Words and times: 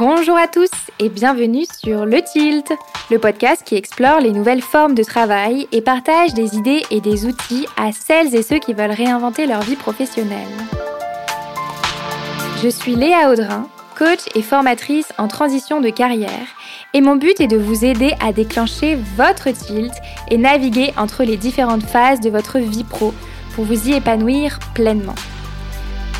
Bonjour 0.00 0.38
à 0.38 0.48
tous 0.48 0.70
et 0.98 1.10
bienvenue 1.10 1.66
sur 1.78 2.06
Le 2.06 2.22
Tilt, 2.22 2.72
le 3.10 3.18
podcast 3.18 3.62
qui 3.66 3.76
explore 3.76 4.18
les 4.18 4.32
nouvelles 4.32 4.62
formes 4.62 4.94
de 4.94 5.04
travail 5.04 5.68
et 5.72 5.82
partage 5.82 6.32
des 6.32 6.56
idées 6.56 6.82
et 6.90 7.02
des 7.02 7.26
outils 7.26 7.66
à 7.76 7.92
celles 7.92 8.34
et 8.34 8.42
ceux 8.42 8.58
qui 8.60 8.72
veulent 8.72 8.92
réinventer 8.92 9.46
leur 9.46 9.60
vie 9.60 9.76
professionnelle. 9.76 10.48
Je 12.62 12.70
suis 12.70 12.94
Léa 12.94 13.30
Audrin, 13.30 13.68
coach 13.94 14.20
et 14.34 14.40
formatrice 14.40 15.12
en 15.18 15.28
transition 15.28 15.82
de 15.82 15.90
carrière 15.90 16.48
et 16.94 17.02
mon 17.02 17.16
but 17.16 17.38
est 17.38 17.46
de 17.46 17.58
vous 17.58 17.84
aider 17.84 18.14
à 18.24 18.32
déclencher 18.32 18.96
votre 19.18 19.50
tilt 19.50 19.92
et 20.30 20.38
naviguer 20.38 20.94
entre 20.96 21.24
les 21.24 21.36
différentes 21.36 21.84
phases 21.84 22.20
de 22.20 22.30
votre 22.30 22.58
vie 22.58 22.84
pro 22.84 23.12
pour 23.54 23.66
vous 23.66 23.90
y 23.90 23.92
épanouir 23.92 24.60
pleinement. 24.72 25.16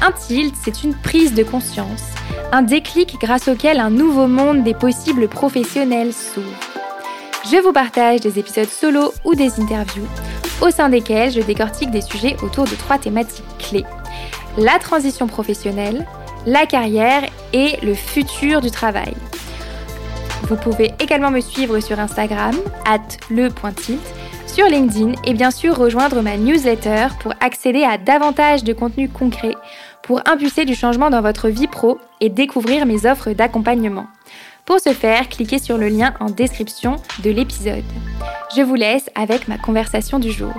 Un 0.03 0.13
tilt, 0.13 0.55
c'est 0.63 0.83
une 0.83 0.95
prise 0.95 1.35
de 1.35 1.43
conscience, 1.43 2.05
un 2.53 2.63
déclic 2.63 3.17
grâce 3.21 3.49
auquel 3.49 3.79
un 3.79 3.91
nouveau 3.91 4.27
monde 4.27 4.65
des 4.65 4.73
possibles 4.73 5.29
professionnels 5.29 6.15
s'ouvre. 6.15 6.47
Je 7.51 7.63
vous 7.63 7.73
partage 7.73 8.21
des 8.21 8.39
épisodes 8.39 8.69
solo 8.69 9.13
ou 9.27 9.35
des 9.35 9.61
interviews, 9.61 10.07
au 10.63 10.71
sein 10.71 10.89
desquels 10.89 11.33
je 11.33 11.43
décortique 11.43 11.91
des 11.91 12.01
sujets 12.01 12.37
autour 12.43 12.65
de 12.65 12.75
trois 12.77 12.97
thématiques 12.97 13.45
clés. 13.59 13.85
La 14.57 14.79
transition 14.79 15.27
professionnelle, 15.27 16.07
la 16.47 16.65
carrière 16.65 17.23
et 17.53 17.77
le 17.83 17.93
futur 17.93 18.63
du 18.63 18.71
travail. 18.71 19.15
Vous 20.45 20.57
pouvez 20.57 20.93
également 20.99 21.31
me 21.31 21.41
suivre 21.41 21.79
sur 21.81 22.01
Instagram, 22.01 22.55
at 22.87 23.19
sur 24.47 24.67
LinkedIn 24.67 25.13
et 25.25 25.35
bien 25.35 25.51
sûr 25.51 25.77
rejoindre 25.77 26.23
ma 26.23 26.37
newsletter 26.37 27.09
pour 27.21 27.35
accéder 27.41 27.85
à 27.85 27.99
davantage 27.99 28.65
de 28.65 28.73
contenu 28.73 29.09
concret 29.09 29.55
pour 30.11 30.23
impulser 30.27 30.65
du 30.65 30.75
changement 30.75 31.09
dans 31.09 31.21
votre 31.21 31.49
vie 31.49 31.69
pro 31.69 32.01
et 32.21 32.31
découvrir 32.31 32.85
mes 32.85 33.07
offres 33.07 33.31
d'accompagnement. 33.31 34.07
Pour 34.65 34.81
ce 34.81 34.93
faire, 34.93 35.29
cliquez 35.29 35.61
sur 35.61 35.79
le 35.79 35.87
lien 35.87 36.15
en 36.19 36.27
description 36.27 36.97
de 37.23 37.31
l'épisode. 37.31 37.85
Je 38.57 38.63
vous 38.63 38.75
laisse 38.75 39.09
avec 39.15 39.47
ma 39.47 39.57
conversation 39.57 40.19
du 40.19 40.33
jour. 40.33 40.53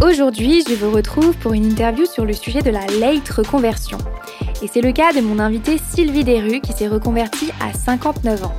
Aujourd'hui, 0.00 0.62
je 0.68 0.74
vous 0.76 0.92
retrouve 0.92 1.36
pour 1.38 1.54
une 1.54 1.64
interview 1.64 2.06
sur 2.06 2.24
le 2.24 2.32
sujet 2.32 2.62
de 2.62 2.70
la 2.70 2.86
late 3.00 3.28
reconversion. 3.30 3.98
Et 4.62 4.68
c'est 4.68 4.80
le 4.80 4.92
cas 4.92 5.12
de 5.12 5.20
mon 5.20 5.40
invitée 5.40 5.78
Sylvie 5.90 6.22
Desrues 6.22 6.60
qui 6.60 6.72
s'est 6.72 6.86
reconvertie 6.86 7.50
à 7.60 7.76
59 7.76 8.44
ans. 8.44 8.54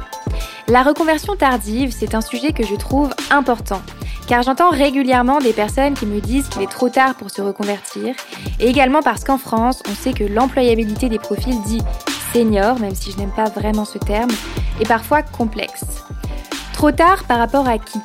La 0.67 0.83
reconversion 0.83 1.37
tardive, 1.37 1.95
c'est 1.97 2.13
un 2.13 2.19
sujet 2.19 2.51
que 2.51 2.65
je 2.65 2.75
trouve 2.75 3.13
important 3.31 3.81
car 4.29 4.43
j'entends 4.43 4.69
régulièrement 4.69 5.39
des 5.39 5.53
personnes 5.53 5.95
qui 5.95 6.05
me 6.05 6.21
disent 6.21 6.47
qu'il 6.49 6.61
est 6.61 6.69
trop 6.69 6.87
tard 6.87 7.15
pour 7.15 7.31
se 7.31 7.41
reconvertir, 7.41 8.13
et 8.59 8.67
également 8.69 9.01
parce 9.01 9.23
qu'en 9.23 9.39
France, 9.39 9.81
on 9.89 9.95
sait 9.95 10.13
que 10.13 10.23
l'employabilité 10.23 11.09
des 11.09 11.17
profils 11.17 11.59
dits 11.63 11.81
seniors, 12.31 12.79
même 12.79 12.93
si 12.93 13.11
je 13.11 13.17
n'aime 13.17 13.31
pas 13.31 13.49
vraiment 13.49 13.85
ce 13.85 13.97
terme, 13.97 14.29
est 14.79 14.87
parfois 14.87 15.23
complexe. 15.23 15.83
Trop 16.73 16.91
tard 16.91 17.23
par 17.23 17.39
rapport 17.39 17.67
à 17.67 17.79
qui? 17.79 17.99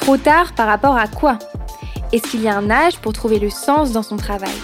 Trop 0.00 0.16
tard 0.16 0.54
par 0.54 0.66
rapport 0.66 0.96
à 0.96 1.06
quoi? 1.06 1.38
Est-ce 2.12 2.24
qu'il 2.24 2.42
y 2.42 2.48
a 2.48 2.56
un 2.56 2.68
âge 2.68 2.98
pour 2.98 3.12
trouver 3.12 3.38
le 3.38 3.48
sens 3.48 3.92
dans 3.92 4.02
son 4.02 4.16
travail? 4.16 4.58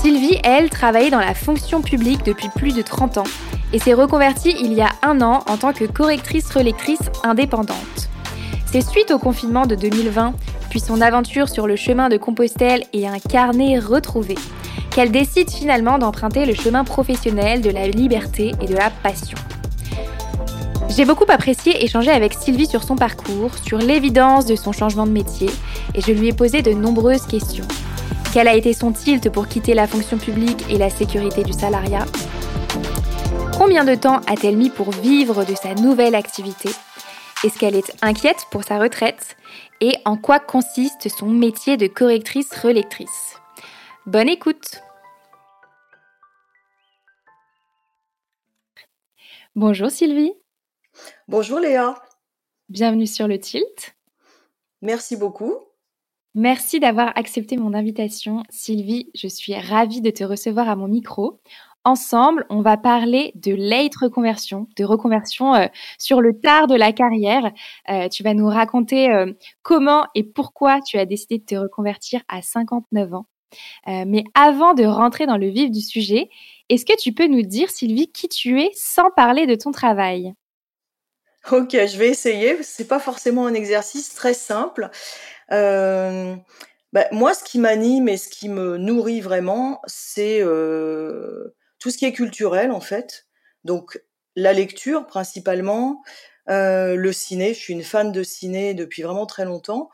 Sylvie, 0.00 0.40
elle, 0.42 0.68
travaillait 0.68 1.10
dans 1.10 1.20
la 1.20 1.34
fonction 1.34 1.80
publique 1.80 2.24
depuis 2.24 2.48
plus 2.56 2.74
de 2.74 2.82
30 2.82 3.18
ans 3.18 3.24
et 3.72 3.78
s'est 3.78 3.94
reconvertie 3.94 4.56
il 4.60 4.72
y 4.72 4.82
a 4.82 4.90
un 5.02 5.20
an 5.20 5.44
en 5.46 5.56
tant 5.56 5.72
que 5.72 5.84
correctrice-relectrice 5.84 7.08
indépendante. 7.22 8.08
C'est 8.78 8.90
suite 8.90 9.10
au 9.10 9.18
confinement 9.18 9.64
de 9.64 9.74
2020, 9.74 10.34
puis 10.68 10.80
son 10.80 11.00
aventure 11.00 11.48
sur 11.48 11.66
le 11.66 11.76
chemin 11.76 12.10
de 12.10 12.18
Compostelle 12.18 12.84
et 12.92 13.08
un 13.08 13.18
carnet 13.18 13.78
retrouvé, 13.78 14.34
qu'elle 14.90 15.10
décide 15.10 15.50
finalement 15.50 15.96
d'emprunter 15.96 16.44
le 16.44 16.52
chemin 16.52 16.84
professionnel 16.84 17.62
de 17.62 17.70
la 17.70 17.88
liberté 17.88 18.52
et 18.60 18.66
de 18.66 18.74
la 18.74 18.90
passion. 18.90 19.38
J'ai 20.90 21.06
beaucoup 21.06 21.24
apprécié 21.30 21.82
échanger 21.82 22.10
avec 22.10 22.34
Sylvie 22.34 22.66
sur 22.66 22.82
son 22.82 22.96
parcours, 22.96 23.52
sur 23.64 23.78
l'évidence 23.78 24.44
de 24.44 24.56
son 24.56 24.72
changement 24.72 25.06
de 25.06 25.12
métier, 25.12 25.48
et 25.94 26.02
je 26.02 26.12
lui 26.12 26.28
ai 26.28 26.34
posé 26.34 26.60
de 26.60 26.72
nombreuses 26.72 27.24
questions. 27.24 27.66
Quel 28.34 28.46
a 28.46 28.54
été 28.54 28.74
son 28.74 28.92
tilt 28.92 29.30
pour 29.30 29.48
quitter 29.48 29.72
la 29.72 29.86
fonction 29.86 30.18
publique 30.18 30.66
et 30.68 30.76
la 30.76 30.90
sécurité 30.90 31.44
du 31.44 31.54
salariat? 31.54 32.04
Combien 33.56 33.84
de 33.84 33.94
temps 33.94 34.20
a-t-elle 34.26 34.58
mis 34.58 34.68
pour 34.68 34.90
vivre 34.90 35.46
de 35.46 35.54
sa 35.54 35.74
nouvelle 35.74 36.14
activité? 36.14 36.68
Est-ce 37.44 37.58
qu'elle 37.58 37.76
est 37.76 37.92
inquiète 38.02 38.46
pour 38.50 38.64
sa 38.64 38.78
retraite 38.78 39.36
Et 39.80 39.94
en 40.04 40.16
quoi 40.16 40.40
consiste 40.40 41.08
son 41.08 41.26
métier 41.26 41.76
de 41.76 41.86
correctrice-relectrice 41.86 43.36
Bonne 44.06 44.28
écoute 44.28 44.80
Bonjour 49.54 49.90
Sylvie. 49.90 50.32
Bonjour 51.28 51.60
Léa. 51.60 51.94
Bienvenue 52.68 53.06
sur 53.06 53.28
le 53.28 53.38
Tilt. 53.38 53.96
Merci 54.82 55.16
beaucoup. 55.16 55.54
Merci 56.34 56.80
d'avoir 56.80 57.16
accepté 57.16 57.56
mon 57.56 57.72
invitation. 57.72 58.42
Sylvie, 58.50 59.10
je 59.14 59.28
suis 59.28 59.54
ravie 59.54 60.02
de 60.02 60.10
te 60.10 60.24
recevoir 60.24 60.68
à 60.68 60.76
mon 60.76 60.88
micro. 60.88 61.40
Ensemble, 61.86 62.44
on 62.50 62.62
va 62.62 62.76
parler 62.76 63.30
de 63.36 63.54
late 63.54 63.94
reconversion, 63.94 64.66
de 64.74 64.82
reconversion 64.82 65.54
euh, 65.54 65.66
sur 65.98 66.20
le 66.20 66.36
tard 66.36 66.66
de 66.66 66.74
la 66.74 66.92
carrière. 66.92 67.52
Euh, 67.88 68.08
tu 68.08 68.24
vas 68.24 68.34
nous 68.34 68.48
raconter 68.48 69.08
euh, 69.08 69.32
comment 69.62 70.04
et 70.16 70.24
pourquoi 70.24 70.80
tu 70.80 70.98
as 70.98 71.06
décidé 71.06 71.38
de 71.38 71.44
te 71.44 71.54
reconvertir 71.54 72.22
à 72.26 72.42
59 72.42 73.14
ans. 73.14 73.26
mais 73.86 74.24
avant 74.34 74.74
de 74.74 74.84
rentrer 74.84 75.26
dans 75.26 75.36
le 75.36 75.46
vif 75.46 75.70
du 75.70 75.80
sujet, 75.80 76.28
est-ce 76.70 76.84
que 76.84 77.00
tu 77.00 77.12
peux 77.12 77.28
nous 77.28 77.42
dire, 77.42 77.70
Sylvie, 77.70 78.10
qui 78.10 78.28
tu 78.28 78.60
es 78.60 78.70
sans 78.74 79.12
parler 79.12 79.46
de 79.46 79.54
ton 79.54 79.70
travail? 79.70 80.34
Ok, 81.52 81.70
je 81.70 81.96
vais 81.96 82.08
essayer. 82.08 82.64
C'est 82.64 82.88
pas 82.88 82.98
forcément 82.98 83.46
un 83.46 83.54
exercice 83.54 84.12
très 84.12 84.34
simple. 84.34 84.90
Bah, 85.50 87.04
moi, 87.12 87.32
ce 87.32 87.44
qui 87.44 87.60
m'anime 87.60 88.08
et 88.08 88.16
ce 88.16 88.28
qui 88.28 88.48
me 88.48 88.76
nourrit 88.76 89.20
vraiment, 89.20 89.80
c'est 89.86 90.42
tout 91.86 91.92
ce 91.92 91.98
qui 91.98 92.04
est 92.04 92.12
culturel 92.12 92.72
en 92.72 92.80
fait. 92.80 93.26
Donc 93.62 94.02
la 94.34 94.52
lecture 94.52 95.06
principalement, 95.06 96.02
euh, 96.48 96.96
le 96.96 97.12
ciné. 97.12 97.54
Je 97.54 97.60
suis 97.60 97.74
une 97.74 97.84
fan 97.84 98.10
de 98.10 98.24
ciné 98.24 98.74
depuis 98.74 99.02
vraiment 99.02 99.24
très 99.24 99.44
longtemps. 99.44 99.88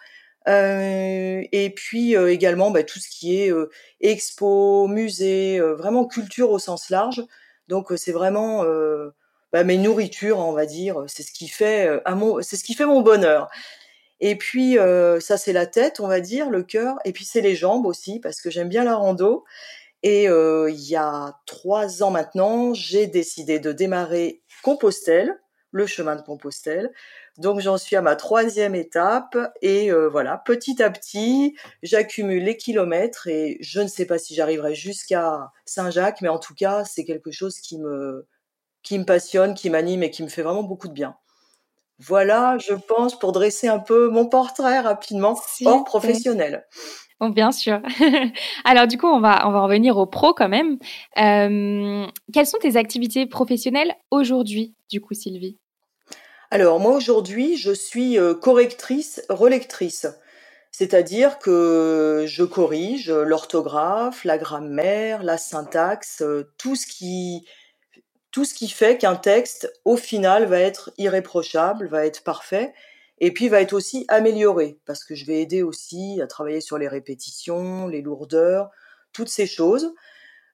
Euh, 0.49 1.43
et 1.53 1.69
puis 1.69 2.17
euh, 2.17 2.33
également 2.33 2.71
bah, 2.71 2.83
tout 2.83 2.99
ce 2.99 3.11
qui 3.11 3.39
est 3.39 3.53
expo, 4.01 4.87
musée, 4.87 5.61
vraiment 5.61 6.07
culture 6.07 6.51
au 6.51 6.59
sens 6.59 6.89
large. 6.89 7.23
Donc 7.69 7.93
c'est 7.97 8.13
vraiment 8.13 8.65
bah, 9.53 9.63
mes 9.63 9.77
nourritures, 9.77 10.39
on 10.39 10.53
va 10.53 10.65
dire. 10.65 11.05
C'est 11.09 11.23
ce 11.23 11.31
qui 11.31 11.49
fait 11.49 12.01
mon, 12.09 12.41
c'est 12.41 12.57
ce 12.57 12.65
qui 12.65 12.73
fait 12.73 12.87
mon 12.87 13.03
bonheur. 13.03 13.51
Et 14.21 14.37
puis 14.37 14.79
ça 15.21 15.37
c'est 15.37 15.53
la 15.53 15.67
tête, 15.67 16.01
on 16.01 16.09
va 16.09 16.21
dire, 16.21 16.49
le 16.49 16.63
cœur. 16.63 16.97
Et 17.05 17.13
puis 17.13 17.27
c'est 17.27 17.43
les 17.43 17.55
jambes 17.55 17.85
aussi 17.85 18.19
parce 18.19 18.41
que 18.41 18.49
j'aime 18.49 18.71
bien 18.71 18.83
la 18.83 18.95
rando. 18.95 19.45
Et 20.03 20.29
euh, 20.29 20.69
il 20.71 20.83
y 20.89 20.97
a 20.97 21.39
trois 21.47 22.03
ans 22.03 22.11
maintenant, 22.11 22.75
j'ai 22.75 23.07
décidé 23.07 23.61
de 23.61 23.73
démarrer 23.73 24.43
Compostelle, 24.63 25.41
le 25.71 25.87
chemin 25.87 26.17
de 26.17 26.23
Compostelle. 26.23 26.91
Donc 27.39 27.61
j'en 27.61 27.79
suis 27.79 27.97
à 27.97 28.03
ma 28.03 28.17
troisième 28.17 28.75
étape 28.75 29.37
et 29.63 29.91
euh, 29.91 30.09
voilà, 30.09 30.43
petit 30.45 30.83
à 30.83 30.91
petit, 30.91 31.57
j'accumule 31.83 32.45
les 32.45 32.57
kilomètres 32.57 33.27
et 33.27 33.57
je 33.61 33.81
ne 33.81 33.89
sais 33.89 34.05
pas 34.05 34.19
si 34.19 34.35
j'arriverai 34.35 34.75
jusqu'à 34.75 35.51
Saint-Jacques, 35.65 36.21
mais 36.21 36.29
en 36.29 36.39
tout 36.39 36.55
cas, 36.55 36.85
c'est 36.85 37.05
quelque 37.05 37.31
chose 37.31 37.59
qui 37.59 37.79
me 37.79 38.27
qui 38.83 38.99
me 38.99 39.05
passionne, 39.05 39.55
qui 39.55 39.71
m'anime 39.71 40.03
et 40.03 40.11
qui 40.11 40.25
me 40.25 40.29
fait 40.29 40.43
vraiment 40.43 40.65
beaucoup 40.65 40.89
de 40.89 40.93
bien. 40.93 41.17
Voilà, 42.01 42.59
je 42.59 42.75
pense, 42.75 43.17
pour 43.17 43.31
dresser 43.31 43.69
un 43.69 43.79
peu 43.79 44.09
mon 44.09 44.27
portrait 44.27 44.81
rapidement, 44.81 45.41
hors 45.65 45.85
professionnel 45.85 46.67
bien 47.31 47.53
sûr. 47.53 47.81
Alors 48.65 48.87
du 48.87 48.99
coup, 48.99 49.07
on 49.07 49.21
va, 49.21 49.47
on 49.49 49.53
va 49.53 49.63
revenir 49.63 49.97
au 49.97 50.07
pro 50.07 50.35
quand 50.35 50.49
même. 50.49 50.79
Euh, 51.19 52.07
quelles 52.33 52.47
sont 52.47 52.59
tes 52.59 52.77
activités 52.77 53.27
professionnelles 53.27 53.95
aujourd'hui, 54.11 54.75
du 54.91 55.01
coup, 55.01 55.15
Sylvie? 55.15 55.59
Alors 56.51 56.81
moi, 56.81 56.95
aujourd'hui, 56.95 57.57
je 57.57 57.73
suis 57.73 58.19
euh, 58.19 58.35
correctrice, 58.35 59.25
relectrice. 59.29 60.07
C'est-à-dire 60.71 61.39
que 61.39 62.25
je 62.27 62.45
corrige 62.45 63.11
l'orthographe, 63.11 64.25
la 64.25 64.39
grammaire, 64.39 65.23
la 65.23 65.39
syntaxe, 65.39 66.23
euh, 66.23 66.51
tout 66.59 66.77
ce 66.77 66.87
qui, 66.87 67.47
tout 68.31 68.45
ce 68.45 68.55
qui 68.55 68.69
fait 68.69 68.97
qu'un 68.99 69.17
texte, 69.17 69.73
au 69.85 69.97
final, 69.97 70.47
va 70.47 70.59
être 70.61 70.91
irréprochable, 70.99 71.89
va 71.89 72.07
être 72.07 72.25
parfait 72.25 72.73
et 73.19 73.33
puis 73.33 73.49
va 73.49 73.61
être 73.61 73.73
aussi 73.73 74.05
amélioré 74.09 74.79
parce 74.87 75.05
que 75.05 75.15
je 75.15 75.27
vais 75.27 75.41
aider 75.41 75.63
aussi 75.63 76.21
à 76.21 76.27
travailler 76.27 76.61
sur 76.61 76.79
les 76.79 76.89
répétitions, 76.89 77.87
les 77.87 78.03
lourdeurs, 78.03 78.71
toutes 79.13 79.29
ces 79.29 79.47
choses. 79.47 79.95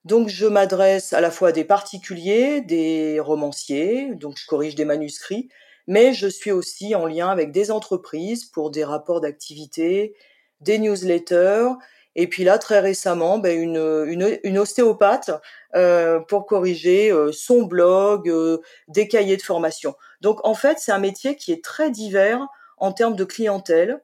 Donc 0.05 0.29
je 0.29 0.47
m'adresse 0.47 1.13
à 1.13 1.21
la 1.21 1.31
fois 1.31 1.49
à 1.49 1.53
des 1.53 1.65
particuliers, 1.65 2.61
des 2.61 3.21
romanciers, 3.21 4.15
donc 4.15 4.37
je 4.37 4.47
corrige 4.47 4.75
des 4.75 4.85
manuscrits, 4.85 5.49
mais 5.87 6.13
je 6.13 6.29
suis 6.29 6.53
aussi 6.53 6.95
en 6.95 7.07
lien 7.07 7.29
avec 7.29 7.51
des 7.51 7.71
entreprises 7.71 8.45
pour 8.45 8.71
des 8.71 8.85
rapports 8.85 9.21
d'activité, 9.21 10.15
des 10.61 10.79
newsletters 10.79 11.71
Et 12.15 12.27
puis 12.27 12.45
là, 12.45 12.59
très 12.59 12.81
récemment, 12.81 13.39
ben, 13.39 13.59
une, 13.59 14.39
une, 14.43 14.59
ostéopathe 14.59 15.31
euh, 15.77 16.21
pour 16.21 16.47
corriger 16.47 17.11
euh, 17.11 17.33
son 17.33 17.63
blog, 17.63 18.29
euh, 18.29 18.59
des 18.89 19.09
cahiers 19.09 19.37
de 19.37 19.43
formation. 19.43 19.95
Donc 20.21 20.45
en 20.45 20.55
fait, 20.55 20.79
c'est 20.79 20.93
un 20.93 20.99
métier 20.99 21.37
qui 21.37 21.53
est 21.53 21.63
très 21.63 21.91
divers 21.91 22.47
en 22.77 22.93
termes 22.93 23.17
de 23.17 23.25
clientèle. 23.25 24.01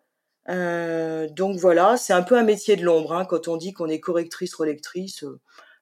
donc 0.48 1.56
voilà, 1.58 1.96
c'est 1.96 2.12
un 2.12 2.22
peu 2.22 2.36
un 2.36 2.42
métier 2.42 2.76
de 2.76 2.84
l'ombre. 2.84 3.12
Hein. 3.14 3.24
Quand 3.24 3.48
on 3.48 3.56
dit 3.56 3.72
qu'on 3.72 3.88
est 3.88 4.00
correctrice, 4.00 4.54
relectrice, 4.54 5.24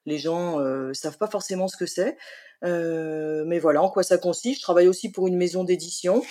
les 0.05 0.17
gens 0.17 0.59
savent 0.93 1.17
pas 1.17 1.27
forcément 1.27 1.67
ce 1.67 1.77
que 1.77 1.85
c'est. 1.85 2.17
mais 2.61 3.59
voilà, 3.59 3.81
en 3.81 3.89
quoi 3.89 4.03
ça 4.03 4.17
consiste. 4.17 4.59
Je 4.59 4.63
travaille 4.63 4.87
aussi 4.87 5.11
pour 5.11 5.27
une 5.27 5.37
maison 5.37 5.63
d'édition. 5.63 6.23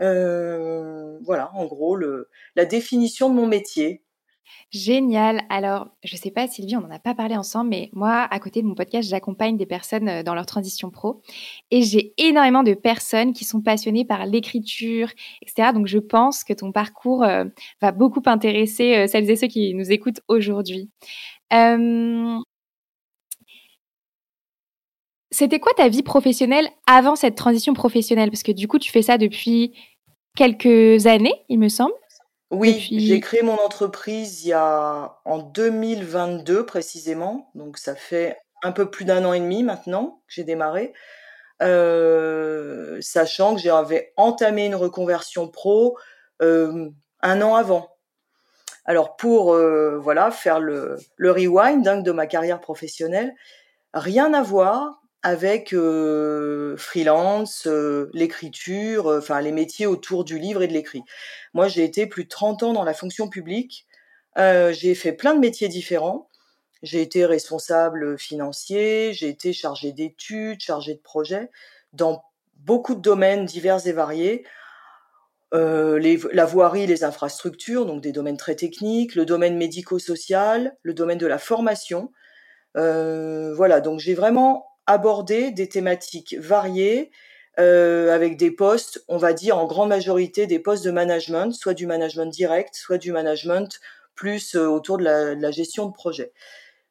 voilà, 0.00 1.50
en 1.54 1.66
gros, 1.66 1.96
le, 1.96 2.28
la 2.56 2.64
définition 2.64 3.30
de 3.30 3.34
mon 3.34 3.46
métier. 3.46 4.02
Génial. 4.70 5.42
Alors, 5.48 5.88
je 6.04 6.14
ne 6.14 6.18
sais 6.20 6.30
pas, 6.30 6.46
Sylvie, 6.46 6.76
on 6.76 6.80
n'en 6.80 6.90
a 6.90 6.98
pas 6.98 7.14
parlé 7.14 7.36
ensemble, 7.36 7.70
mais 7.70 7.90
moi, 7.92 8.28
à 8.30 8.38
côté 8.38 8.60
de 8.62 8.66
mon 8.66 8.74
podcast, 8.74 9.08
j'accompagne 9.08 9.56
des 9.56 9.66
personnes 9.66 10.08
euh, 10.08 10.22
dans 10.22 10.34
leur 10.34 10.46
transition 10.46 10.90
pro. 10.90 11.22
Et 11.70 11.82
j'ai 11.82 12.12
énormément 12.18 12.62
de 12.62 12.74
personnes 12.74 13.32
qui 13.32 13.44
sont 13.44 13.62
passionnées 13.62 14.04
par 14.04 14.26
l'écriture, 14.26 15.10
etc. 15.42 15.72
Donc, 15.72 15.86
je 15.86 15.98
pense 15.98 16.44
que 16.44 16.52
ton 16.52 16.72
parcours 16.72 17.24
euh, 17.24 17.44
va 17.80 17.92
beaucoup 17.92 18.22
intéresser 18.26 18.96
euh, 18.96 19.06
celles 19.06 19.30
et 19.30 19.36
ceux 19.36 19.48
qui 19.48 19.74
nous 19.74 19.90
écoutent 19.90 20.20
aujourd'hui. 20.28 20.90
C'était 25.30 25.60
quoi 25.60 25.72
ta 25.76 25.88
vie 25.88 26.02
professionnelle 26.02 26.68
avant 26.86 27.14
cette 27.14 27.34
transition 27.34 27.74
professionnelle? 27.74 28.30
Parce 28.30 28.42
que 28.42 28.52
du 28.52 28.66
coup, 28.66 28.78
tu 28.78 28.90
fais 28.90 29.02
ça 29.02 29.18
depuis 29.18 29.72
quelques 30.36 31.06
années, 31.06 31.34
il 31.48 31.58
me 31.58 31.68
semble. 31.68 31.92
Oui, 32.50 32.88
j'ai 32.90 33.20
créé 33.20 33.42
mon 33.42 33.58
entreprise 33.60 34.42
il 34.44 34.48
y 34.48 34.52
a 34.54 35.18
en 35.26 35.38
2022 35.38 36.64
précisément, 36.64 37.50
donc 37.54 37.76
ça 37.76 37.94
fait 37.94 38.38
un 38.62 38.72
peu 38.72 38.90
plus 38.90 39.04
d'un 39.04 39.24
an 39.26 39.34
et 39.34 39.40
demi 39.40 39.62
maintenant 39.62 40.22
que 40.26 40.34
j'ai 40.34 40.44
démarré. 40.44 40.94
Euh, 41.62 42.98
sachant 43.02 43.54
que 43.56 43.60
j'avais 43.60 44.12
entamé 44.16 44.66
une 44.66 44.76
reconversion 44.76 45.48
pro, 45.48 45.98
euh, 46.42 46.88
un 47.22 47.42
an 47.42 47.54
avant. 47.56 47.90
Alors 48.86 49.16
pour, 49.16 49.54
euh, 49.54 49.98
voilà, 49.98 50.30
faire 50.30 50.60
le 50.60 50.98
le 51.16 51.32
rewind, 51.32 51.86
hein, 51.88 51.98
de 51.98 52.12
ma 52.12 52.26
carrière 52.26 52.60
professionnelle, 52.60 53.34
rien 53.94 54.34
à 54.34 54.42
voir 54.42 55.02
avec 55.22 55.74
freelance, 56.76 57.66
l'écriture, 58.12 59.06
enfin 59.06 59.40
les 59.40 59.52
métiers 59.52 59.86
autour 59.86 60.24
du 60.24 60.38
livre 60.38 60.62
et 60.62 60.68
de 60.68 60.72
l'écrit. 60.72 61.02
Moi, 61.54 61.68
j'ai 61.68 61.84
été 61.84 62.06
plus 62.06 62.24
de 62.24 62.28
30 62.28 62.62
ans 62.62 62.72
dans 62.72 62.84
la 62.84 62.94
fonction 62.94 63.28
publique. 63.28 63.86
j'ai 64.36 64.94
fait 64.94 65.12
plein 65.12 65.34
de 65.34 65.40
métiers 65.40 65.68
différents. 65.68 66.28
J'ai 66.82 67.02
été 67.02 67.26
responsable 67.26 68.16
financier, 68.16 69.12
j'ai 69.12 69.28
été 69.28 69.52
chargé 69.52 69.90
d'études, 69.90 70.60
chargé 70.60 70.94
de 70.94 71.00
projets 71.00 71.50
dans 71.92 72.22
beaucoup 72.54 72.94
de 72.94 73.00
domaines 73.00 73.44
divers 73.44 73.84
et 73.88 73.92
variés. 73.92 74.44
La 75.50 76.44
voirie, 76.44 76.86
les 76.86 77.02
infrastructures, 77.02 77.86
donc 77.86 78.00
des 78.00 78.12
domaines 78.12 78.36
très 78.36 78.54
techniques, 78.54 79.16
le 79.16 79.24
domaine 79.24 79.56
médico-social, 79.56 80.76
le 80.82 80.94
domaine 80.94 81.18
de 81.18 81.26
la 81.26 81.38
formation. 81.38 82.12
voilà, 82.74 83.80
donc 83.80 83.98
j'ai 83.98 84.14
vraiment 84.14 84.67
aborder 84.88 85.50
des 85.50 85.68
thématiques 85.68 86.34
variées 86.38 87.12
euh, 87.60 88.12
avec 88.12 88.36
des 88.36 88.50
postes, 88.50 89.04
on 89.06 89.18
va 89.18 89.34
dire 89.34 89.58
en 89.58 89.66
grande 89.66 89.90
majorité 89.90 90.46
des 90.46 90.58
postes 90.58 90.84
de 90.84 90.90
management, 90.90 91.52
soit 91.52 91.74
du 91.74 91.86
management 91.86 92.26
direct, 92.26 92.74
soit 92.74 92.98
du 92.98 93.12
management 93.12 93.80
plus 94.14 94.56
euh, 94.56 94.66
autour 94.66 94.96
de 94.96 95.04
la, 95.04 95.50
gestion 95.50 95.86
de 95.86 95.92
projet. 95.92 96.32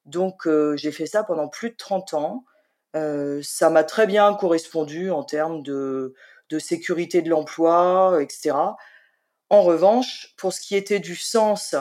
Donc 0.06 0.46
euh, 0.46 0.78
j'ai 0.78 0.92
fait 0.92 1.08
ça 1.08 1.24
pendant 1.24 1.48
plus 1.48 1.72
de 1.72 1.76
30 1.76 2.14
ans. 2.14 2.46
ça 3.42 3.70
m'a 3.70 3.84
très 3.84 4.08
bien 4.08 4.34
correspondu 4.36 5.10
en 5.12 5.24
termes 5.24 5.64
de, 5.64 6.14
de 6.50 6.60
sécurité 6.60 7.22
de 7.22 7.30
l'emploi, 7.30 8.20
etc. 8.22 8.56
En 9.50 9.64
revanche, 9.64 10.36
pour 10.38 10.54
ce 10.54 10.62
qui 10.62 10.76
était 10.76 11.00
du 11.00 11.16
sens 11.16 11.76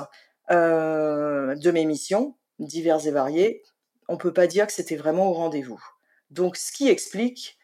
de 0.50 1.70
mes 1.70 1.84
missions, 1.84 2.36
diverses 2.58 3.06
et 3.06 3.10
variées, 3.10 3.62
on 4.08 4.16
peut 4.16 4.32
pas 4.32 4.46
dire 4.46 4.66
que 4.66 4.72
c'était 4.72 4.96
vraiment 4.96 5.30
au 5.30 5.32
rendez-vous. 5.32 5.82
Donc, 6.30 6.56
ce 6.56 6.72
qui 6.72 6.88
explique 6.88 7.56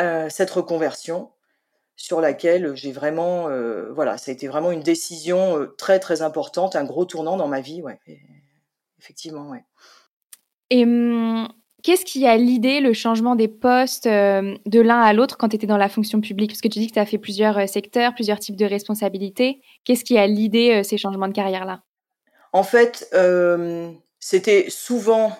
euh, 0.00 0.28
cette 0.28 0.50
reconversion 0.50 1.30
sur 1.96 2.20
laquelle 2.20 2.76
j'ai 2.76 2.92
vraiment, 2.92 3.48
euh, 3.48 3.90
voilà, 3.94 4.18
ça 4.18 4.30
a 4.30 4.34
été 4.34 4.46
vraiment 4.46 4.70
une 4.70 4.82
décision 4.82 5.58
euh, 5.58 5.74
très 5.78 5.98
très 5.98 6.20
importante, 6.20 6.76
un 6.76 6.84
gros 6.84 7.06
tournant 7.06 7.38
dans 7.38 7.48
ma 7.48 7.60
vie, 7.60 7.80
ouais, 7.80 7.98
effectivement, 8.98 9.48
ouais. 9.48 9.64
Et 10.68 10.84
hum, 10.84 11.48
qu'est-ce 11.82 12.04
qui 12.04 12.26
a 12.26 12.36
l'idée 12.36 12.80
le 12.80 12.92
changement 12.92 13.36
des 13.36 13.48
postes 13.48 14.06
de 14.06 14.80
l'un 14.80 15.00
à 15.00 15.12
l'autre 15.14 15.38
quand 15.38 15.48
tu 15.48 15.56
étais 15.56 15.66
dans 15.66 15.78
la 15.78 15.88
fonction 15.88 16.20
publique? 16.20 16.50
Parce 16.50 16.60
que 16.60 16.68
tu 16.68 16.80
dis 16.80 16.88
que 16.88 16.94
tu 16.94 16.98
as 16.98 17.06
fait 17.06 17.18
plusieurs 17.18 17.66
secteurs, 17.68 18.14
plusieurs 18.14 18.40
types 18.40 18.56
de 18.56 18.66
responsabilités. 18.66 19.62
Qu'est-ce 19.84 20.04
qui 20.04 20.18
a 20.18 20.26
l'idée 20.26 20.82
ces 20.82 20.98
changements 20.98 21.28
de 21.28 21.32
carrière-là? 21.32 21.82
En 22.52 22.64
fait, 22.64 23.08
c'était 24.18 24.66
souvent 24.68 25.32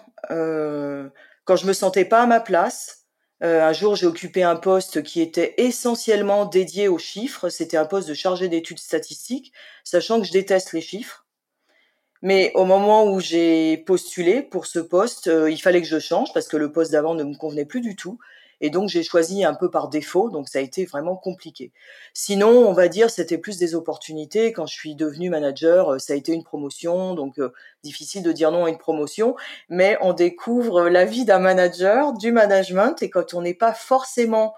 quand 1.46 1.56
je 1.56 1.66
me 1.66 1.72
sentais 1.72 2.04
pas 2.04 2.22
à 2.22 2.26
ma 2.26 2.40
place, 2.40 3.06
euh, 3.42 3.62
un 3.62 3.72
jour 3.72 3.94
j'ai 3.96 4.06
occupé 4.06 4.42
un 4.42 4.56
poste 4.56 5.02
qui 5.02 5.20
était 5.22 5.54
essentiellement 5.58 6.44
dédié 6.44 6.88
aux 6.88 6.98
chiffres. 6.98 7.48
C'était 7.48 7.76
un 7.76 7.86
poste 7.86 8.08
de 8.08 8.14
chargé 8.14 8.48
d'études 8.48 8.80
statistiques, 8.80 9.52
sachant 9.84 10.20
que 10.20 10.26
je 10.26 10.32
déteste 10.32 10.72
les 10.72 10.80
chiffres. 10.80 11.24
Mais 12.20 12.50
au 12.54 12.64
moment 12.64 13.06
où 13.06 13.20
j'ai 13.20 13.76
postulé 13.78 14.42
pour 14.42 14.66
ce 14.66 14.80
poste, 14.80 15.28
euh, 15.28 15.50
il 15.50 15.60
fallait 15.60 15.82
que 15.82 15.88
je 15.88 16.00
change 16.00 16.32
parce 16.34 16.48
que 16.48 16.56
le 16.56 16.72
poste 16.72 16.92
d'avant 16.92 17.14
ne 17.14 17.22
me 17.22 17.36
convenait 17.36 17.64
plus 17.64 17.80
du 17.80 17.94
tout. 17.94 18.18
Et 18.60 18.70
donc 18.70 18.88
j'ai 18.88 19.02
choisi 19.02 19.44
un 19.44 19.54
peu 19.54 19.70
par 19.70 19.88
défaut, 19.88 20.30
donc 20.30 20.48
ça 20.48 20.58
a 20.58 20.62
été 20.62 20.84
vraiment 20.84 21.16
compliqué. 21.16 21.72
Sinon, 22.14 22.48
on 22.48 22.72
va 22.72 22.88
dire 22.88 23.10
c'était 23.10 23.38
plus 23.38 23.58
des 23.58 23.74
opportunités. 23.74 24.52
Quand 24.52 24.66
je 24.66 24.74
suis 24.74 24.94
devenue 24.94 25.30
manager, 25.30 25.94
euh, 25.94 25.98
ça 25.98 26.14
a 26.14 26.16
été 26.16 26.32
une 26.32 26.44
promotion, 26.44 27.14
donc 27.14 27.38
euh, 27.38 27.52
difficile 27.82 28.22
de 28.22 28.32
dire 28.32 28.50
non 28.52 28.64
à 28.64 28.70
une 28.70 28.78
promotion, 28.78 29.36
mais 29.68 29.98
on 30.00 30.12
découvre 30.12 30.88
la 30.88 31.04
vie 31.04 31.24
d'un 31.24 31.38
manager, 31.38 32.12
du 32.14 32.32
management, 32.32 33.02
et 33.02 33.10
quand 33.10 33.34
on 33.34 33.42
n'est 33.42 33.54
pas 33.54 33.74
forcément 33.74 34.54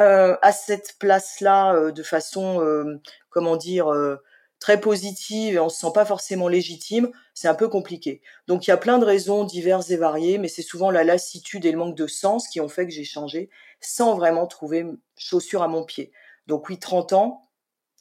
euh, 0.00 0.36
à 0.42 0.52
cette 0.52 0.96
place-là 0.98 1.90
de 1.90 2.02
façon, 2.02 2.60
comment 3.30 3.56
dire, 3.56 3.86
très 4.66 4.80
positive 4.80 5.54
et 5.54 5.60
on 5.60 5.68
se 5.68 5.78
sent 5.78 5.92
pas 5.94 6.04
forcément 6.04 6.48
légitime, 6.48 7.12
c'est 7.34 7.46
un 7.46 7.54
peu 7.54 7.68
compliqué. 7.68 8.20
Donc 8.48 8.66
il 8.66 8.70
y 8.70 8.72
a 8.72 8.76
plein 8.76 8.98
de 8.98 9.04
raisons 9.04 9.44
diverses 9.44 9.90
et 9.90 9.96
variées, 9.96 10.38
mais 10.38 10.48
c'est 10.48 10.60
souvent 10.60 10.90
la 10.90 11.04
lassitude 11.04 11.64
et 11.64 11.70
le 11.70 11.78
manque 11.78 11.94
de 11.94 12.08
sens 12.08 12.48
qui 12.48 12.60
ont 12.60 12.68
fait 12.68 12.84
que 12.84 12.92
j'ai 12.92 13.04
changé 13.04 13.48
sans 13.80 14.16
vraiment 14.16 14.48
trouver 14.48 14.84
chaussure 15.16 15.62
à 15.62 15.68
mon 15.68 15.84
pied. 15.84 16.10
Donc 16.48 16.68
oui, 16.68 16.80
30 16.80 17.12
ans, 17.12 17.42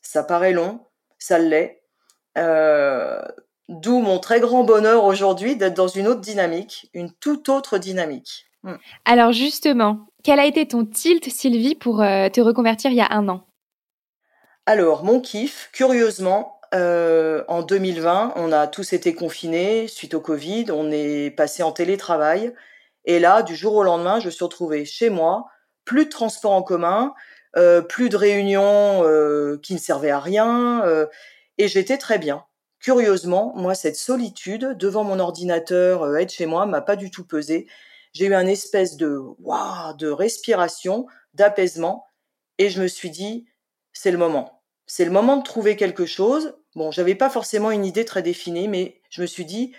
ça 0.02 0.24
paraît 0.24 0.54
long, 0.54 0.80
ça 1.20 1.38
l'est. 1.38 1.84
Euh, 2.36 3.22
d'où 3.70 4.00
mon 4.00 4.18
très 4.18 4.40
grand 4.40 4.64
bonheur 4.64 5.04
aujourd'hui 5.04 5.58
d'être 5.58 5.76
dans 5.76 5.88
une 5.88 6.08
autre 6.08 6.22
dynamique, 6.22 6.90
une 6.96 7.12
toute 7.12 7.48
autre 7.48 7.78
dynamique. 7.78 8.48
Hmm. 8.64 8.78
Alors 9.06 9.34
justement, 9.34 10.08
quel 10.24 10.40
a 10.40 10.48
été 10.48 10.68
ton 10.68 10.84
tilt, 10.84 11.30
Sylvie, 11.30 11.76
pour 11.76 12.02
euh, 12.02 12.28
te 12.30 12.42
reconvertir 12.42 12.90
il 12.90 12.98
y 12.98 13.02
a 13.02 13.12
un 13.12 13.30
an? 13.30 13.46
Alors, 14.68 15.04
mon 15.04 15.22
kiff, 15.22 15.70
curieusement, 15.74 16.55
euh, 16.76 17.44
en 17.48 17.64
2020, 17.64 18.34
on 18.36 18.52
a 18.52 18.68
tous 18.68 18.94
été 18.94 19.16
confinés 19.16 19.88
suite 19.88 20.14
au 20.14 20.22
Covid, 20.22 20.66
on 20.72 20.92
est 20.92 21.32
passé 21.32 21.64
en 21.64 21.72
télétravail. 21.72 22.54
Et 23.06 23.20
là, 23.20 23.42
du 23.42 23.56
jour 23.56 23.74
au 23.76 23.84
lendemain, 23.84 24.20
je 24.20 24.30
suis 24.30 24.44
retrouvée 24.44 24.86
chez 24.86 25.10
moi, 25.10 25.46
plus 25.86 26.06
de 26.06 26.10
transport 26.10 26.52
en 26.52 26.64
commun, 26.64 27.14
euh, 27.58 27.82
plus 27.82 28.10
de 28.10 28.18
réunions 28.18 29.04
euh, 29.04 29.58
qui 29.64 29.74
ne 29.74 29.80
servaient 29.80 30.12
à 30.12 30.20
rien, 30.20 30.84
et 31.58 31.68
j'étais 31.68 31.98
très 31.98 32.20
bien. 32.20 32.44
Curieusement, 32.80 33.54
moi, 33.56 33.74
cette 33.74 33.96
solitude 33.96 34.76
devant 34.78 35.04
mon 35.04 35.20
ordinateur, 35.20 36.16
être 36.18 36.32
chez 36.32 36.46
moi, 36.46 36.66
m'a 36.66 36.82
pas 36.82 36.96
du 36.96 37.10
tout 37.10 37.26
pesé. 37.26 37.68
J'ai 38.14 38.26
eu 38.26 38.36
un 38.36 38.48
espèce 38.48 38.98
de 38.98 39.18
waouh, 39.40 39.96
de 39.98 40.10
respiration, 40.10 41.08
d'apaisement, 41.34 42.06
et 42.58 42.70
je 42.70 42.82
me 42.82 42.88
suis 42.88 43.10
dit, 43.10 43.46
c'est 43.94 44.12
le 44.12 44.18
moment 44.18 44.56
c'est 44.88 45.06
le 45.06 45.12
moment 45.12 45.38
de 45.38 45.44
trouver 45.44 45.76
quelque 45.76 46.06
chose. 46.06 46.56
Bon, 46.76 46.92
j'avais 46.92 47.16
pas 47.16 47.30
forcément 47.30 47.72
une 47.72 47.86
idée 47.86 48.06
très 48.06 48.22
définie, 48.22 48.68
mais 48.68 49.00
je 49.10 49.22
me 49.22 49.28
suis 49.28 49.46
dit 49.46 49.74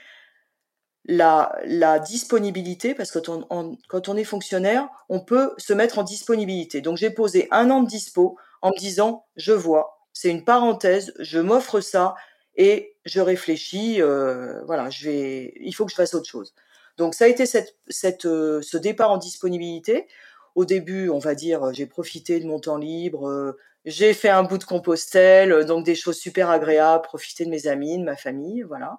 la, 1.04 1.98
disponibilité, 2.00 2.94
parce 2.94 3.10
que 3.10 3.18
quand 3.18 4.08
on, 4.08 4.16
est 4.16 4.24
fonctionnaire, 4.24 4.88
on 5.08 5.20
peut 5.20 5.52
se 5.58 5.72
mettre 5.72 5.98
en 5.98 6.02
disponibilité. 6.02 6.80
Donc 6.80 6.96
j'ai 6.96 7.10
posé 7.10 7.48
un 7.50 7.70
an 7.70 7.82
de 7.82 7.88
dispo 7.88 8.38
en 8.62 8.70
me 8.70 8.78
disant 8.78 9.26
je 9.36 9.52
vois, 9.52 10.00
c'est 10.12 10.30
une 10.30 10.44
parenthèse, 10.44 11.12
je 11.18 11.38
m'offre 11.38 11.80
ça 11.80 12.14
et 12.56 12.96
je 13.04 13.20
réfléchis. 13.20 14.00
Euh, 14.00 14.64
voilà, 14.64 14.90
je 14.90 15.08
vais, 15.08 15.54
il 15.60 15.72
faut 15.72 15.84
que 15.84 15.90
je 15.90 15.96
fasse 15.96 16.14
autre 16.14 16.28
chose. 16.28 16.54
Donc 16.96 17.14
ça 17.14 17.26
a 17.26 17.28
été 17.28 17.44
euh, 17.44 18.62
ce 18.62 18.76
départ 18.76 19.10
en 19.10 19.18
disponibilité. 19.18 20.08
Au 20.54 20.64
début, 20.64 21.10
on 21.10 21.18
va 21.18 21.34
dire, 21.34 21.72
j'ai 21.74 21.86
profité 21.86 22.40
de 22.40 22.46
mon 22.46 22.58
temps 22.58 22.78
libre, 22.78 23.28
euh, 23.28 23.58
j'ai 23.86 24.14
fait 24.14 24.28
un 24.28 24.42
bout 24.42 24.58
de 24.58 24.64
Compostelle, 24.64 25.52
euh, 25.52 25.64
donc 25.64 25.84
des 25.84 25.94
choses 25.94 26.18
super 26.18 26.50
agréables, 26.50 27.04
profiter 27.04 27.44
de 27.44 27.50
mes 27.50 27.68
amis, 27.68 27.98
de 27.98 28.04
ma 28.04 28.16
famille, 28.16 28.62
voilà. 28.62 28.98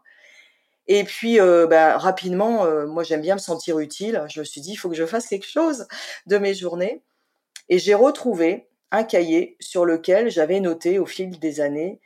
Et 0.87 1.03
puis, 1.03 1.41
euh, 1.41 1.67
bah, 1.67 1.97
rapidement, 1.97 2.65
euh, 2.65 2.87
moi 2.87 3.03
j'aime 3.03 3.21
bien 3.21 3.35
me 3.35 3.39
sentir 3.39 3.79
utile. 3.79 4.23
Je 4.29 4.39
me 4.39 4.45
suis 4.45 4.61
dit, 4.61 4.71
il 4.71 4.75
faut 4.77 4.89
que 4.89 4.95
je 4.95 5.05
fasse 5.05 5.27
quelque 5.27 5.47
chose 5.47 5.87
de 6.27 6.37
mes 6.37 6.53
journées. 6.53 7.03
Et 7.67 7.79
j'ai 7.79 7.93
retrouvé 7.93 8.69
un 8.91 9.03
cahier 9.03 9.57
sur 9.59 9.83
lequel 9.85 10.31
j'avais 10.31 10.61
noté 10.61 10.99
au 10.99 11.05
fil 11.05 11.37
des 11.39 11.59
années 11.59 11.99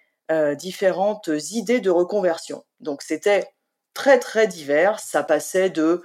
différentes 0.55 1.29
idées 1.51 1.81
de 1.81 1.89
reconversion. 1.89 2.63
Donc 2.79 3.01
c'était 3.03 3.49
très 3.93 4.17
très 4.17 4.47
divers. 4.47 4.99
Ça 4.99 5.23
passait 5.23 5.69
de 5.69 6.01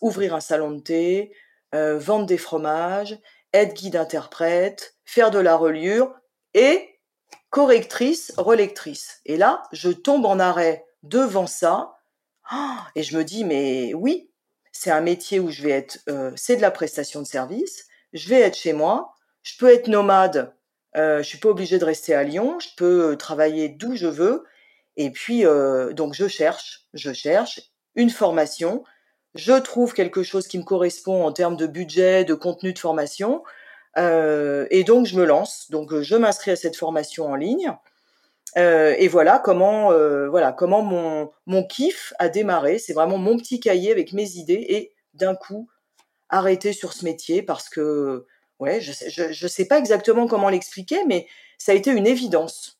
ouvrir 0.00 0.34
un 0.34 0.40
salon 0.40 0.72
de 0.72 0.80
thé, 0.80 1.32
vendre 1.72 2.26
des 2.26 2.38
fromages, 2.38 3.18
être 3.52 3.74
guide 3.74 3.96
interprète, 3.96 4.96
faire 5.04 5.30
de 5.30 5.38
la 5.38 5.56
reliure 5.56 6.14
et 6.54 6.98
correctrice, 7.50 8.32
relectrice. 8.36 9.20
Et 9.24 9.36
là, 9.36 9.62
je 9.72 9.90
tombe 9.90 10.26
en 10.26 10.38
arrêt 10.38 10.84
devant 11.02 11.46
ça. 11.46 11.94
Et 12.94 13.02
je 13.02 13.16
me 13.16 13.24
dis, 13.24 13.44
mais 13.44 13.94
oui, 13.94 14.30
c'est 14.72 14.90
un 14.90 15.00
métier 15.00 15.40
où 15.40 15.50
je 15.50 15.62
vais 15.62 15.70
être, 15.70 15.98
euh, 16.08 16.32
c'est 16.36 16.56
de 16.56 16.62
la 16.62 16.70
prestation 16.70 17.20
de 17.20 17.26
service, 17.26 17.86
je 18.12 18.28
vais 18.28 18.40
être 18.40 18.56
chez 18.56 18.72
moi, 18.72 19.14
je 19.42 19.58
peux 19.58 19.72
être 19.72 19.88
nomade, 19.88 20.54
euh, 20.96 21.18
je 21.18 21.28
suis 21.28 21.38
pas 21.38 21.50
obligée 21.50 21.78
de 21.78 21.84
rester 21.84 22.14
à 22.14 22.22
Lyon, 22.22 22.58
je 22.60 22.68
peux 22.76 23.16
travailler 23.16 23.68
d'où 23.68 23.96
je 23.96 24.06
veux. 24.06 24.44
Et 24.96 25.10
puis, 25.10 25.46
euh, 25.46 25.92
donc, 25.92 26.14
je 26.14 26.26
cherche, 26.26 26.86
je 26.94 27.12
cherche 27.12 27.60
une 27.94 28.10
formation, 28.10 28.84
je 29.34 29.52
trouve 29.52 29.94
quelque 29.94 30.22
chose 30.22 30.48
qui 30.48 30.58
me 30.58 30.64
correspond 30.64 31.24
en 31.24 31.32
termes 31.32 31.56
de 31.56 31.66
budget, 31.66 32.24
de 32.24 32.34
contenu 32.34 32.72
de 32.72 32.78
formation, 32.78 33.42
euh, 33.96 34.66
et 34.70 34.84
donc 34.84 35.06
je 35.06 35.16
me 35.16 35.24
lance. 35.24 35.70
Donc 35.70 35.94
je 36.00 36.16
m'inscris 36.16 36.50
à 36.50 36.56
cette 36.56 36.76
formation 36.76 37.26
en 37.26 37.34
ligne. 37.34 37.72
Euh, 38.56 38.94
et 38.98 39.08
voilà 39.08 39.38
comment, 39.38 39.92
euh, 39.92 40.28
voilà 40.28 40.52
comment 40.52 40.82
mon, 40.82 41.30
mon 41.46 41.64
kiff 41.64 42.12
a 42.18 42.28
démarré. 42.28 42.78
C'est 42.78 42.94
vraiment 42.94 43.18
mon 43.18 43.36
petit 43.36 43.60
cahier 43.60 43.92
avec 43.92 44.12
mes 44.12 44.36
idées 44.36 44.64
et 44.68 44.92
d'un 45.14 45.34
coup 45.34 45.68
arrêter 46.30 46.72
sur 46.72 46.92
ce 46.92 47.04
métier 47.04 47.42
parce 47.42 47.68
que 47.68 48.26
ouais, 48.58 48.80
je 48.80 48.92
sais, 48.92 49.10
je, 49.10 49.46
sais 49.46 49.66
pas 49.66 49.78
exactement 49.78 50.26
comment 50.26 50.48
l'expliquer, 50.48 51.04
mais 51.06 51.26
ça 51.58 51.72
a 51.72 51.74
été 51.74 51.90
une 51.90 52.06
évidence, 52.06 52.78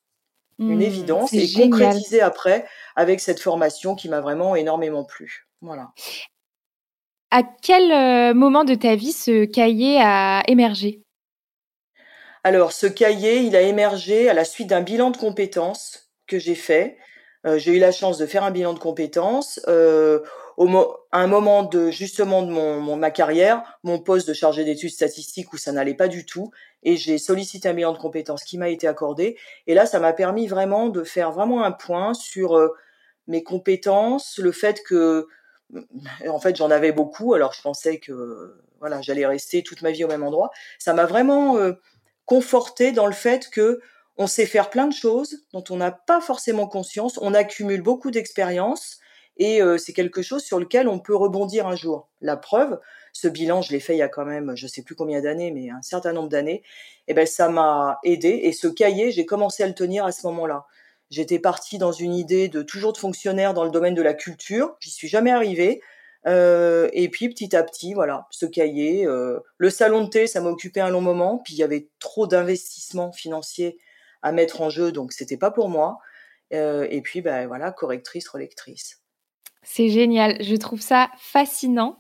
une 0.58 0.78
mmh, 0.78 0.82
évidence 0.82 1.32
et 1.32 1.52
concrétisé 1.52 2.20
après 2.20 2.66
avec 2.96 3.20
cette 3.20 3.40
formation 3.40 3.94
qui 3.94 4.08
m'a 4.08 4.20
vraiment 4.20 4.56
énormément 4.56 5.04
plu. 5.04 5.48
Voilà. 5.60 5.92
À 7.30 7.42
quel 7.42 8.34
moment 8.34 8.64
de 8.64 8.74
ta 8.74 8.94
vie 8.94 9.12
ce 9.12 9.44
cahier 9.44 10.00
a 10.00 10.42
émergé? 10.48 11.02
Alors, 12.44 12.72
ce 12.72 12.86
cahier, 12.86 13.40
il 13.40 13.56
a 13.56 13.62
émergé 13.62 14.28
à 14.28 14.34
la 14.34 14.44
suite 14.44 14.68
d'un 14.68 14.80
bilan 14.80 15.10
de 15.10 15.16
compétences 15.16 16.10
que 16.26 16.38
j'ai 16.38 16.54
fait. 16.54 16.96
Euh, 17.46 17.58
j'ai 17.58 17.76
eu 17.76 17.78
la 17.78 17.92
chance 17.92 18.18
de 18.18 18.26
faire 18.26 18.44
un 18.44 18.50
bilan 18.50 18.74
de 18.74 18.78
compétences. 18.78 19.60
Euh, 19.68 20.20
au 20.56 20.68
à 21.12 21.20
un 21.20 21.26
moment 21.26 21.62
de 21.62 21.90
justement 21.90 22.42
de 22.42 22.50
mon, 22.50 22.96
ma 22.96 23.10
carrière, 23.10 23.78
mon 23.84 23.98
poste 23.98 24.26
de 24.26 24.34
chargé 24.34 24.64
d'études 24.64 24.90
statistiques 24.90 25.52
où 25.52 25.56
ça 25.56 25.72
n'allait 25.72 25.94
pas 25.94 26.08
du 26.08 26.26
tout, 26.26 26.50
et 26.82 26.96
j'ai 26.96 27.18
sollicité 27.18 27.68
un 27.68 27.74
bilan 27.74 27.92
de 27.92 27.98
compétences 27.98 28.44
qui 28.44 28.58
m'a 28.58 28.68
été 28.68 28.88
accordé. 28.88 29.38
Et 29.66 29.74
là, 29.74 29.86
ça 29.86 30.00
m'a 30.00 30.12
permis 30.12 30.46
vraiment 30.46 30.88
de 30.88 31.04
faire 31.04 31.30
vraiment 31.30 31.62
un 31.64 31.72
point 31.72 32.12
sur 32.12 32.56
euh, 32.56 32.74
mes 33.26 33.42
compétences, 33.42 34.38
le 34.38 34.52
fait 34.52 34.82
que 34.82 35.28
en 36.28 36.40
fait 36.40 36.56
j'en 36.56 36.70
avais 36.70 36.92
beaucoup, 36.92 37.34
alors 37.34 37.52
je 37.52 37.62
pensais 37.62 37.98
que 37.98 38.60
voilà 38.80 39.02
j'allais 39.02 39.26
rester 39.26 39.62
toute 39.62 39.82
ma 39.82 39.90
vie 39.90 40.04
au 40.04 40.08
même 40.08 40.22
endroit. 40.22 40.50
Ça 40.78 40.94
m'a 40.94 41.06
vraiment 41.06 41.56
conforté 42.26 42.92
dans 42.92 43.06
le 43.06 43.12
fait 43.12 43.48
que 43.50 43.80
on 44.18 44.26
sait 44.26 44.46
faire 44.46 44.68
plein 44.68 44.88
de 44.88 44.92
choses 44.92 45.44
dont 45.52 45.64
on 45.70 45.76
n'a 45.76 45.92
pas 45.92 46.20
forcément 46.20 46.66
conscience, 46.66 47.18
on 47.22 47.34
accumule 47.34 47.82
beaucoup 47.82 48.10
d'expérience 48.10 48.98
et 49.38 49.62
euh, 49.62 49.78
c'est 49.78 49.92
quelque 49.92 50.22
chose 50.22 50.42
sur 50.42 50.58
lequel 50.58 50.88
on 50.88 50.98
peut 50.98 51.14
rebondir 51.14 51.68
un 51.68 51.76
jour. 51.76 52.08
La 52.20 52.36
preuve, 52.36 52.80
ce 53.12 53.28
bilan, 53.28 53.62
je 53.62 53.70
l'ai 53.70 53.78
fait 53.78 53.94
il 53.94 53.98
y 53.98 54.02
a 54.02 54.08
quand 54.08 54.24
même, 54.24 54.56
je 54.56 54.66
sais 54.66 54.82
plus 54.82 54.96
combien 54.96 55.22
d'années, 55.22 55.52
mais 55.52 55.70
un 55.70 55.82
certain 55.82 56.12
nombre 56.12 56.28
d'années. 56.28 56.62
Et 57.06 57.12
eh 57.12 57.14
ben 57.14 57.26
ça 57.26 57.48
m'a 57.48 58.00
aidé 58.02 58.40
et 58.42 58.52
ce 58.52 58.66
cahier, 58.66 59.12
j'ai 59.12 59.24
commencé 59.24 59.62
à 59.62 59.68
le 59.68 59.74
tenir 59.74 60.04
à 60.04 60.12
ce 60.12 60.26
moment-là. 60.26 60.66
J'étais 61.10 61.38
partie 61.38 61.78
dans 61.78 61.92
une 61.92 62.14
idée 62.14 62.48
de 62.48 62.62
toujours 62.62 62.92
de 62.92 62.98
fonctionnaire 62.98 63.54
dans 63.54 63.64
le 63.64 63.70
domaine 63.70 63.94
de 63.94 64.02
la 64.02 64.14
culture. 64.14 64.76
J'y 64.80 64.90
suis 64.90 65.08
jamais 65.08 65.30
arrivée. 65.30 65.80
Euh, 66.26 66.88
et 66.92 67.08
puis 67.08 67.28
petit 67.28 67.54
à 67.56 67.62
petit, 67.62 67.94
voilà, 67.94 68.26
ce 68.30 68.44
cahier, 68.44 69.06
euh, 69.06 69.38
le 69.56 69.70
salon 69.70 70.04
de 70.04 70.10
thé, 70.10 70.26
ça 70.26 70.40
m'a 70.40 70.50
occupé 70.50 70.80
un 70.80 70.90
long 70.90 71.00
moment. 71.00 71.40
Puis 71.42 71.54
il 71.54 71.58
y 71.58 71.62
avait 71.62 71.88
trop 71.98 72.26
d'investissements 72.26 73.12
financiers 73.12 73.78
à 74.20 74.32
mettre 74.32 74.60
en 74.60 74.68
jeu, 74.68 74.92
donc 74.92 75.12
c'était 75.12 75.36
pas 75.36 75.50
pour 75.50 75.68
moi. 75.68 75.98
Euh, 76.52 76.86
et 76.90 77.00
puis 77.00 77.22
ben 77.22 77.46
voilà, 77.46 77.72
correctrice, 77.72 78.28
relectrice. 78.28 79.00
C'est 79.62 79.88
génial. 79.88 80.42
Je 80.42 80.56
trouve 80.56 80.80
ça 80.80 81.10
fascinant 81.18 81.98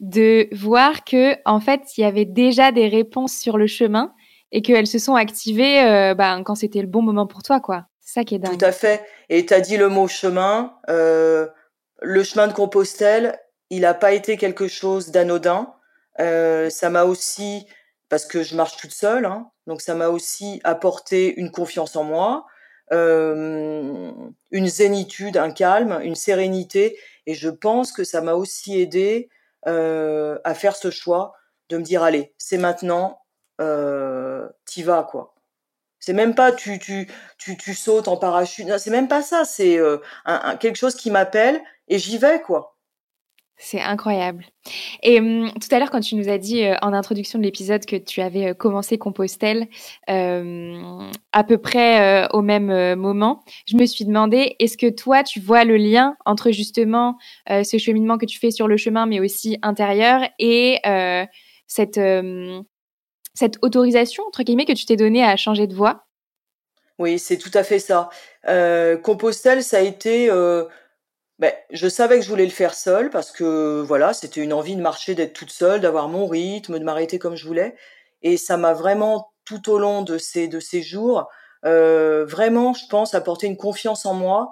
de 0.00 0.48
voir 0.52 1.04
que 1.04 1.36
en 1.44 1.60
fait 1.60 1.96
il 1.96 2.02
y 2.02 2.04
avait 2.04 2.26
déjà 2.26 2.70
des 2.70 2.88
réponses 2.88 3.32
sur 3.32 3.56
le 3.56 3.66
chemin 3.66 4.14
et 4.52 4.60
qu'elles 4.62 4.86
se 4.86 4.98
sont 4.98 5.14
activées 5.14 6.14
ben, 6.16 6.42
quand 6.44 6.54
c'était 6.54 6.82
le 6.82 6.86
bon 6.86 7.02
moment 7.02 7.26
pour 7.26 7.42
toi, 7.42 7.60
quoi. 7.60 7.88
C'est 8.06 8.20
ça 8.20 8.24
qui 8.24 8.36
est 8.36 8.38
dingue. 8.38 8.56
Tout 8.56 8.64
à 8.64 8.72
fait. 8.72 9.04
Et 9.28 9.44
tu 9.44 9.52
as 9.52 9.60
dit 9.60 9.76
le 9.76 9.88
mot 9.88 10.08
chemin. 10.08 10.78
le 10.88 12.22
chemin 12.22 12.46
de 12.46 12.54
Compostelle, 12.54 13.38
il 13.70 13.82
n'a 13.82 13.94
pas 13.94 14.12
été 14.12 14.36
quelque 14.36 14.68
chose 14.68 15.10
d'anodin. 15.10 15.74
Euh, 16.20 16.70
ça 16.70 16.90
m'a 16.90 17.04
aussi, 17.04 17.66
parce 18.08 18.24
que 18.24 18.42
je 18.42 18.56
marche 18.56 18.76
toute 18.76 18.92
seule, 18.92 19.26
hein, 19.26 19.50
donc 19.66 19.80
ça 19.80 19.94
m'a 19.94 20.08
aussi 20.08 20.60
apporté 20.64 21.38
une 21.38 21.50
confiance 21.50 21.96
en 21.96 22.04
moi, 22.04 22.46
euh, 22.92 24.12
une 24.50 24.68
zénitude, 24.68 25.36
un 25.36 25.50
calme, 25.50 26.00
une 26.02 26.14
sérénité, 26.14 26.98
et 27.26 27.34
je 27.34 27.50
pense 27.50 27.92
que 27.92 28.04
ça 28.04 28.20
m'a 28.22 28.34
aussi 28.34 28.80
aidé 28.80 29.28
euh, 29.66 30.38
à 30.44 30.54
faire 30.54 30.76
ce 30.76 30.90
choix 30.90 31.34
de 31.68 31.78
me 31.78 31.82
dire 31.82 32.02
allez, 32.02 32.32
c'est 32.38 32.58
maintenant, 32.58 33.20
euh, 33.60 34.48
t'y 34.64 34.82
vas 34.82 35.02
quoi. 35.02 35.34
C'est 36.06 36.12
même 36.12 36.36
pas 36.36 36.52
tu 36.52 36.78
tu 36.78 37.08
tu 37.56 37.74
sautes 37.74 38.06
en 38.06 38.16
parachute, 38.16 38.68
c'est 38.78 38.90
même 38.92 39.08
pas 39.08 39.22
ça, 39.22 39.44
c'est 39.44 39.76
euh, 39.76 39.98
quelque 40.60 40.76
chose 40.76 40.94
qui 40.94 41.10
m'appelle 41.10 41.60
et 41.88 41.98
j'y 41.98 42.16
vais 42.16 42.40
quoi. 42.40 42.76
C'est 43.56 43.80
incroyable. 43.80 44.44
Et 45.02 45.18
hum, 45.18 45.50
tout 45.60 45.74
à 45.74 45.80
l'heure, 45.80 45.90
quand 45.90 45.98
tu 45.98 46.14
nous 46.14 46.28
as 46.28 46.38
dit 46.38 46.62
euh, 46.62 46.76
en 46.80 46.92
introduction 46.92 47.40
de 47.40 47.44
l'épisode 47.44 47.84
que 47.86 47.96
tu 47.96 48.20
avais 48.20 48.50
euh, 48.50 48.54
commencé 48.54 48.98
Compostelle 48.98 49.66
euh, 50.08 51.10
à 51.32 51.42
peu 51.42 51.58
près 51.58 52.28
au 52.32 52.40
même 52.40 52.94
moment, 52.94 53.42
je 53.66 53.76
me 53.76 53.84
suis 53.84 54.04
demandé, 54.04 54.54
est-ce 54.60 54.78
que 54.78 54.88
toi, 54.88 55.24
tu 55.24 55.40
vois 55.40 55.64
le 55.64 55.76
lien 55.76 56.16
entre 56.24 56.52
justement 56.52 57.18
ce 57.48 57.78
cheminement 57.78 58.16
que 58.16 58.26
tu 58.26 58.38
fais 58.38 58.52
sur 58.52 58.68
le 58.68 58.76
chemin, 58.76 59.06
mais 59.06 59.18
aussi 59.18 59.58
intérieur, 59.62 60.20
et 60.38 60.78
cette, 61.66 61.98
cette 63.36 63.58
autorisation, 63.62 64.24
entre 64.26 64.42
guillemets, 64.42 64.64
que 64.64 64.72
tu 64.72 64.86
t'es 64.86 64.96
donnée 64.96 65.24
à 65.24 65.36
changer 65.36 65.66
de 65.66 65.74
voie 65.74 66.06
Oui, 66.98 67.18
c'est 67.18 67.38
tout 67.38 67.50
à 67.54 67.62
fait 67.62 67.78
ça. 67.78 68.08
Compostelle, 69.02 69.62
ça 69.62 69.78
a 69.78 69.80
été 69.80 70.30
ben, 71.38 71.52
je 71.70 71.86
savais 71.88 72.16
que 72.16 72.24
je 72.24 72.30
voulais 72.30 72.46
le 72.46 72.50
faire 72.50 72.74
seul 72.74 73.10
parce 73.10 73.30
que 73.30 73.82
voilà, 73.82 74.14
c'était 74.14 74.40
une 74.40 74.54
envie 74.54 74.74
de 74.74 74.80
marcher, 74.80 75.14
d'être 75.14 75.34
toute 75.34 75.50
seule, 75.50 75.82
d'avoir 75.82 76.08
mon 76.08 76.26
rythme, 76.26 76.78
de 76.78 76.84
m'arrêter 76.84 77.18
comme 77.18 77.36
je 77.36 77.46
voulais. 77.46 77.76
Et 78.22 78.38
ça 78.38 78.56
m'a 78.56 78.72
vraiment, 78.72 79.32
tout 79.44 79.70
au 79.70 79.78
long 79.78 80.02
de 80.02 80.16
ces, 80.16 80.48
de 80.48 80.60
ces 80.60 80.82
jours, 80.82 81.28
euh, 81.66 82.24
vraiment, 82.24 82.72
je 82.72 82.86
pense, 82.88 83.14
apporté 83.14 83.46
une 83.46 83.58
confiance 83.58 84.06
en 84.06 84.14
moi 84.14 84.50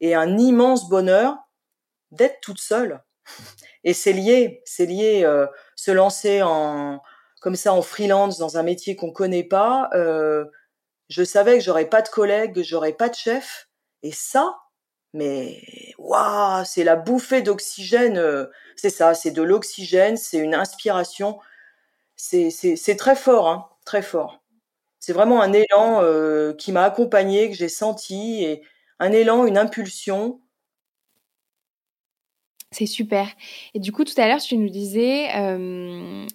et 0.00 0.14
un 0.14 0.36
immense 0.36 0.88
bonheur 0.88 1.36
d'être 2.10 2.40
toute 2.40 2.60
seule. 2.60 3.00
Et 3.84 3.94
c'est 3.94 4.12
lié, 4.12 4.62
c'est 4.64 4.86
lié, 4.86 5.22
euh, 5.24 5.46
se 5.76 5.92
lancer 5.92 6.42
en 6.42 7.00
comme 7.44 7.56
ça 7.56 7.74
en 7.74 7.82
freelance 7.82 8.38
dans 8.38 8.56
un 8.56 8.62
métier 8.62 8.96
qu'on 8.96 9.12
connaît 9.12 9.44
pas. 9.44 9.90
Euh, 9.92 10.46
je 11.10 11.22
savais 11.22 11.58
que 11.58 11.62
j'aurais 11.62 11.90
pas 11.90 12.00
de 12.00 12.08
collègues, 12.08 12.62
j'aurais 12.62 12.94
pas 12.94 13.10
de 13.10 13.14
chef. 13.14 13.68
Et 14.02 14.12
ça, 14.12 14.56
mais 15.12 15.60
waouh, 15.98 16.64
c'est 16.64 16.84
la 16.84 16.96
bouffée 16.96 17.42
d'oxygène. 17.42 18.16
Euh, 18.16 18.46
c'est 18.76 18.88
ça, 18.88 19.12
c'est 19.12 19.30
de 19.30 19.42
l'oxygène, 19.42 20.16
c'est 20.16 20.38
une 20.38 20.54
inspiration. 20.54 21.38
C'est 22.16 22.96
très 22.96 23.14
fort, 23.14 23.50
hein, 23.50 23.68
très 23.84 24.00
fort. 24.00 24.42
C'est 24.98 25.12
vraiment 25.12 25.42
un 25.42 25.52
élan 25.52 26.00
euh, 26.02 26.54
qui 26.54 26.72
m'a 26.72 26.84
accompagné, 26.84 27.50
que 27.50 27.56
j'ai 27.56 27.68
senti, 27.68 28.42
et 28.42 28.62
un 29.00 29.12
élan, 29.12 29.44
une 29.44 29.58
impulsion. 29.58 30.40
C'est 32.70 32.86
super. 32.86 33.28
Et 33.74 33.80
du 33.80 33.92
coup, 33.92 34.04
tout 34.04 34.18
à 34.18 34.28
l'heure, 34.28 34.40
tu 34.40 34.56
nous 34.56 34.70
disais 34.70 35.28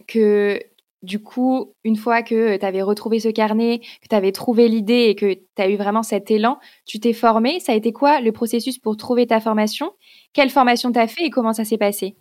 que 0.07 0.63
du 1.01 1.21
coup, 1.21 1.75
une 1.83 1.95
fois 1.95 2.23
que 2.23 2.57
tu 2.57 2.65
avais 2.65 2.81
retrouvé 2.81 3.19
ce 3.19 3.29
carnet, 3.29 3.79
que 4.01 4.07
tu 4.09 4.15
avais 4.15 4.31
trouvé 4.31 4.67
l'idée 4.67 5.05
et 5.09 5.15
que 5.15 5.33
tu 5.33 5.43
as 5.57 5.69
eu 5.69 5.77
vraiment 5.77 6.03
cet 6.03 6.29
élan, 6.29 6.59
tu 6.85 6.99
t'es 6.99 7.13
formé. 7.13 7.59
Ça 7.59 7.71
a 7.71 7.75
été 7.75 7.93
quoi 7.93 8.21
le 8.21 8.31
processus 8.31 8.77
pour 8.79 8.97
trouver 8.97 9.27
ta 9.27 9.39
formation? 9.39 9.93
Quelle 10.33 10.49
formation 10.49 10.91
tu 10.91 10.99
as 10.99 11.07
fait 11.07 11.23
et 11.23 11.29
comment 11.29 11.53
ça 11.53 11.65
s'est 11.65 11.77
passé? 11.77 12.15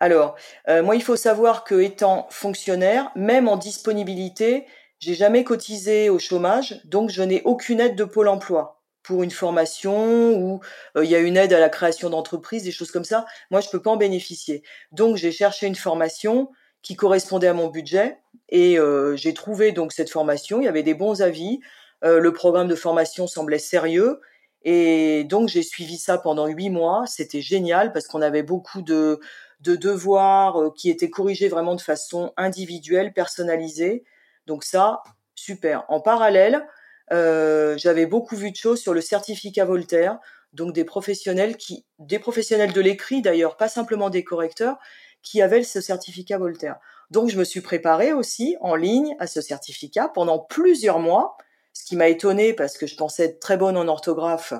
Alors, 0.00 0.34
euh, 0.68 0.82
moi, 0.82 0.96
il 0.96 1.02
faut 1.02 1.16
savoir 1.16 1.64
que 1.64 1.80
étant 1.80 2.26
fonctionnaire, 2.30 3.10
même 3.16 3.48
en 3.48 3.56
disponibilité, 3.56 4.66
j'ai 4.98 5.14
jamais 5.14 5.44
cotisé 5.44 6.08
au 6.10 6.18
chômage, 6.18 6.80
donc 6.84 7.10
je 7.10 7.22
n'ai 7.22 7.42
aucune 7.44 7.80
aide 7.80 7.96
de 7.96 8.04
Pôle 8.04 8.28
emploi. 8.28 8.82
pour 9.06 9.22
une 9.22 9.30
formation 9.30 10.32
ou 10.36 10.60
il 11.00 11.08
y 11.08 11.14
a 11.14 11.20
une 11.20 11.36
aide 11.36 11.52
à 11.52 11.60
la 11.60 11.68
création 11.68 12.10
d'entreprise, 12.10 12.64
des 12.64 12.72
choses 12.72 12.90
comme 12.90 13.04
ça. 13.04 13.24
Moi, 13.52 13.60
je 13.60 13.68
peux 13.68 13.80
pas 13.80 13.90
en 13.92 13.96
bénéficier. 13.96 14.64
Donc, 14.90 15.16
j'ai 15.16 15.30
cherché 15.30 15.66
une 15.68 15.76
formation 15.76 16.50
qui 16.86 16.94
correspondait 16.94 17.48
à 17.48 17.52
mon 17.52 17.66
budget 17.66 18.18
et 18.48 18.78
j'ai 19.16 19.34
trouvé 19.34 19.72
donc 19.72 19.92
cette 19.92 20.08
formation. 20.08 20.60
Il 20.60 20.64
y 20.66 20.68
avait 20.68 20.84
des 20.84 20.94
bons 20.94 21.20
avis. 21.20 21.58
le 22.02 22.30
programme 22.32 22.68
de 22.68 22.76
formation 22.76 23.26
semblait 23.26 23.58
sérieux 23.58 24.20
et 24.62 25.24
donc 25.24 25.48
j'ai 25.48 25.64
suivi 25.64 25.98
ça 25.98 26.16
pendant 26.16 26.46
huit 26.46 26.70
mois. 26.70 27.02
C'était 27.08 27.40
génial 27.40 27.92
parce 27.92 28.06
qu'on 28.06 28.22
avait 28.22 28.44
beaucoup 28.44 28.82
de, 28.82 29.18
de 29.62 29.74
devoirs 29.74 30.72
qui 30.76 30.88
étaient 30.88 31.10
corrigés 31.10 31.48
vraiment 31.48 31.74
de 31.74 31.80
façon 31.80 32.32
individuelle, 32.36 33.12
personnalisée. 33.12 34.04
Donc 34.46 34.62
ça, 34.62 35.02
super. 35.34 35.84
En 35.88 36.00
parallèle, 36.00 36.64
euh, 37.12 37.76
j'avais 37.78 38.06
beaucoup 38.06 38.36
vu 38.36 38.52
de 38.52 38.56
choses 38.56 38.80
sur 38.80 38.94
le 38.94 39.00
certificat 39.00 39.64
Voltaire, 39.64 40.18
donc 40.52 40.72
des 40.72 40.84
professionnels 40.84 41.56
qui, 41.56 41.84
des 41.98 42.20
professionnels 42.20 42.72
de 42.72 42.80
l'écrit 42.80 43.22
d'ailleurs, 43.22 43.56
pas 43.56 43.68
simplement 43.68 44.10
des 44.10 44.24
correcteurs, 44.24 44.78
qui 45.26 45.42
avaient 45.42 45.64
ce 45.64 45.80
certificat 45.80 46.38
Voltaire. 46.38 46.78
Donc 47.10 47.28
je 47.30 47.36
me 47.36 47.42
suis 47.42 47.60
préparée 47.60 48.12
aussi 48.12 48.56
en 48.60 48.76
ligne 48.76 49.16
à 49.18 49.26
ce 49.26 49.40
certificat 49.40 50.08
pendant 50.08 50.38
plusieurs 50.38 51.00
mois, 51.00 51.36
ce 51.72 51.84
qui 51.84 51.96
m'a 51.96 52.08
étonnée 52.08 52.52
parce 52.52 52.78
que 52.78 52.86
je 52.86 52.96
pensais 52.96 53.24
être 53.24 53.40
très 53.40 53.56
bonne 53.56 53.76
en 53.76 53.88
orthographe. 53.88 54.54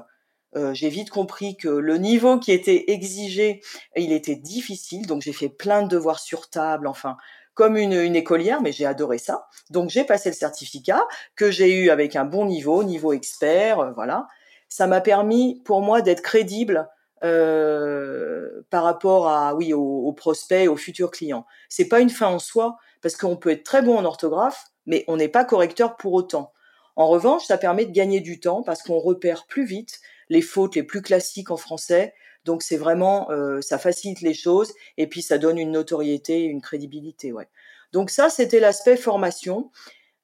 Euh, 0.57 0.75
j'ai 0.75 0.89
vite 0.89 1.11
compris 1.11 1.57
que 1.57 1.69
le 1.69 1.99
niveau 1.99 2.41
qui 2.41 2.51
était 2.51 2.91
exigé, 2.91 3.63
il 3.95 4.13
était 4.13 4.35
difficile, 4.35 5.07
donc 5.07 5.23
j'ai 5.23 5.33
fait 5.33 5.49
plein 5.49 5.83
de 5.83 5.89
devoirs 5.89 6.19
sur 6.19 6.51
table, 6.51 6.89
enfin 6.89 7.17
comme 7.55 7.77
une, 7.77 7.93
une 7.93 8.17
écolière, 8.17 8.61
mais 8.61 8.73
j'ai 8.73 8.87
adoré 8.87 9.19
ça. 9.19 9.47
Donc 9.71 9.89
j'ai 9.91 10.03
passé 10.03 10.31
le 10.31 10.35
certificat 10.35 11.03
que 11.37 11.53
j'ai 11.53 11.73
eu 11.81 11.91
avec 11.91 12.17
un 12.17 12.25
bon 12.25 12.45
niveau, 12.45 12.83
niveau 12.83 13.13
expert, 13.13 13.79
euh, 13.79 13.93
voilà. 13.93 14.27
Ça 14.69 14.89
m'a 14.89 15.01
permis 15.01 15.63
pour 15.65 15.81
moi 15.81 16.03
d'être 16.03 16.23
crédible 16.23 16.89
euh, 17.25 18.63
par 18.71 18.85
rapport 18.85 19.29
à 19.29 19.55
oui 19.55 19.73
aux, 19.73 20.13
prospects, 20.13 20.69
aux 20.69 20.77
futurs 20.77 21.11
clients. 21.11 21.47
C'est 21.69 21.89
pas 21.89 22.01
une 22.01 22.11
fin 22.11 22.29
en 22.29 22.39
soi 22.39 22.77
parce 23.03 23.17
qu'on 23.17 23.37
peut 23.37 23.51
être 23.51 23.65
très 23.65 23.83
bon 23.83 23.97
en 23.97 24.05
orthographe, 24.05 24.65
mais 24.87 25.05
on 25.09 25.17
n'est 25.17 25.29
pas 25.29 25.45
correcteur 25.45 25.97
pour 25.97 26.13
autant. 26.13 26.53
En 26.97 27.09
revanche, 27.09 27.45
ça 27.45 27.59
permet 27.59 27.87
de 27.87 27.93
gagner 27.93 28.21
du 28.21 28.41
temps 28.41 28.63
parce 28.63 28.83
qu'on 28.83 28.99
repère 28.99 29.47
plus 29.47 29.65
vite 29.65 30.01
les 30.29 30.43
fautes 30.43 30.75
les 30.75 30.83
plus 30.83 31.03
classiques 31.03 31.51
en 31.51 31.57
français, 31.57 32.15
donc 32.47 32.63
c'est 32.63 32.77
vraiment, 32.77 33.31
euh, 33.31 33.61
ça 33.61 33.77
facilite 33.77 34.23
les 34.23 34.33
choses 34.33 34.73
et 34.97 35.09
puis 35.09 35.21
ça 35.21 35.37
donne 35.37 35.59
une 35.59 35.73
notoriété, 35.73 36.45
une 36.45 36.63
crédibilité. 36.63 37.33
Ouais. 37.33 37.49
Donc 37.93 38.09
ça, 38.09 38.31
c'était 38.31 38.61
l'aspect 38.61 38.97
formation. 38.97 39.71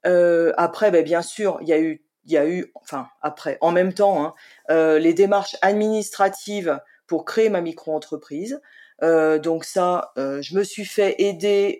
Euh, 0.06 0.52
après, 0.56 0.90
ben, 0.90 1.04
bien 1.04 1.20
sûr, 1.20 1.58
il 1.62 1.68
y 1.68 1.72
a 1.72 1.80
eu, 1.80 2.04
il 2.24 2.32
y 2.32 2.36
a 2.36 2.46
eu, 2.46 2.72
enfin 2.74 3.08
après, 3.20 3.58
en 3.60 3.72
même 3.72 3.92
temps, 3.92 4.24
hein, 4.24 4.34
euh, 4.70 4.98
les 4.98 5.14
démarches 5.14 5.56
administratives 5.62 6.80
pour 7.06 7.24
créer 7.24 7.48
ma 7.50 7.60
micro-entreprise. 7.60 8.60
donc 9.00 9.64
ça, 9.64 10.12
je 10.16 10.56
me 10.56 10.62
suis 10.62 10.84
fait 10.84 11.16
aider 11.18 11.78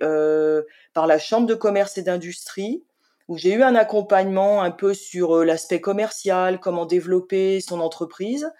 par 0.92 1.06
la 1.06 1.18
Chambre 1.18 1.46
de 1.46 1.54
commerce 1.54 1.96
et 1.96 2.02
d'industrie, 2.02 2.84
où 3.28 3.38
j'ai 3.38 3.54
eu 3.54 3.62
un 3.62 3.76
accompagnement 3.76 4.62
un 4.62 4.72
peu 4.72 4.92
sur 4.92 5.44
l'aspect 5.44 5.80
commercial, 5.80 6.60
comment 6.60 6.84
développer 6.84 7.60
son 7.60 7.80
entreprise. 7.80 8.50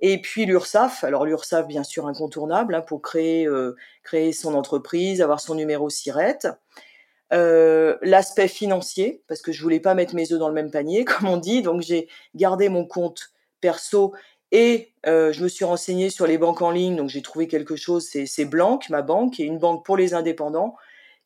Et 0.00 0.20
puis 0.20 0.44
l'URSSAF, 0.44 1.04
alors 1.04 1.24
l'URSSAF 1.24 1.66
bien 1.66 1.82
sûr 1.82 2.06
incontournable 2.06 2.74
hein, 2.74 2.82
pour 2.82 3.00
créer, 3.00 3.46
euh, 3.46 3.76
créer 4.02 4.32
son 4.32 4.54
entreprise, 4.54 5.22
avoir 5.22 5.40
son 5.40 5.54
numéro 5.54 5.88
SIRET. 5.88 6.38
Euh, 7.32 7.96
L'aspect 8.02 8.48
financier, 8.48 9.22
parce 9.26 9.42
que 9.42 9.52
je 9.52 9.62
voulais 9.62 9.80
pas 9.80 9.94
mettre 9.94 10.14
mes 10.14 10.32
œufs 10.32 10.38
dans 10.38 10.48
le 10.48 10.54
même 10.54 10.70
panier, 10.70 11.04
comme 11.06 11.28
on 11.28 11.36
dit, 11.36 11.62
donc 11.62 11.82
j'ai 11.82 12.08
gardé 12.34 12.68
mon 12.68 12.84
compte 12.84 13.30
perso 13.60 14.14
et 14.52 14.92
euh, 15.06 15.32
je 15.32 15.42
me 15.42 15.48
suis 15.48 15.64
renseignée 15.64 16.10
sur 16.10 16.26
les 16.26 16.38
banques 16.38 16.62
en 16.62 16.70
ligne, 16.70 16.96
donc 16.96 17.08
j'ai 17.08 17.22
trouvé 17.22 17.48
quelque 17.48 17.76
chose, 17.76 18.08
c'est 18.08 18.44
Blanc, 18.44 18.78
ma 18.90 19.02
banque, 19.02 19.40
est 19.40 19.44
une 19.44 19.58
banque 19.58 19.84
pour 19.84 19.96
les 19.96 20.14
indépendants, 20.14 20.76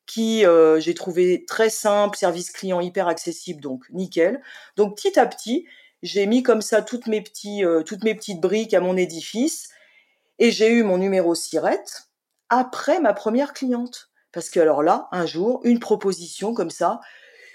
qui 0.07 0.45
euh, 0.45 0.81
j'ai 0.81 0.95
trouvé 0.95 1.45
très 1.45 1.71
simple, 1.71 2.17
service 2.17 2.51
client 2.51 2.81
hyper 2.81 3.09
accessible, 3.09 3.61
donc 3.61 3.85
nickel. 3.91 4.43
Donc 4.77 4.97
petit 4.97 5.19
à 5.19 5.27
petit, 5.27 5.67
j'ai 6.03 6.27
mis 6.27 6.43
comme 6.43 6.63
ça 6.63 6.83
toutes 6.83 7.07
mes, 7.07 7.21
petits, 7.21 7.65
euh, 7.65 7.83
toutes 7.83 8.05
mes 8.05 8.15
petites 8.15 8.41
briques 8.41 8.75
à 8.75 8.81
mon 8.81 8.97
édifice 8.97 9.69
et 10.39 10.51
j'ai 10.51 10.71
eu 10.71 10.83
mon 10.83 10.99
numéro 10.99 11.35
SIRET 11.35 11.85
après 12.49 13.01
ma 13.01 13.13
première 13.13 13.53
cliente. 13.53 14.10
Parce 14.33 14.51
que 14.51 14.61
alors 14.61 14.83
là, 14.83 15.09
un 15.13 15.27
jour, 15.27 15.61
une 15.65 15.81
proposition 15.81 16.55
comme 16.55 16.71
ça, 16.71 17.01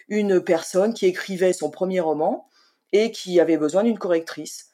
une 0.08 0.42
personne 0.42 0.94
qui 0.94 1.06
écrivait 1.06 1.54
son 1.54 1.70
premier 1.70 2.00
roman 2.00 2.50
et 2.92 3.12
qui 3.12 3.40
avait 3.40 3.58
besoin 3.58 3.84
d'une 3.84 3.98
correctrice. 3.98 4.72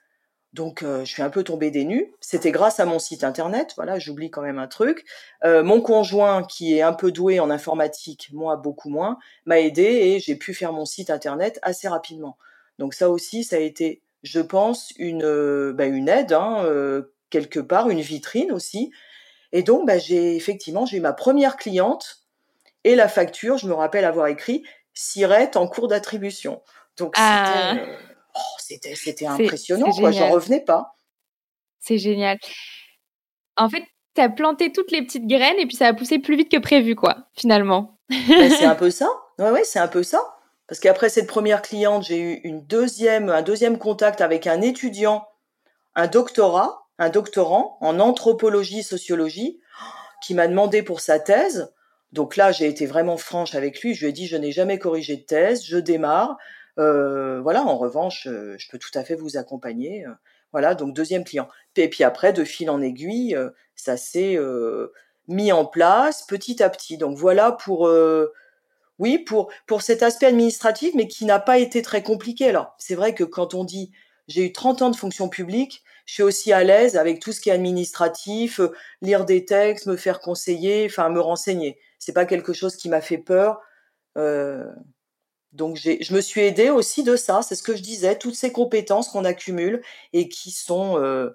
Donc 0.54 0.84
euh, 0.84 1.06
je 1.06 1.12
suis 1.12 1.22
un 1.22 1.30
peu 1.30 1.44
tombée 1.44 1.72
des 1.72 1.86
nues. 1.86 2.14
C'était 2.20 2.52
grâce 2.52 2.80
à 2.80 2.86
mon 2.86 3.00
site 3.00 3.24
internet. 3.24 3.74
Voilà, 3.78 4.00
j'oublie 4.00 4.30
quand 4.30 4.42
même 4.42 4.60
un 4.60 4.68
truc. 4.68 5.06
Euh, 5.46 5.64
mon 5.64 5.82
conjoint, 5.82 6.44
qui 6.44 6.76
est 6.78 6.82
un 6.82 6.94
peu 6.94 7.12
doué 7.12 7.40
en 7.40 7.50
informatique, 7.50 8.30
moi 8.34 8.58
beaucoup 8.58 8.90
moins, 8.90 9.18
m'a 9.46 9.60
aidé 9.60 9.84
et 9.84 10.20
j'ai 10.20 10.36
pu 10.36 10.54
faire 10.54 10.74
mon 10.74 10.86
site 10.86 11.10
internet 11.10 11.60
assez 11.62 11.88
rapidement. 11.88 12.38
Donc 12.80 12.94
ça 12.94 13.10
aussi, 13.10 13.44
ça 13.44 13.56
a 13.58 13.60
été, 13.60 14.02
je 14.24 14.42
pense, 14.42 14.92
une, 14.98 15.24
euh, 15.24 15.72
bah, 15.74 15.86
une 15.86 16.10
aide, 16.10 16.34
hein, 16.34 16.66
quelque 17.30 17.60
part, 17.60 17.90
une 17.90 18.02
vitrine 18.02 18.52
aussi. 18.52 18.92
Et 19.52 19.64
donc, 19.64 19.86
bah, 19.86 19.98
j'ai 19.98 20.36
effectivement, 20.36 20.86
j'ai 20.86 20.98
eu 20.98 21.02
ma 21.02 21.14
première 21.14 21.58
cliente 21.58 22.22
et 22.84 22.96
la 22.96 23.08
facture, 23.08 23.58
je 23.58 23.68
me 23.68 23.74
rappelle 23.74 24.06
avoir 24.06 24.28
écrit 24.28 24.64
Sirette 24.94 25.56
en 25.56 25.68
cours 25.68 25.88
d'attribution. 25.88 26.62
Donc 26.98 27.14
ah. 27.18 27.74
Euh, 27.76 27.98
oh, 28.36 28.40
c'était, 28.60 28.96
c'était, 28.96 29.28
impressionnant, 29.28 29.92
quoi. 29.92 30.12
J'en 30.12 30.30
revenais 30.30 30.62
pas. 30.62 30.96
C'est 31.80 31.98
génial. 31.98 32.38
En 33.58 33.70
fait, 33.70 33.84
tu 34.16 34.22
as 34.22 34.30
planté 34.30 34.72
toutes 34.72 34.92
les 34.92 35.04
petites 35.04 35.28
graines 35.28 35.58
et 35.60 35.66
puis 35.66 35.76
ça 35.76 35.88
a 35.88 35.94
poussé 35.94 36.20
plus 36.20 36.38
vite 36.38 36.52
que 36.52 36.58
prévu, 36.58 36.96
quoi, 36.96 37.28
finalement. 37.34 37.98
C'est 38.10 38.66
un 38.66 38.76
peu 38.76 38.92
ça. 38.92 39.08
Ouais, 39.40 39.52
ouais, 39.52 39.64
c'est 39.64 39.80
un 39.80 39.88
peu 39.88 40.04
ça. 40.04 40.22
Parce 40.68 40.80
qu'après 40.80 41.10
cette 41.10 41.28
première 41.28 41.62
cliente, 41.62 42.04
j'ai 42.04 42.20
eu 42.20 42.34
une 42.44 42.62
deuxième, 42.66 43.30
un 43.30 43.42
deuxième 43.42 43.78
contact 43.78 44.22
avec 44.22 44.48
un 44.48 44.62
étudiant, 44.62 45.28
un 45.96 46.08
doctorat, 46.08 46.81
un 47.02 47.10
doctorant 47.10 47.80
en 47.82 48.00
anthropologie, 48.00 48.84
sociologie, 48.84 49.60
qui 50.24 50.36
m'a 50.36 50.48
demandé 50.48 50.84
pour 50.84 51.02
sa 51.02 51.20
thèse. 51.20 51.74
Donc 52.12 52.36
là, 52.36 52.52
j'ai 52.52 52.68
été 52.68 52.86
vraiment 52.86 53.18
franche 53.18 53.56
avec 53.56 53.82
lui. 53.82 53.96
Je 53.96 54.02
lui 54.02 54.10
ai 54.10 54.14
dit, 54.14 54.28
je 54.28 54.38
n'ai 54.38 54.52
jamais 54.52 54.78
corrigé 54.78 55.18
de 55.18 55.24
thèse, 55.24 55.66
je 55.66 55.78
démarre. 55.78 56.38
Euh, 56.78 57.42
voilà, 57.42 57.64
en 57.64 57.76
revanche, 57.76 58.28
euh, 58.28 58.56
je 58.60 58.70
peux 58.70 58.78
tout 58.78 58.92
à 58.94 59.04
fait 59.04 59.16
vous 59.16 59.36
accompagner. 59.36 60.06
Euh, 60.06 60.12
voilà, 60.52 60.76
donc 60.76 60.94
deuxième 60.94 61.24
client. 61.24 61.48
Et 61.76 61.90
puis 61.90 62.04
après, 62.04 62.34
de 62.34 62.44
fil 62.44 62.70
en 62.70 62.82
aiguille, 62.82 63.36
ça 63.76 63.98
s'est 63.98 64.38
mis 65.28 65.52
en 65.52 65.66
place 65.66 66.24
petit 66.28 66.62
à 66.62 66.70
petit. 66.70 66.98
Donc 66.98 67.18
voilà 67.18 67.54
pour 67.54 67.90
oui, 69.00 69.18
pour, 69.18 69.50
pour 69.66 69.82
cet 69.82 70.04
aspect 70.04 70.28
administratif, 70.28 70.94
mais 70.94 71.08
qui 71.08 71.26
n'a 71.26 71.40
pas 71.40 71.58
été 71.58 71.82
très 71.82 72.04
compliqué. 72.04 72.50
Alors, 72.50 72.76
c'est 72.78 72.96
vrai 72.96 73.16
que 73.16 73.24
quand 73.24 73.54
on 73.56 73.64
dit 73.64 73.92
j'ai 74.32 74.46
eu 74.46 74.52
30 74.52 74.82
ans 74.82 74.89
de 74.89 74.96
fonction 74.96 75.30
publique, 75.30 75.84
je 76.06 76.13
suis 76.13 76.24
aussi 76.24 76.52
à 76.52 76.63
l'aise 76.63 76.98
avec 76.98 77.20
tout 77.20 77.32
ce 77.32 77.39
qui 77.41 77.50
est 77.50 77.54
administratif, 77.54 78.60
euh, 78.60 78.72
lire 79.02 79.26
des 79.26 79.46
textes, 79.46 79.86
me 79.86 79.96
faire 79.96 80.20
conseiller, 80.20 80.86
enfin 80.86 81.10
me 81.10 81.20
renseigner. 81.20 81.78
C'est 82.00 82.13
pas 82.13 82.26
quelque 82.26 82.54
chose 82.54 82.76
qui 82.76 82.89
m'a 82.89 83.02
fait 83.02 83.17
peur. 83.17 83.60
Euh, 84.17 84.65
donc 85.52 85.78
je 85.78 86.13
me 86.13 86.22
suis 86.22 86.41
aidée 86.41 86.70
aussi 86.70 87.04
de 87.04 87.15
ça, 87.15 87.41
c'est 87.41 87.56
ce 87.56 87.63
que 87.63 87.76
je 87.76 87.82
disais, 87.82 88.17
toutes 88.17 88.36
ces 88.36 88.52
compétences 88.52 89.10
qu'on 89.10 89.26
accumule 89.26 89.82
et 90.13 90.30
qui 90.30 90.52
sont, 90.52 90.98
euh, 90.98 91.30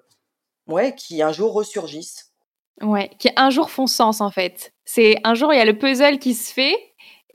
ouais, 0.67 0.95
qui 0.95 1.21
un 1.21 1.31
jour 1.31 1.53
ressurgissent. 1.53 2.33
Ouais, 2.81 3.09
qui 3.17 3.29
un 3.35 3.49
jour 3.49 3.71
font 3.71 3.87
sens 3.87 4.21
en 4.21 4.29
fait. 4.29 4.73
C'est 4.85 5.17
un 5.23 5.33
jour 5.33 5.53
il 5.53 5.57
y 5.57 5.61
a 5.61 5.65
le 5.65 5.77
puzzle 5.77 6.19
qui 6.19 6.33
se 6.33 6.53
fait 6.53 6.75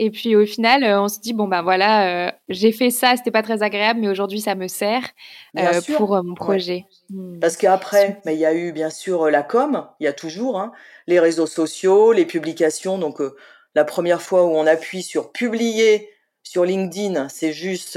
et 0.02 0.10
puis 0.10 0.34
au 0.34 0.44
final, 0.44 0.82
euh, 0.82 1.00
on 1.00 1.06
se 1.06 1.20
dit 1.20 1.32
bon 1.32 1.46
ben 1.46 1.62
voilà, 1.62 2.26
euh, 2.26 2.32
j'ai 2.48 2.72
fait 2.72 2.90
ça, 2.90 3.14
c'était 3.16 3.30
pas 3.30 3.44
très 3.44 3.62
agréable, 3.62 4.00
mais 4.00 4.08
aujourd'hui 4.08 4.40
ça 4.40 4.56
me 4.56 4.66
sert 4.66 5.08
euh, 5.56 5.80
pour 5.96 6.20
mon 6.24 6.34
projet. 6.34 6.86
Hmm. 7.08 7.38
Parce 7.38 7.56
qu'après, 7.56 8.20
mais 8.24 8.34
il 8.34 8.40
y 8.40 8.44
a 8.44 8.52
eu 8.52 8.72
bien 8.72 8.90
sûr 8.90 9.30
la 9.30 9.44
com, 9.44 9.86
il 10.00 10.04
y 10.04 10.08
a 10.08 10.12
toujours 10.12 10.58
hein, 10.58 10.72
les 11.06 11.20
réseaux 11.20 11.46
sociaux, 11.46 12.10
les 12.10 12.26
publications. 12.26 12.98
Donc 12.98 13.20
la 13.76 13.84
première 13.84 14.20
fois 14.20 14.44
où 14.44 14.48
on 14.48 14.66
appuie 14.66 15.04
sur 15.04 15.30
publier 15.30 16.10
sur 16.42 16.64
LinkedIn, 16.64 17.28
c'est 17.28 17.52
juste, 17.52 17.96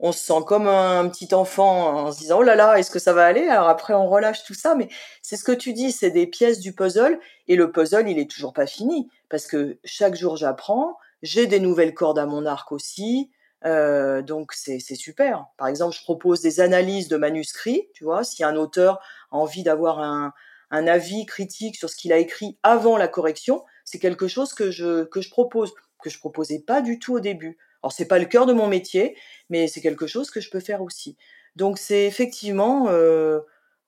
on 0.00 0.10
se 0.10 0.18
sent 0.18 0.42
comme 0.48 0.66
un 0.66 1.08
petit 1.08 1.32
enfant 1.32 2.06
en 2.06 2.12
se 2.12 2.18
disant 2.18 2.38
oh 2.40 2.42
là 2.42 2.56
là, 2.56 2.76
est-ce 2.76 2.90
que 2.90 2.98
ça 2.98 3.12
va 3.12 3.24
aller? 3.24 3.46
Alors 3.46 3.68
après 3.68 3.94
on 3.94 4.08
relâche 4.08 4.42
tout 4.42 4.54
ça, 4.54 4.74
mais 4.74 4.88
c'est 5.22 5.36
ce 5.36 5.44
que 5.44 5.52
tu 5.52 5.74
dis, 5.74 5.92
c'est 5.92 6.10
des 6.10 6.26
pièces 6.26 6.58
du 6.58 6.72
puzzle. 6.72 7.20
Et 7.46 7.54
le 7.54 7.70
puzzle 7.70 8.08
il 8.08 8.18
est 8.18 8.28
toujours 8.28 8.52
pas 8.52 8.66
fini. 8.66 9.08
Parce 9.28 9.46
que 9.46 9.78
chaque 9.84 10.16
jour 10.16 10.36
j'apprends 10.36 10.96
j'ai 11.22 11.46
des 11.46 11.60
nouvelles 11.60 11.94
cordes 11.94 12.18
à 12.18 12.26
mon 12.26 12.46
arc 12.46 12.72
aussi. 12.72 13.30
Euh, 13.66 14.22
donc 14.22 14.52
c'est 14.54 14.80
super. 14.80 15.46
Par 15.58 15.68
exemple, 15.68 15.94
je 15.94 16.02
propose 16.02 16.40
des 16.40 16.60
analyses 16.60 17.08
de 17.08 17.16
manuscrits. 17.16 17.88
Tu 17.92 18.04
vois, 18.04 18.24
si 18.24 18.42
un 18.42 18.56
auteur 18.56 19.00
a 19.30 19.36
envie 19.36 19.62
d'avoir 19.62 20.00
un, 20.00 20.32
un, 20.70 20.86
avis 20.86 21.26
critique 21.26 21.76
sur 21.76 21.90
ce 21.90 21.96
qu'il 21.96 22.12
a 22.12 22.18
écrit 22.18 22.58
avant 22.62 22.96
la 22.96 23.08
correction, 23.08 23.62
c'est 23.84 23.98
quelque 23.98 24.28
chose 24.28 24.54
que 24.54 24.70
je 24.70 25.04
que 25.04 25.20
je 25.20 25.30
propose, 25.30 25.74
que 26.02 26.10
je 26.10 26.18
proposais 26.18 26.60
pas 26.60 26.80
du 26.80 26.98
tout 26.98 27.14
au 27.14 27.20
début. 27.20 27.58
Alors 27.82 27.92
c'est 27.92 28.08
pas 28.08 28.18
le 28.18 28.26
cœur 28.26 28.46
de 28.46 28.52
mon 28.52 28.66
métier, 28.66 29.16
mais 29.50 29.68
c'est 29.68 29.80
quelque 29.80 30.06
chose 30.06 30.30
que 30.30 30.40
je 30.40 30.50
peux 30.50 30.60
faire 30.60 30.82
aussi. 30.82 31.16
Donc 31.56 31.78
c'est 31.78 32.06
effectivement, 32.06 32.88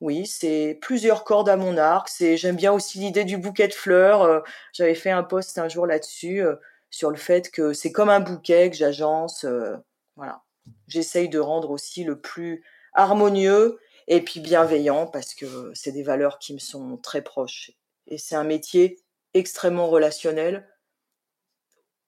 oui, 0.01 0.27
c'est 0.27 0.79
plusieurs 0.83 1.25
cordes 1.25 1.49
à 1.49 1.57
mon 1.57 1.77
arc. 1.79 2.09
C'est, 2.09 2.37
j'aime 2.37 2.57
bien 2.57 2.73
aussi 2.73 2.99
l'idée 2.99 3.25
du 3.25 3.39
bouquet 3.39 3.69
de 3.69 3.75
fleurs. 3.75 4.43
J'avais 4.73 4.95
fait 4.95 5.11
un 5.11 5.23
post 5.23 5.59
un 5.59 5.69
jour 5.69 5.87
là-dessus 5.87 6.43
sur 6.93 7.11
le 7.11 7.17
fait 7.17 7.51
que 7.51 7.73
c'est 7.73 7.91
comme 7.91 8.11
un 8.11 8.21
bouquet 8.21 8.71
que 8.71 8.77
j'agence. 8.77 9.45
voilà, 10.15 10.45
j'essaye 10.87 11.29
de 11.29 11.41
rendre 11.41 11.71
aussi 11.71 12.05
le 12.05 12.21
plus 12.21 12.65
harmonieux 12.95 13.81
et 14.07 14.21
puis 14.23 14.41
bienveillant 14.41 15.07
parce 15.07 15.35
que 15.35 15.73
c'est 15.75 15.93
des 15.93 16.03
valeurs 16.05 16.39
qui 16.39 16.55
me 16.55 16.61
sont 16.61 16.97
très 16.99 17.23
proches. 17.23 17.73
Et 18.07 18.19
c'est 18.19 18.37
un 18.37 18.45
métier 18.45 19.01
extrêmement 19.35 19.89
relationnel 19.89 20.69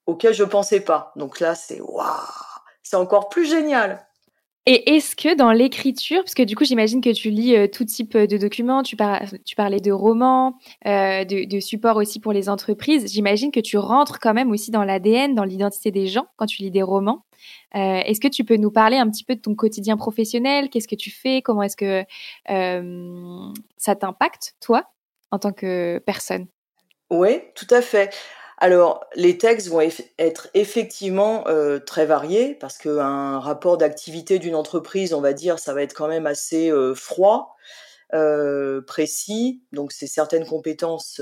auquel 0.06 0.34
je 0.34 0.44
pensais 0.44 0.80
pas. 0.80 1.12
Donc 1.16 1.40
là, 1.40 1.54
c'est 1.54 1.80
waouh, 1.80 2.06
c'est 2.82 2.96
encore 2.96 3.28
plus 3.28 3.46
génial. 3.48 4.06
Et 4.66 4.96
est-ce 4.96 5.14
que 5.14 5.34
dans 5.34 5.52
l'écriture, 5.52 6.22
parce 6.22 6.34
que 6.34 6.42
du 6.42 6.56
coup 6.56 6.64
j'imagine 6.64 7.02
que 7.02 7.12
tu 7.12 7.28
lis 7.28 7.54
euh, 7.54 7.66
tout 7.66 7.84
type 7.84 8.16
de 8.16 8.38
documents, 8.38 8.82
tu, 8.82 8.96
parlais 8.96 9.80
de 9.80 9.92
romans, 9.92 10.56
euh, 10.86 11.24
de, 11.24 11.44
de 11.44 11.60
supports 11.60 11.96
aussi 11.96 12.18
pour 12.18 12.32
les 12.32 12.48
entreprises, 12.48 13.12
j'imagine 13.12 13.52
que 13.52 13.60
tu 13.60 13.76
rentres 13.76 14.18
quand 14.20 14.32
même 14.32 14.50
aussi 14.50 14.70
dans 14.70 14.82
l'ADN, 14.82 15.34
dans 15.34 15.44
l'identité 15.44 15.90
des 15.90 16.06
gens 16.06 16.26
quand 16.36 16.46
tu 16.46 16.62
lis 16.62 16.70
des 16.70 16.82
romans. 16.82 17.26
Euh, 17.74 18.00
est-ce 18.06 18.20
que 18.20 18.28
tu 18.28 18.42
peux 18.42 18.56
nous 18.56 18.70
parler 18.70 18.96
un 18.96 19.10
petit 19.10 19.24
peu 19.24 19.34
de 19.34 19.40
ton 19.40 19.54
quotidien 19.54 19.98
professionnel? 19.98 20.70
Qu'est-ce 20.70 20.88
que 20.88 20.94
tu 20.94 21.10
fais? 21.10 21.42
Comment 21.42 21.62
est-ce 21.62 21.76
que 21.76 22.04
ça 23.76 23.96
t'impacte, 23.96 24.56
toi, 24.60 24.84
en 25.30 25.38
tant 25.38 25.52
que 25.52 25.98
personne? 26.06 26.46
Oui, 27.10 27.40
tout 27.54 27.66
à 27.68 27.82
fait. 27.82 28.14
Alors, 28.58 29.04
les 29.16 29.36
textes 29.36 29.68
vont 29.68 29.80
être 30.18 30.48
effectivement 30.54 31.46
euh, 31.48 31.80
très 31.80 32.06
variés 32.06 32.54
parce 32.54 32.78
qu'un 32.78 33.40
rapport 33.40 33.78
d'activité 33.78 34.38
d'une 34.38 34.54
entreprise, 34.54 35.12
on 35.12 35.20
va 35.20 35.32
dire, 35.32 35.58
ça 35.58 35.74
va 35.74 35.82
être 35.82 35.94
quand 35.94 36.08
même 36.08 36.26
assez 36.26 36.70
euh, 36.70 36.94
froid, 36.94 37.56
euh, 38.14 38.80
précis. 38.82 39.62
Donc, 39.72 39.92
c'est 39.92 40.06
certaines 40.06 40.46
compétences 40.46 41.20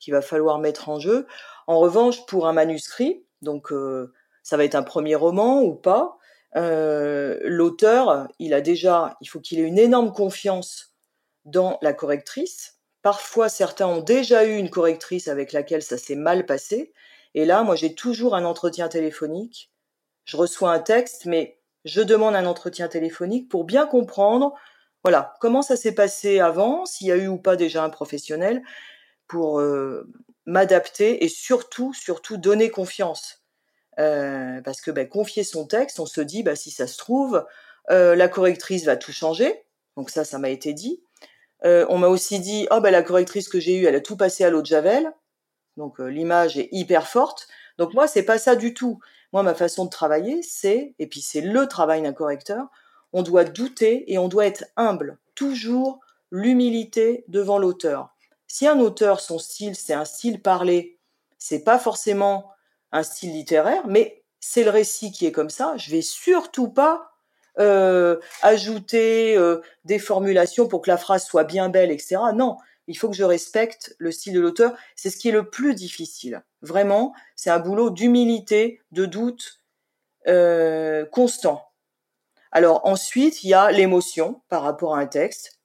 qu'il 0.00 0.12
va 0.12 0.22
falloir 0.22 0.58
mettre 0.58 0.88
en 0.88 0.98
jeu. 0.98 1.26
En 1.68 1.78
revanche, 1.78 2.26
pour 2.26 2.48
un 2.48 2.52
manuscrit, 2.52 3.24
donc 3.42 3.72
ça 4.42 4.56
va 4.56 4.64
être 4.64 4.74
un 4.74 4.82
premier 4.82 5.14
roman 5.14 5.62
ou 5.62 5.74
pas, 5.74 6.18
l'auteur, 6.54 8.26
il 8.40 8.52
a 8.54 8.60
déjà, 8.60 9.16
il 9.20 9.26
faut 9.26 9.38
qu'il 9.38 9.60
ait 9.60 9.62
une 9.62 9.78
énorme 9.78 10.12
confiance 10.12 10.96
dans 11.44 11.78
la 11.82 11.92
correctrice 11.92 12.71
Parfois, 13.02 13.48
certains 13.48 13.86
ont 13.86 14.00
déjà 14.00 14.44
eu 14.44 14.56
une 14.56 14.70
correctrice 14.70 15.28
avec 15.28 15.52
laquelle 15.52 15.82
ça 15.82 15.98
s'est 15.98 16.14
mal 16.14 16.46
passé. 16.46 16.92
Et 17.34 17.44
là, 17.44 17.62
moi, 17.62 17.74
j'ai 17.74 17.94
toujours 17.94 18.34
un 18.34 18.44
entretien 18.44 18.88
téléphonique. 18.88 19.72
Je 20.24 20.36
reçois 20.36 20.72
un 20.72 20.78
texte, 20.78 21.26
mais 21.26 21.58
je 21.84 22.00
demande 22.00 22.36
un 22.36 22.46
entretien 22.46 22.88
téléphonique 22.88 23.48
pour 23.48 23.64
bien 23.64 23.86
comprendre, 23.86 24.54
voilà, 25.02 25.34
comment 25.40 25.62
ça 25.62 25.76
s'est 25.76 25.94
passé 25.94 26.38
avant, 26.38 26.86
s'il 26.86 27.08
y 27.08 27.12
a 27.12 27.16
eu 27.16 27.26
ou 27.26 27.38
pas 27.38 27.56
déjà 27.56 27.82
un 27.82 27.90
professionnel, 27.90 28.62
pour 29.26 29.58
euh, 29.58 30.08
m'adapter 30.46 31.24
et 31.24 31.28
surtout, 31.28 31.92
surtout 31.92 32.36
donner 32.36 32.70
confiance. 32.70 33.42
Euh, 33.98 34.60
parce 34.62 34.80
que 34.80 34.90
ben, 34.90 35.08
confier 35.08 35.42
son 35.44 35.66
texte, 35.66 35.98
on 35.98 36.06
se 36.06 36.20
dit, 36.20 36.42
bah, 36.42 36.56
si 36.56 36.70
ça 36.70 36.86
se 36.86 36.98
trouve, 36.98 37.44
euh, 37.90 38.14
la 38.14 38.28
correctrice 38.28 38.84
va 38.84 38.96
tout 38.96 39.12
changer. 39.12 39.64
Donc 39.96 40.10
ça, 40.10 40.24
ça 40.24 40.38
m'a 40.38 40.50
été 40.50 40.72
dit. 40.72 41.02
Euh, 41.64 41.86
on 41.88 41.98
m'a 41.98 42.08
aussi 42.08 42.40
dit, 42.40 42.66
oh 42.70 42.80
ben 42.80 42.90
la 42.90 43.02
correctrice 43.02 43.48
que 43.48 43.60
j'ai 43.60 43.76
eue, 43.76 43.86
elle 43.86 43.94
a 43.94 44.00
tout 44.00 44.16
passé 44.16 44.44
à 44.44 44.50
l'eau 44.50 44.62
de 44.62 44.66
javel. 44.66 45.12
Donc 45.76 46.00
euh, 46.00 46.06
l'image 46.06 46.58
est 46.58 46.68
hyper 46.72 47.08
forte. 47.08 47.48
Donc 47.78 47.94
moi, 47.94 48.06
c'est 48.06 48.24
pas 48.24 48.38
ça 48.38 48.56
du 48.56 48.74
tout. 48.74 49.00
Moi, 49.32 49.42
ma 49.42 49.54
façon 49.54 49.84
de 49.84 49.90
travailler, 49.90 50.42
c'est, 50.42 50.94
et 50.98 51.06
puis 51.06 51.22
c'est 51.22 51.40
le 51.40 51.66
travail 51.66 52.02
d'un 52.02 52.12
correcteur, 52.12 52.66
on 53.12 53.22
doit 53.22 53.44
douter 53.44 54.12
et 54.12 54.18
on 54.18 54.28
doit 54.28 54.46
être 54.46 54.64
humble. 54.76 55.18
Toujours 55.34 56.00
l'humilité 56.30 57.24
devant 57.28 57.58
l'auteur. 57.58 58.14
Si 58.46 58.66
un 58.66 58.78
auteur, 58.80 59.20
son 59.20 59.38
style, 59.38 59.74
c'est 59.74 59.94
un 59.94 60.04
style 60.04 60.42
parlé, 60.42 60.98
c'est 61.38 61.64
pas 61.64 61.78
forcément 61.78 62.50
un 62.90 63.02
style 63.02 63.32
littéraire, 63.32 63.86
mais 63.86 64.22
c'est 64.40 64.64
le 64.64 64.70
récit 64.70 65.12
qui 65.12 65.24
est 65.24 65.32
comme 65.32 65.50
ça, 65.50 65.74
je 65.76 65.90
vais 65.90 66.02
surtout 66.02 66.68
pas 66.68 67.11
euh, 67.58 68.18
ajouter 68.40 69.36
euh, 69.36 69.60
des 69.84 69.98
formulations 69.98 70.68
pour 70.68 70.80
que 70.80 70.90
la 70.90 70.96
phrase 70.96 71.26
soit 71.26 71.44
bien 71.44 71.68
belle, 71.68 71.90
etc. 71.90 72.16
Non, 72.34 72.56
il 72.86 72.96
faut 72.96 73.10
que 73.10 73.16
je 73.16 73.24
respecte 73.24 73.94
le 73.98 74.10
style 74.10 74.32
de 74.32 74.40
l'auteur. 74.40 74.74
C'est 74.96 75.10
ce 75.10 75.18
qui 75.18 75.28
est 75.28 75.32
le 75.32 75.50
plus 75.50 75.74
difficile. 75.74 76.42
Vraiment, 76.62 77.12
c'est 77.36 77.50
un 77.50 77.58
boulot 77.58 77.90
d'humilité, 77.90 78.80
de 78.90 79.04
doute 79.04 79.60
euh, 80.28 81.04
constant. 81.12 81.66
Alors 82.52 82.86
ensuite, 82.86 83.44
il 83.44 83.50
y 83.50 83.54
a 83.54 83.70
l'émotion 83.70 84.40
par 84.48 84.62
rapport 84.62 84.96
à 84.96 85.00
un 85.00 85.06
texte. 85.06 85.58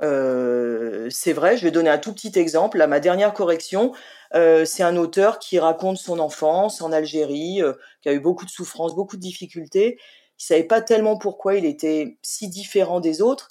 c'est 0.00 1.32
vrai, 1.32 1.56
je 1.56 1.64
vais 1.64 1.70
donner 1.70 1.90
un 1.90 1.98
tout 1.98 2.12
petit 2.12 2.36
exemple. 2.36 2.78
Là, 2.78 2.88
ma 2.88 3.00
dernière 3.00 3.32
correction, 3.32 3.92
c'est 4.32 4.82
un 4.82 4.96
auteur 4.96 5.38
qui 5.40 5.58
raconte 5.58 5.98
son 5.98 6.20
enfance 6.20 6.80
en 6.80 6.92
Algérie, 6.92 7.60
qui 8.02 8.08
a 8.08 8.12
eu 8.12 8.20
beaucoup 8.20 8.44
de 8.44 8.50
souffrances, 8.50 8.94
beaucoup 8.94 9.16
de 9.16 9.22
difficultés, 9.22 9.98
il 10.38 10.44
savait 10.44 10.64
pas 10.64 10.80
tellement 10.80 11.16
pourquoi 11.16 11.56
il 11.56 11.64
était 11.64 12.18
si 12.22 12.48
différent 12.48 13.00
des 13.00 13.20
autres. 13.22 13.48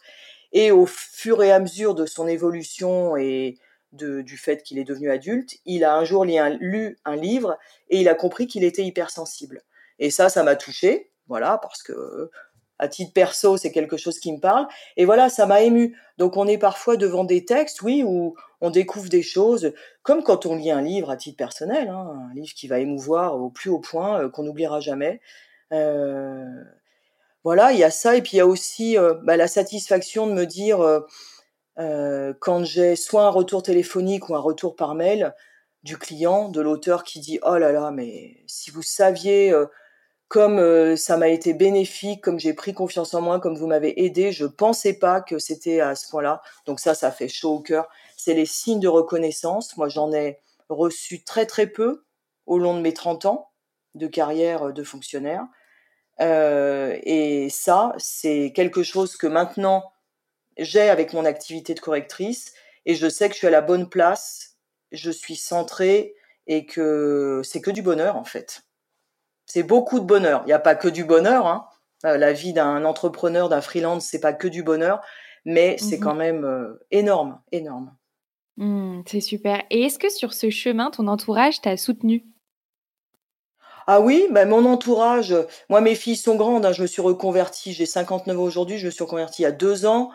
Et 0.53 0.71
au 0.71 0.85
fur 0.85 1.43
et 1.43 1.51
à 1.51 1.59
mesure 1.59 1.93
de 1.95 2.05
son 2.05 2.27
évolution 2.27 3.17
et 3.17 3.57
du 3.91 4.37
fait 4.37 4.63
qu'il 4.63 4.77
est 4.77 4.83
devenu 4.83 5.09
adulte, 5.09 5.55
il 5.65 5.83
a 5.83 5.95
un 5.95 6.03
jour 6.03 6.23
un, 6.23 6.49
lu 6.49 6.97
un 7.05 7.15
livre 7.15 7.57
et 7.89 7.99
il 7.99 8.09
a 8.09 8.15
compris 8.15 8.47
qu'il 8.47 8.63
était 8.63 8.83
hypersensible. 8.83 9.61
Et 9.99 10.09
ça, 10.11 10.29
ça 10.29 10.43
m'a 10.43 10.55
touché, 10.55 11.11
voilà, 11.27 11.57
parce 11.61 11.83
que 11.83 12.29
à 12.79 12.87
titre 12.87 13.11
perso, 13.13 13.57
c'est 13.57 13.71
quelque 13.71 13.97
chose 13.97 14.19
qui 14.19 14.31
me 14.31 14.39
parle. 14.39 14.67
Et 14.97 15.05
voilà, 15.05 15.29
ça 15.29 15.45
m'a 15.45 15.61
ému. 15.61 15.97
Donc 16.17 16.37
on 16.37 16.47
est 16.47 16.59
parfois 16.59 16.95
devant 16.95 17.23
des 17.23 17.43
textes, 17.43 17.81
oui, 17.81 18.03
où 18.05 18.35
on 18.61 18.69
découvre 18.69 19.09
des 19.09 19.23
choses, 19.23 19.73
comme 20.03 20.23
quand 20.23 20.45
on 20.45 20.55
lit 20.55 20.71
un 20.71 20.81
livre 20.81 21.09
à 21.09 21.17
titre 21.17 21.37
personnel, 21.37 21.89
hein, 21.89 22.29
un 22.29 22.33
livre 22.35 22.53
qui 22.55 22.67
va 22.67 22.79
émouvoir 22.79 23.35
au 23.35 23.49
plus 23.49 23.69
haut 23.69 23.79
point, 23.79 24.21
euh, 24.21 24.29
qu'on 24.29 24.43
n'oubliera 24.43 24.79
jamais. 24.79 25.21
Euh, 25.73 26.45
voilà, 27.47 27.71
il 27.71 27.79
y 27.79 27.85
a 27.85 27.91
ça 27.91 28.17
et 28.17 28.21
puis 28.21 28.31
il 28.33 28.37
y 28.39 28.41
a 28.41 28.45
aussi 28.45 28.97
euh, 28.97 29.13
bah, 29.23 29.37
la 29.37 29.47
satisfaction 29.47 30.27
de 30.27 30.33
me 30.33 30.45
dire 30.45 30.81
euh, 31.79 32.33
quand 32.41 32.65
j'ai 32.65 32.97
soit 32.97 33.23
un 33.23 33.29
retour 33.29 33.63
téléphonique 33.63 34.27
ou 34.27 34.35
un 34.35 34.39
retour 34.39 34.75
par 34.75 34.95
mail 34.95 35.33
du 35.81 35.97
client, 35.97 36.49
de 36.49 36.59
l'auteur 36.59 37.05
qui 37.05 37.21
dit 37.21 37.39
oh 37.43 37.57
là 37.57 37.71
là, 37.71 37.89
mais 37.91 38.43
si 38.47 38.69
vous 38.69 38.81
saviez 38.81 39.53
comme 40.27 40.97
ça 40.97 41.15
m'a 41.15 41.29
été 41.29 41.53
bénéfique, 41.53 42.21
comme 42.21 42.37
j'ai 42.37 42.53
pris 42.53 42.73
confiance 42.73 43.13
en 43.13 43.21
moi, 43.21 43.39
comme 43.39 43.55
vous 43.55 43.67
m'avez 43.67 44.03
aidé, 44.03 44.33
je 44.33 44.45
pensais 44.45 44.95
pas 44.95 45.21
que 45.21 45.39
c'était 45.39 45.79
à 45.79 45.95
ce 45.95 46.09
point-là. 46.09 46.41
Donc 46.65 46.81
ça, 46.81 46.95
ça 46.95 47.13
fait 47.13 47.29
chaud 47.29 47.53
au 47.53 47.61
cœur. 47.61 47.87
C'est 48.17 48.33
les 48.33 48.45
signes 48.45 48.81
de 48.81 48.89
reconnaissance. 48.89 49.77
Moi, 49.77 49.87
j'en 49.87 50.11
ai 50.11 50.41
reçu 50.67 51.23
très 51.23 51.45
très 51.45 51.67
peu 51.67 52.03
au 52.45 52.59
long 52.59 52.75
de 52.75 52.81
mes 52.81 52.93
30 52.93 53.25
ans 53.25 53.51
de 53.95 54.07
carrière 54.07 54.73
de 54.73 54.83
fonctionnaire. 54.83 55.47
Euh, 56.21 56.97
et 57.03 57.49
ça, 57.49 57.93
c'est 57.97 58.51
quelque 58.55 58.83
chose 58.83 59.17
que 59.17 59.27
maintenant 59.27 59.91
j'ai 60.57 60.89
avec 60.89 61.13
mon 61.13 61.25
activité 61.25 61.73
de 61.73 61.79
correctrice 61.79 62.53
et 62.85 62.95
je 62.95 63.07
sais 63.07 63.27
que 63.27 63.33
je 63.33 63.39
suis 63.39 63.47
à 63.47 63.51
la 63.51 63.61
bonne 63.61 63.89
place, 63.89 64.57
je 64.91 65.11
suis 65.11 65.35
centrée 65.35 66.15
et 66.47 66.65
que 66.65 67.41
c'est 67.43 67.61
que 67.61 67.71
du 67.71 67.81
bonheur 67.81 68.15
en 68.15 68.23
fait. 68.23 68.63
C'est 69.45 69.63
beaucoup 69.63 69.99
de 69.99 70.05
bonheur. 70.05 70.41
Il 70.45 70.47
n'y 70.47 70.53
a 70.53 70.59
pas 70.59 70.75
que 70.75 70.87
du 70.87 71.05
bonheur. 71.05 71.45
Hein. 71.45 71.67
Euh, 72.05 72.17
la 72.17 72.33
vie 72.33 72.53
d'un 72.53 72.85
entrepreneur, 72.85 73.49
d'un 73.49 73.61
freelance, 73.61 74.05
c'est 74.05 74.19
pas 74.19 74.33
que 74.33 74.47
du 74.47 74.63
bonheur, 74.63 75.01
mais 75.45 75.77
c'est 75.77 75.97
mmh 75.97 76.01
quand 76.01 76.15
même 76.15 76.45
euh, 76.45 76.85
énorme, 76.91 77.39
énorme. 77.51 77.95
Mmh, 78.57 79.01
c'est 79.07 79.21
super. 79.21 79.63
Et 79.69 79.83
est-ce 79.83 79.99
que 79.99 80.09
sur 80.09 80.33
ce 80.33 80.49
chemin, 80.49 80.91
ton 80.91 81.07
entourage 81.07 81.61
t'a 81.61 81.77
soutenu? 81.77 82.25
Ah 83.87 84.01
oui, 84.01 84.27
bah 84.31 84.45
mon 84.45 84.65
entourage, 84.65 85.33
moi 85.69 85.81
mes 85.81 85.95
filles 85.95 86.17
sont 86.17 86.35
grandes, 86.35 86.65
hein, 86.65 86.73
je 86.73 86.81
me 86.81 86.87
suis 86.87 87.01
reconvertie, 87.01 87.73
j'ai 87.73 87.85
59 87.85 88.37
ans 88.37 88.43
aujourd'hui, 88.43 88.77
je 88.77 88.85
me 88.85 88.91
suis 88.91 89.03
reconvertie 89.03 89.43
il 89.43 89.45
y 89.45 89.47
a 89.47 89.51
deux 89.51 89.85
ans. 89.85 90.11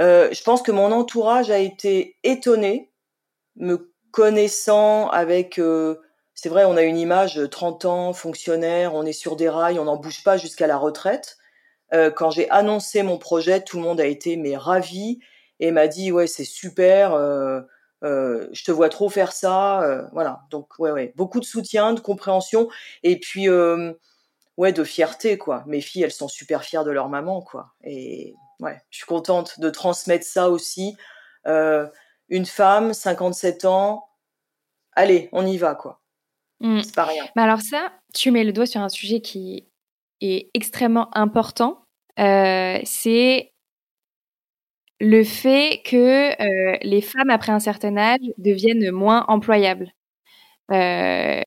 Euh, 0.00 0.28
je 0.32 0.42
pense 0.42 0.62
que 0.62 0.72
mon 0.72 0.90
entourage 0.90 1.50
a 1.50 1.58
été 1.58 2.16
étonné, 2.24 2.92
me 3.56 3.92
connaissant 4.10 5.08
avec... 5.08 5.58
Euh, 5.58 6.00
c'est 6.34 6.48
vrai, 6.48 6.64
on 6.64 6.76
a 6.76 6.82
une 6.82 6.98
image 6.98 7.40
30 7.50 7.84
ans, 7.84 8.12
fonctionnaire, 8.12 8.94
on 8.94 9.04
est 9.06 9.12
sur 9.12 9.36
des 9.36 9.48
rails, 9.48 9.78
on 9.78 9.84
n'en 9.84 9.96
bouge 9.96 10.24
pas 10.24 10.36
jusqu'à 10.36 10.66
la 10.66 10.76
retraite. 10.76 11.38
Euh, 11.92 12.10
quand 12.10 12.30
j'ai 12.30 12.50
annoncé 12.50 13.02
mon 13.02 13.18
projet, 13.18 13.62
tout 13.62 13.76
le 13.76 13.84
monde 13.84 14.00
a 14.00 14.06
été 14.06 14.36
mais 14.36 14.56
ravi 14.56 15.20
et 15.60 15.70
m'a 15.70 15.86
dit 15.86 16.10
ouais 16.10 16.26
c'est 16.26 16.44
super, 16.44 17.14
euh, 17.14 17.60
je 18.04 18.64
te 18.64 18.70
vois 18.70 18.88
trop 18.88 19.08
faire 19.08 19.32
ça, 19.32 19.82
euh, 19.82 20.06
voilà. 20.12 20.42
Donc 20.50 20.78
ouais, 20.78 20.90
ouais, 20.90 21.12
beaucoup 21.16 21.40
de 21.40 21.44
soutien, 21.44 21.92
de 21.92 22.00
compréhension, 22.00 22.68
et 23.02 23.18
puis 23.18 23.48
euh, 23.48 23.92
ouais, 24.56 24.72
de 24.72 24.84
fierté 24.84 25.38
quoi. 25.38 25.64
Mes 25.66 25.80
filles, 25.80 26.02
elles 26.02 26.12
sont 26.12 26.28
super 26.28 26.64
fières 26.64 26.84
de 26.84 26.90
leur 26.90 27.08
maman 27.08 27.40
quoi. 27.40 27.74
Et 27.82 28.34
ouais, 28.60 28.80
je 28.90 28.98
suis 28.98 29.06
contente 29.06 29.58
de 29.60 29.70
transmettre 29.70 30.26
ça 30.26 30.50
aussi. 30.50 30.96
une 31.46 32.46
femme, 32.46 32.94
57 32.94 33.64
ans, 33.64 34.08
allez, 34.92 35.28
on 35.32 35.46
y 35.46 35.56
va 35.56 35.74
quoi. 35.74 36.00
Mmh. 36.60 36.82
C'est 36.82 36.94
pas 36.94 37.04
rien. 37.04 37.24
Mais 37.36 37.42
alors 37.42 37.60
ça, 37.60 37.92
tu 38.14 38.30
mets 38.30 38.44
le 38.44 38.52
doigt 38.52 38.66
sur 38.66 38.80
un 38.80 38.88
sujet 38.88 39.20
qui 39.20 39.68
est 40.20 40.50
extrêmement 40.54 41.08
important 41.16 41.84
c'est 42.16 43.53
le 45.00 45.24
fait 45.24 45.82
que 45.84 46.84
les 46.84 47.00
femmes 47.00 47.30
après 47.30 47.52
un 47.52 47.60
certain 47.60 47.96
âge 47.96 48.20
deviennent 48.38 48.90
moins 48.90 49.24
employables. 49.28 49.92
Est-ce 50.70 51.44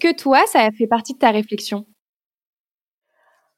que 0.00 0.14
toi, 0.14 0.44
ça 0.46 0.60
a 0.60 0.70
fait 0.70 0.86
partie 0.86 1.14
de 1.14 1.18
ta 1.18 1.30
réflexion? 1.30 1.86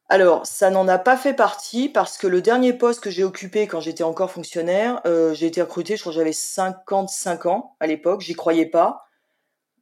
Alors, 0.09 0.47
ça 0.47 0.71
n'en 0.71 0.87
a 0.87 0.99
pas 0.99 1.17
fait 1.17 1.35
partie 1.35 1.89
parce 1.89 2.19
que 2.19 2.27
le 2.27 2.43
dernier 2.43 2.75
poste 2.75 3.01
que 3.01 3.11
j'ai 3.11 3.25
occupé 3.25 3.67
quand 3.67 3.81
j'étais 3.81 4.05
encore 4.05 4.31
fonctionnaire, 4.31 5.01
j'ai 5.33 5.47
été 5.47 5.63
recrutée, 5.63 5.97
je 5.97 6.03
crois 6.03 6.13
que 6.13 6.19
j'avais 6.19 6.33
55 6.33 7.47
ans 7.47 7.77
à 7.81 7.87
l'époque, 7.87 8.21
j'y 8.21 8.35
croyais 8.35 8.67
pas. 8.67 9.07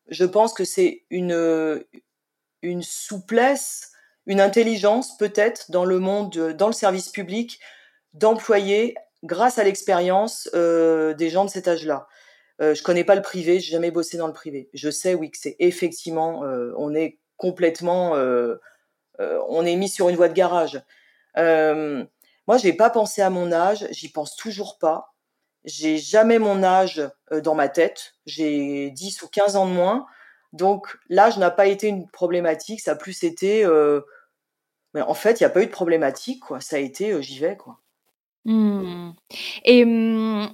Je 0.08 0.24
pense 0.24 0.52
que 0.52 0.64
c'est 0.64 1.04
une, 1.10 1.84
une 2.62 2.82
souplesse, 2.82 3.92
une 4.26 4.40
intelligence 4.40 5.16
peut-être 5.16 5.70
dans 5.70 5.84
le 5.84 5.98
monde, 5.98 6.54
dans 6.56 6.68
le 6.68 6.72
service 6.72 7.08
public, 7.08 7.58
d'employer, 8.14 8.96
grâce 9.22 9.58
à 9.58 9.64
l'expérience, 9.64 10.48
euh, 10.54 11.14
des 11.14 11.30
gens 11.30 11.44
de 11.44 11.50
cet 11.50 11.68
âge-là. 11.68 12.08
Euh, 12.62 12.74
je 12.74 12.82
connais 12.82 13.04
pas 13.04 13.16
le 13.16 13.22
privé, 13.22 13.58
j'ai 13.60 13.72
jamais 13.72 13.90
bossé 13.90 14.16
dans 14.16 14.28
le 14.28 14.32
privé. 14.32 14.70
Je 14.72 14.90
sais, 14.90 15.14
oui, 15.14 15.30
que 15.30 15.38
c'est 15.38 15.56
effectivement, 15.58 16.44
euh, 16.44 16.72
on 16.76 16.94
est 16.94 17.18
complètement, 17.36 18.14
euh, 18.16 18.56
on 19.18 19.64
est 19.66 19.76
mis 19.76 19.88
sur 19.88 20.08
une 20.08 20.16
voie 20.16 20.28
de 20.28 20.34
garage. 20.34 20.80
moi, 21.36 22.58
j'ai 22.58 22.72
pas 22.72 22.90
pensé 22.90 23.22
à 23.22 23.30
mon 23.30 23.52
âge, 23.52 23.86
j'y 23.90 24.10
pense 24.10 24.36
toujours 24.36 24.78
pas. 24.78 25.14
J'ai 25.64 25.96
jamais 25.98 26.38
mon 26.38 26.62
âge 26.64 27.02
dans 27.30 27.54
ma 27.54 27.68
tête. 27.68 28.14
J'ai 28.26 28.90
10 28.90 29.22
ou 29.22 29.28
15 29.28 29.56
ans 29.56 29.66
de 29.66 29.72
moins. 29.72 30.06
Donc, 30.52 30.98
l'âge 31.08 31.38
n'a 31.38 31.50
pas 31.50 31.66
été 31.66 31.88
une 31.88 32.08
problématique, 32.10 32.80
ça 32.80 32.92
a 32.92 32.96
plus 32.96 33.24
été. 33.24 33.64
mais 34.94 35.02
en 35.02 35.14
fait, 35.14 35.40
il 35.40 35.44
n'y 35.44 35.46
a 35.46 35.50
pas 35.50 35.62
eu 35.62 35.66
de 35.66 35.70
problématique, 35.70 36.42
quoi. 36.44 36.60
Ça 36.60 36.76
a 36.76 36.78
été, 36.80 37.22
j'y 37.22 37.38
vais, 37.38 37.56
quoi. 37.56 37.78
Mmh. 38.44 39.12
Et 39.64 39.84
mmh, 39.84 40.48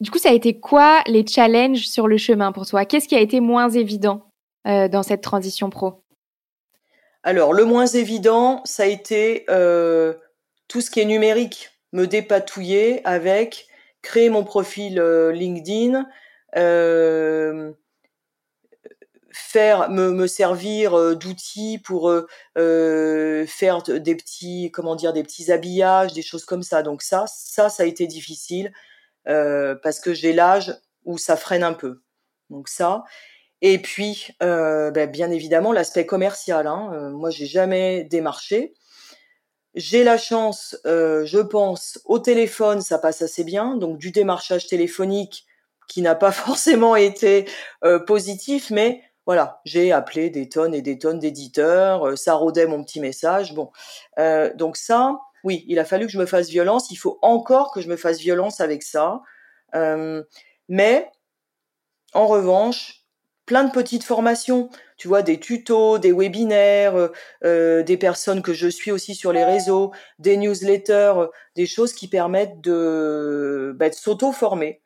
du 0.00 0.10
coup, 0.10 0.18
ça 0.18 0.30
a 0.30 0.32
été 0.32 0.58
quoi 0.60 1.02
les 1.06 1.26
challenges 1.26 1.86
sur 1.86 2.06
le 2.06 2.18
chemin 2.18 2.52
pour 2.52 2.66
toi? 2.66 2.84
Qu'est-ce 2.84 3.08
qui 3.08 3.16
a 3.16 3.20
été 3.20 3.40
moins 3.40 3.70
évident 3.70 4.30
euh, 4.66 4.88
dans 4.88 5.02
cette 5.02 5.22
transition 5.22 5.70
pro? 5.70 6.02
Alors, 7.22 7.52
le 7.52 7.64
moins 7.64 7.86
évident, 7.86 8.60
ça 8.64 8.82
a 8.84 8.86
été 8.86 9.46
euh, 9.48 10.14
tout 10.68 10.80
ce 10.80 10.90
qui 10.90 11.00
est 11.00 11.06
numérique, 11.06 11.70
me 11.92 12.06
dépatouiller 12.06 13.00
avec, 13.06 13.68
créer 14.02 14.28
mon 14.28 14.44
profil 14.44 15.00
euh, 15.00 15.32
LinkedIn, 15.32 16.06
faire 19.36 19.90
me, 19.90 20.12
me 20.12 20.26
servir 20.26 20.98
euh, 20.98 21.14
d'outils 21.14 21.78
pour 21.78 22.08
euh, 22.08 22.26
euh, 22.56 23.46
faire 23.46 23.82
des 23.82 24.14
petits 24.14 24.70
comment 24.72 24.96
dire 24.96 25.12
des 25.12 25.22
petits 25.22 25.52
habillages 25.52 26.14
des 26.14 26.22
choses 26.22 26.44
comme 26.46 26.62
ça. 26.62 26.82
Donc 26.82 27.02
ça 27.02 27.26
ça 27.28 27.68
ça 27.68 27.82
a 27.82 27.86
été 27.86 28.06
difficile 28.06 28.72
parce 29.24 29.98
que 29.98 30.14
j'ai 30.14 30.32
l'âge 30.32 30.74
où 31.04 31.18
ça 31.18 31.36
freine 31.36 31.64
un 31.64 31.74
peu. 31.74 32.00
Donc 32.48 32.68
ça. 32.68 33.04
Et 33.60 33.78
puis 33.78 34.28
ben, 34.40 35.10
bien 35.10 35.30
évidemment 35.30 35.72
l'aspect 35.72 36.06
commercial 36.06 36.66
hein. 36.66 37.10
moi 37.10 37.30
j'ai 37.30 37.46
jamais 37.46 38.04
démarché. 38.04 38.74
J'ai 39.74 40.04
la 40.04 40.16
chance 40.16 40.76
je 40.84 41.40
pense 41.42 42.00
au 42.04 42.18
téléphone 42.18 42.80
ça 42.80 42.98
passe 42.98 43.20
assez 43.20 43.44
bien. 43.44 43.76
Donc 43.76 43.98
du 43.98 44.12
démarchage 44.12 44.66
téléphonique 44.66 45.44
qui 45.88 46.02
n'a 46.02 46.14
pas 46.14 46.32
forcément 46.46 46.96
été 46.96 47.46
positif 48.06 48.70
mais 48.70 49.02
voilà, 49.26 49.60
j'ai 49.64 49.90
appelé 49.90 50.30
des 50.30 50.48
tonnes 50.48 50.72
et 50.72 50.82
des 50.82 50.98
tonnes 50.98 51.18
d'éditeurs, 51.18 52.06
euh, 52.06 52.16
ça 52.16 52.34
rodait 52.34 52.66
mon 52.66 52.82
petit 52.84 53.00
message. 53.00 53.54
Bon, 53.54 53.72
euh, 54.20 54.54
donc 54.54 54.76
ça, 54.76 55.18
oui, 55.42 55.64
il 55.68 55.80
a 55.80 55.84
fallu 55.84 56.06
que 56.06 56.12
je 56.12 56.18
me 56.18 56.26
fasse 56.26 56.48
violence. 56.48 56.90
Il 56.92 56.96
faut 56.96 57.18
encore 57.22 57.72
que 57.72 57.80
je 57.80 57.88
me 57.88 57.96
fasse 57.96 58.20
violence 58.20 58.60
avec 58.60 58.84
ça. 58.84 59.20
Euh, 59.74 60.22
mais 60.68 61.10
en 62.14 62.28
revanche, 62.28 63.04
plein 63.46 63.64
de 63.64 63.72
petites 63.72 64.04
formations, 64.04 64.70
tu 64.96 65.08
vois, 65.08 65.22
des 65.22 65.40
tutos, 65.40 65.98
des 65.98 66.12
webinaires, 66.12 67.10
des 67.42 67.96
personnes 67.98 68.42
que 68.42 68.54
je 68.54 68.66
suis 68.66 68.90
aussi 68.90 69.14
sur 69.14 69.32
les 69.32 69.44
réseaux, 69.44 69.92
des 70.18 70.36
newsletters, 70.36 71.26
des 71.54 71.66
choses 71.66 71.92
qui 71.92 72.08
permettent 72.08 72.60
de, 72.60 73.72
bah, 73.76 73.88
de 73.88 73.94
s'auto-former. 73.94 74.82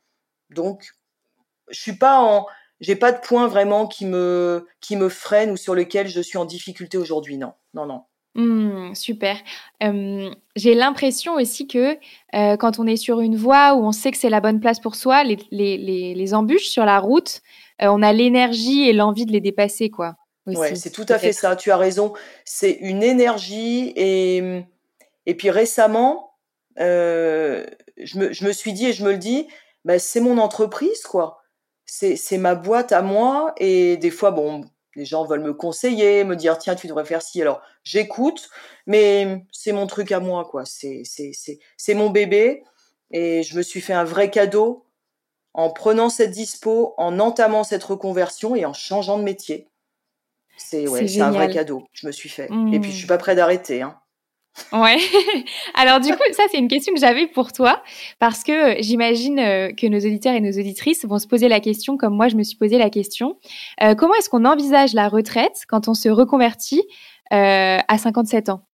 Donc, 0.51 0.91
je 1.71 1.81
suis 1.81 1.97
pas 1.97 2.21
en, 2.21 2.47
j'ai 2.81 2.97
pas 2.97 3.13
de 3.13 3.21
point 3.21 3.47
vraiment 3.47 3.87
qui 3.87 4.07
me 4.07 4.67
qui 4.81 4.97
me 4.97 5.09
freine 5.09 5.51
ou 5.51 5.57
sur 5.57 5.75
lequel 5.75 6.09
je 6.09 6.21
suis 6.21 6.39
en 6.39 6.45
difficulté 6.45 6.99
aujourd'hui. 6.99 7.37
Non, 7.37 7.53
non, 7.75 7.87
non. 7.87 8.03
Mmh, 8.37 8.95
super. 8.95 9.37
j'ai 9.81 10.75
l'impression 10.75 11.35
aussi 11.35 11.67
que 11.67 11.99
euh, 12.35 12.57
quand 12.57 12.79
on 12.79 12.87
est 12.87 12.97
sur 12.97 13.21
une 13.21 13.35
voie 13.37 13.75
où 13.75 13.85
on 13.85 13.91
sait 13.91 14.13
que 14.13 14.17
c'est 14.17 14.31
la 14.31 14.41
bonne 14.41 14.61
place 14.61 14.79
pour 14.79 14.95
soi, 14.95 15.25
les, 15.25 15.37
les, 15.51 15.77
les, 15.77 16.15
les 16.15 16.35
embûches 16.35 16.69
sur 16.69 16.85
la 16.85 17.01
route, 17.01 17.43
euh, 17.83 17.89
on 17.89 18.03
a 18.03 18.13
l'énergie 18.13 18.89
et 18.89 18.93
l'envie 18.93 19.27
de 19.27 19.33
les 19.33 19.41
dépasser, 19.41 19.91
quoi. 19.91 20.15
Ouais, 20.47 20.75
c'est 20.77 20.91
tout 20.91 21.07
à 21.09 21.19
fait 21.19 21.33
ça. 21.33 21.55
Tu 21.57 21.71
as 21.71 21.77
raison. 21.77 22.13
C'est 22.45 22.73
une 22.73 23.03
énergie 23.03 23.93
et 23.97 24.65
et 25.27 25.35
puis 25.35 25.51
récemment, 25.51 26.35
euh, 26.79 27.67
je 27.99 28.19
me 28.19 28.33
je 28.33 28.45
me 28.45 28.53
suis 28.53 28.73
dit 28.73 28.87
et 28.87 28.93
je 28.93 29.05
me 29.05 29.13
le 29.13 29.19
dis, 29.19 29.49
bah, 29.85 29.99
c'est 29.99 30.21
mon 30.21 30.39
entreprise, 30.39 31.03
quoi 31.03 31.40
c'est 31.91 32.39
ma 32.39 32.55
boîte 32.55 32.93
à 32.93 33.03
moi 33.03 33.53
et 33.57 33.97
des 33.97 34.11
fois 34.11 34.31
bon 34.31 34.65
les 34.95 35.05
gens 35.05 35.25
veulent 35.25 35.43
me 35.43 35.55
conseiller 35.55 36.25
me 36.25 36.37
dire 36.37 36.57
tiens 36.57 36.77
tu 36.77 36.87
devrais 36.87 37.05
faire 37.05 37.23
ci. 37.23 37.43
Alors 37.43 37.63
j'écoute 37.83 38.49
mais 38.87 39.45
c'est 39.51 39.73
mon 39.73 39.87
truc 39.87 40.13
à 40.13 40.21
moi 40.21 40.45
quoi. 40.45 40.65
C'est 40.65 41.03
c'est 41.05 41.33
c'est 41.77 41.95
mon 41.95 42.11
bébé 42.11 42.63
et 43.11 43.43
je 43.43 43.57
me 43.57 43.63
suis 43.63 43.81
fait 43.81 43.93
un 43.93 44.05
vrai 44.05 44.31
cadeau 44.31 44.87
en 45.53 45.71
prenant 45.71 46.11
cette 46.11 46.31
dispo 46.31 46.95
en 46.97 47.19
entamant 47.19 47.65
cette 47.65 47.83
reconversion 47.83 48.55
et 48.55 48.65
en 48.65 48.73
changeant 48.73 49.19
de 49.19 49.25
métier. 49.25 49.69
C'est 50.57 50.87
ouais 50.87 51.21
un 51.21 51.31
vrai 51.33 51.51
cadeau 51.51 51.89
je 51.93 52.07
me 52.07 52.13
suis 52.13 52.29
fait. 52.29 52.49
Et 52.73 52.79
puis 52.79 52.93
je 52.93 52.97
suis 52.97 53.05
mmh. 53.07 53.09
pas 53.09 53.19
prêt 53.19 53.35
d'arrêter 53.35 53.83
hein 53.83 54.00
Ouais. 54.73 54.99
Alors 55.75 56.01
du 56.01 56.13
coup, 56.13 56.23
ça 56.33 56.45
c'est 56.51 56.59
une 56.59 56.69
question 56.69 56.95
que 56.95 57.01
j'avais 57.01 57.27
pour 57.27 57.53
toi 57.53 57.83
parce 58.19 58.45
que 58.45 58.53
euh, 58.53 58.77
j'imagine 58.81 59.39
euh, 59.39 59.73
que 59.73 59.87
nos 59.87 59.99
auditeurs 59.99 60.35
et 60.35 60.41
nos 60.41 60.53
auditrices 60.53 61.05
vont 61.05 61.19
se 61.19 61.27
poser 61.27 61.49
la 61.49 61.61
question 61.61 61.97
comme 61.97 62.15
moi 62.15 62.29
je 62.29 62.37
me 62.37 62.43
suis 62.43 62.57
posé 62.57 62.79
la 62.79 62.91
question. 62.91 63.39
Euh, 63.83 63.95
comment 63.95 64.15
est-ce 64.15 64.29
qu'on 64.29 64.45
envisage 64.45 64.95
la 64.95 65.09
retraite 65.09 65.65
quand 65.69 65.89
on 65.89 65.95
se 65.95 66.09
reconvertit 66.09 66.83
à 67.33 67.97
57 67.97 68.49
ans? 68.49 68.67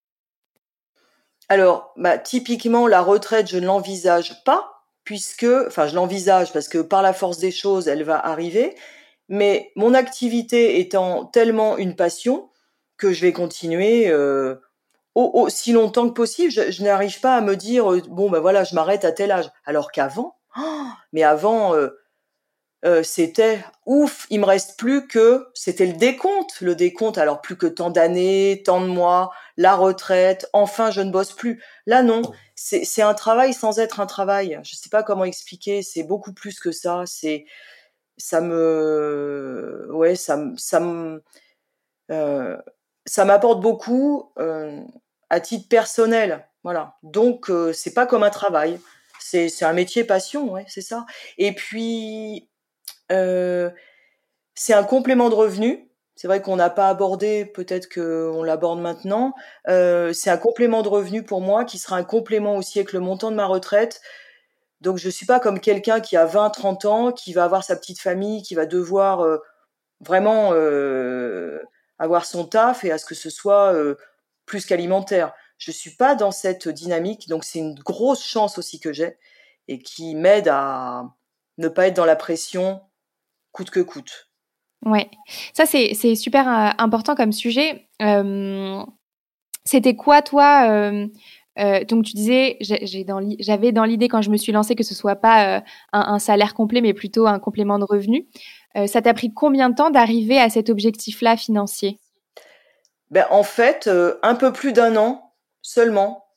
Alors, 1.47 1.93
bah, 1.95 2.17
typiquement 2.17 2.87
la 2.87 3.01
retraite, 3.01 3.47
je 3.47 3.59
ne 3.59 3.67
l'envisage 3.67 4.43
pas 4.45 4.83
puisque, 5.03 5.45
enfin 5.67 5.87
je 5.87 5.93
l'envisage 5.93 6.51
parce 6.51 6.67
que 6.67 6.79
par 6.79 7.03
la 7.03 7.13
force 7.13 7.37
des 7.37 7.51
choses, 7.51 7.87
elle 7.87 8.03
va 8.03 8.17
arriver. 8.17 8.75
Mais 9.29 9.71
mon 9.75 9.93
activité 9.93 10.79
étant 10.79 11.25
tellement 11.25 11.77
une 11.77 11.95
passion 11.95 12.49
que 12.97 13.13
je 13.13 13.21
vais 13.21 13.31
continuer 13.31 14.11
aussi 15.17 15.71
longtemps 15.71 16.07
que 16.07 16.13
possible. 16.13 16.51
Je, 16.51 16.83
n'arrive 16.83 17.19
pas 17.19 17.35
à 17.35 17.41
me 17.41 17.55
dire 17.55 17.91
euh, 17.91 18.01
bon 18.07 18.29
ben 18.29 18.39
voilà, 18.39 18.63
je 18.63 18.75
m'arrête 18.75 19.05
à 19.05 19.11
tel 19.11 19.31
âge. 19.31 19.49
Alors 19.65 19.91
qu'avant, 19.91 20.37
oh, 20.57 20.85
mais 21.11 21.23
avant, 21.23 21.75
euh, 21.75 21.89
euh, 22.85 23.03
c'était 23.03 23.63
ouf. 23.85 24.27
Il 24.29 24.41
me 24.41 24.45
reste 24.45 24.77
plus 24.77 25.07
que 25.07 25.47
c'était 25.55 25.87
le 25.87 25.93
décompte, 25.93 26.61
le 26.61 26.75
décompte. 26.75 27.17
Alors 27.17 27.41
plus 27.41 27.57
que 27.57 27.65
tant 27.67 27.89
d'années, 27.89 28.61
tant 28.65 28.81
de 28.81 28.87
mois, 28.87 29.31
la 29.57 29.75
retraite. 29.75 30.47
Enfin, 30.53 30.91
je 30.91 31.01
ne 31.01 31.11
bosse 31.11 31.33
plus. 31.33 31.63
Là 31.87 32.03
non, 32.03 32.21
c'est 32.55 33.01
un 33.01 33.13
travail 33.15 33.53
sans 33.53 33.79
être 33.79 33.99
un 33.99 34.05
travail. 34.05 34.59
Je 34.63 34.75
sais 34.75 34.89
pas 34.89 35.03
comment 35.03 35.25
expliquer. 35.25 35.81
C'est 35.81 36.03
beaucoup 36.03 36.33
plus 36.33 36.59
que 36.59 36.71
ça. 36.71 37.03
C'est 37.05 37.45
ça 38.17 38.41
me 38.41 39.87
ouais 39.91 40.15
ça 40.15 40.39
ça 40.57 40.79
me 40.79 41.23
ça 43.05 43.25
m'apporte 43.25 43.61
beaucoup 43.61 44.31
à 45.29 45.39
titre 45.39 45.67
personnel. 45.67 46.47
Voilà. 46.63 46.97
Donc, 47.03 47.49
euh, 47.49 47.71
c'est 47.73 47.93
pas 47.93 48.05
comme 48.05 48.23
un 48.23 48.29
travail. 48.29 48.79
C'est, 49.19 49.63
un 49.63 49.73
métier 49.73 50.03
passion, 50.03 50.51
ouais, 50.51 50.65
c'est 50.67 50.81
ça. 50.81 51.05
Et 51.37 51.53
puis, 51.53 52.49
euh, 53.11 53.69
c'est 54.55 54.73
un 54.73 54.83
complément 54.83 55.29
de 55.29 55.35
revenu. 55.35 55.89
C'est 56.15 56.27
vrai 56.27 56.41
qu'on 56.41 56.55
n'a 56.55 56.69
pas 56.69 56.89
abordé, 56.89 57.45
peut-être 57.45 57.93
qu'on 57.93 58.43
l'aborde 58.43 58.79
maintenant. 58.79 59.33
Euh, 59.67 60.13
c'est 60.13 60.29
un 60.29 60.37
complément 60.37 60.81
de 60.81 60.87
revenu 60.87 61.23
pour 61.23 61.41
moi 61.41 61.65
qui 61.65 61.77
sera 61.77 61.97
un 61.97 62.03
complément 62.03 62.55
aussi 62.55 62.79
avec 62.79 62.93
le 62.93 62.99
montant 62.99 63.31
de 63.31 63.35
ma 63.35 63.45
retraite. 63.45 64.01
Donc, 64.81 64.97
je 64.97 65.09
suis 65.09 65.25
pas 65.25 65.39
comme 65.39 65.59
quelqu'un 65.59 65.99
qui 65.99 66.17
a 66.17 66.25
20, 66.25 66.49
30 66.49 66.85
ans, 66.85 67.11
qui 67.11 67.33
va 67.33 67.43
avoir 67.43 67.63
sa 67.63 67.75
petite 67.75 67.99
famille, 67.99 68.43
qui 68.43 68.55
va 68.55 68.65
devoir 68.65 69.21
euh, 69.21 69.37
vraiment 70.01 70.53
avoir 71.99 72.25
son 72.25 72.45
taf 72.45 72.83
et 72.83 72.91
à 72.91 72.97
ce 72.97 73.05
que 73.05 73.15
ce 73.15 73.29
soit 73.29 73.73
plus 74.47 74.65
qu'alimentaire. 74.65 75.33
Je 75.59 75.71
suis 75.71 75.91
pas 75.91 76.15
dans 76.15 76.31
cette 76.31 76.67
dynamique, 76.67 77.27
donc 77.27 77.43
c'est 77.43 77.59
une 77.59 77.75
grosse 77.75 78.25
chance 78.25 78.57
aussi 78.57 78.79
que 78.79 78.91
j'ai 78.91 79.17
et 79.67 79.79
qui 79.79 80.15
m'aide 80.15 80.47
à 80.47 81.03
ne 81.59 81.67
pas 81.67 81.87
être 81.87 81.95
dans 81.95 82.05
la 82.05 82.15
pression 82.15 82.81
coûte 83.51 83.69
que 83.69 83.81
coûte. 83.81 84.29
Ouais, 84.85 85.09
ça 85.53 85.65
c'est 85.65 86.15
super 86.15 86.47
euh, 86.47 86.69
important 86.77 87.15
comme 87.15 87.31
sujet. 87.31 87.87
Euh, 88.01 88.83
C'était 89.65 89.95
quoi, 89.95 90.23
toi 90.23 90.91
donc 91.89 92.05
tu 92.05 92.13
disais, 92.13 92.57
j'avais 92.61 93.71
dans 93.71 93.83
l'idée 93.83 94.07
quand 94.07 94.21
je 94.21 94.29
me 94.29 94.37
suis 94.37 94.51
lancée 94.51 94.75
que 94.75 94.83
ce 94.83 94.93
soit 94.93 95.15
pas 95.15 95.63
un, 95.91 96.19
salaire 96.19 96.53
complet, 96.53 96.81
mais 96.81 96.93
plutôt 96.93 97.25
un 97.25 97.39
complément 97.39 97.79
de 97.79 97.83
revenu. 97.83 98.27
ça 98.85 99.01
t'a 99.01 99.15
pris 99.15 99.33
combien 99.33 99.71
de 99.71 99.75
temps 99.75 99.89
d'arriver 99.89 100.39
à 100.39 100.51
cet 100.51 100.69
objectif-là 100.69 101.35
financier? 101.35 101.97
Ben, 103.11 103.25
En 103.29 103.43
fait, 103.43 103.89
un 104.21 104.35
peu 104.35 104.51
plus 104.53 104.73
d'un 104.73 104.95
an 104.95 105.33
seulement 105.61 106.27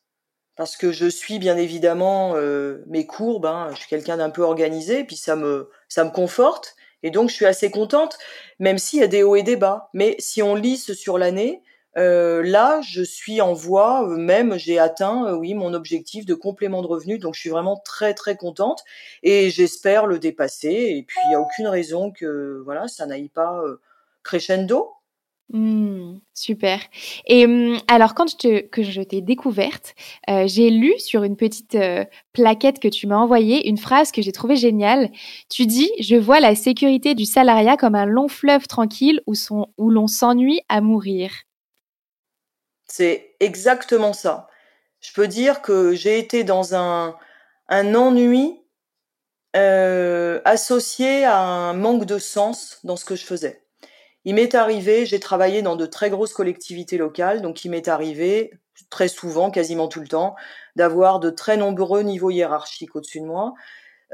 parce 0.61 0.77
que 0.77 0.93
je 0.93 1.07
suis 1.07 1.39
bien 1.39 1.57
évidemment 1.57 2.33
euh, 2.35 2.85
mes 2.87 3.07
courbes. 3.07 3.47
Hein. 3.47 3.71
Je 3.73 3.79
suis 3.79 3.89
quelqu'un 3.89 4.19
d'un 4.19 4.29
peu 4.29 4.43
organisé, 4.43 5.05
puis 5.05 5.17
ça 5.17 5.35
me 5.35 5.71
ça 5.89 6.05
me 6.05 6.11
conforte, 6.11 6.77
et 7.03 7.11
donc 7.11 7.31
je 7.31 7.35
suis 7.35 7.47
assez 7.47 7.71
contente, 7.71 8.19
même 8.59 8.77
s'il 8.77 9.01
y 9.01 9.03
a 9.03 9.07
des 9.07 9.23
hauts 9.23 9.37
et 9.37 9.43
des 9.43 9.57
bas. 9.57 9.89
Mais 9.95 10.17
si 10.19 10.43
on 10.43 10.55
lisse 10.55 10.93
sur 10.93 11.17
l'année, 11.17 11.63
euh, 11.97 12.43
là, 12.45 12.83
je 12.83 13.03
suis 13.03 13.41
en 13.41 13.55
voie, 13.55 14.07
euh, 14.07 14.19
même 14.19 14.59
j'ai 14.59 14.79
atteint, 14.79 15.33
oui, 15.33 15.55
mon 15.55 15.73
objectif 15.73 16.27
de 16.27 16.35
complément 16.35 16.83
de 16.83 16.89
revenu, 16.89 17.19
donc 17.19 17.35
je 17.35 17.41
suis 17.41 17.49
vraiment 17.49 17.79
très 17.83 18.13
très 18.13 18.37
contente, 18.37 18.85
et 19.23 19.49
j'espère 19.49 20.05
le 20.05 20.19
dépasser. 20.19 20.69
Et 20.69 21.05
puis 21.09 21.17
il 21.25 21.29
n'y 21.31 21.37
a 21.37 21.41
aucune 21.41 21.69
raison 21.69 22.13
que 22.13 22.61
voilà, 22.67 22.87
ça 22.87 23.07
n'aille 23.07 23.31
pas 23.31 23.63
crescendo. 24.23 24.91
Mmh, 25.53 26.21
super. 26.33 26.81
Et 27.27 27.45
mmh, 27.47 27.81
alors, 27.89 28.15
quand 28.15 28.29
je 28.31 28.37
te, 28.37 28.61
que 28.69 28.85
je 28.85 29.03
t'ai 29.03 29.21
découverte, 29.21 29.97
euh, 30.29 30.47
j'ai 30.47 30.71
lu 30.71 30.93
sur 30.99 31.25
une 31.25 31.37
petite 31.37 31.75
euh, 31.75 32.05
plaquette 32.33 32.79
que 32.79 32.87
tu 32.87 33.09
m'as 33.09 33.17
envoyée 33.17 33.69
une 33.69 33.77
phrase 33.77 34.13
que 34.13 34.23
j'ai 34.23 34.31
trouvée 34.31 34.55
géniale. 34.55 35.11
Tu 35.49 35.67
dis 35.67 35.91
Je 35.99 36.15
vois 36.15 36.39
la 36.39 36.55
sécurité 36.55 37.17
du 37.17 37.25
salariat 37.25 37.77
comme 37.77 37.97
un 37.97 38.07
long 38.07 38.29
fleuve 38.29 38.69
tranquille 38.69 39.23
où, 39.27 39.35
où 39.77 39.91
l'on 39.91 40.07
s'ennuie 40.07 40.61
à 40.69 40.81
mourir. 40.81 41.33
C'est 42.87 43.35
exactement 43.41 44.13
ça. 44.13 44.49
Je 45.01 45.13
peux 45.13 45.27
dire 45.27 45.63
que 45.63 45.95
j'ai 45.95 46.19
été 46.19 46.45
dans 46.45 46.77
un, 46.77 47.17
un 47.69 47.95
ennui 47.97 48.61
euh, 49.57 50.41
associé 50.45 51.25
à 51.25 51.41
un 51.41 51.73
manque 51.73 52.05
de 52.05 52.19
sens 52.19 52.79
dans 52.85 52.97
ce 52.97 53.05
que 53.05 53.17
je 53.17 53.25
faisais. 53.25 53.65
Il 54.25 54.35
m'est 54.35 54.55
arrivé, 54.55 55.07
j'ai 55.07 55.21
travaillé 55.21 55.63
dans 55.63 55.77
de 55.77 55.87
très 55.87 56.11
grosses 56.11 56.35
collectivités 56.35 56.99
locales, 56.99 57.41
donc 57.41 57.65
il 57.65 57.71
m'est 57.71 57.89
arrivé 57.89 58.53
très 58.91 59.09
souvent, 59.09 59.51
quasiment 59.51 59.89
tout 59.89 60.01
le 60.01 60.09
temps, 60.09 60.37
d'avoir 60.77 61.21
de 61.21 61.31
très 61.31 61.57
nombreux 61.57 62.03
niveaux 62.03 62.31
hiérarchiques 62.31 62.97
au-dessus 62.97 63.21
de 63.21 63.27
moi. 63.27 63.55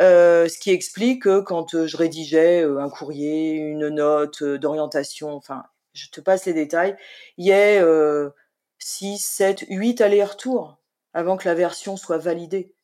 Euh, 0.01 0.49
ce 0.49 0.59
qui 0.59 0.71
explique 0.71 1.23
que 1.23 1.41
quand 1.41 1.75
euh, 1.75 1.87
je 1.87 1.97
rédigeais 1.97 2.63
euh, 2.63 2.81
un 2.81 2.91
courrier, 2.91 3.55
une 3.55 3.89
note 3.89 4.43
d'orientation, 4.45 5.35
enfin, 5.35 5.65
je 5.95 6.09
te 6.11 6.21
passe 6.21 6.45
les 6.45 6.53
détails, 6.53 6.97
il 7.39 7.47
y 7.47 7.53
a 7.53 8.31
6, 8.79 9.19
7, 9.19 9.65
8 9.69 10.01
allers-retours 10.03 10.79
avant 11.15 11.39
que 11.39 11.49
la 11.49 11.55
version 11.55 11.97
soit 11.97 12.19
validée. 12.19 12.75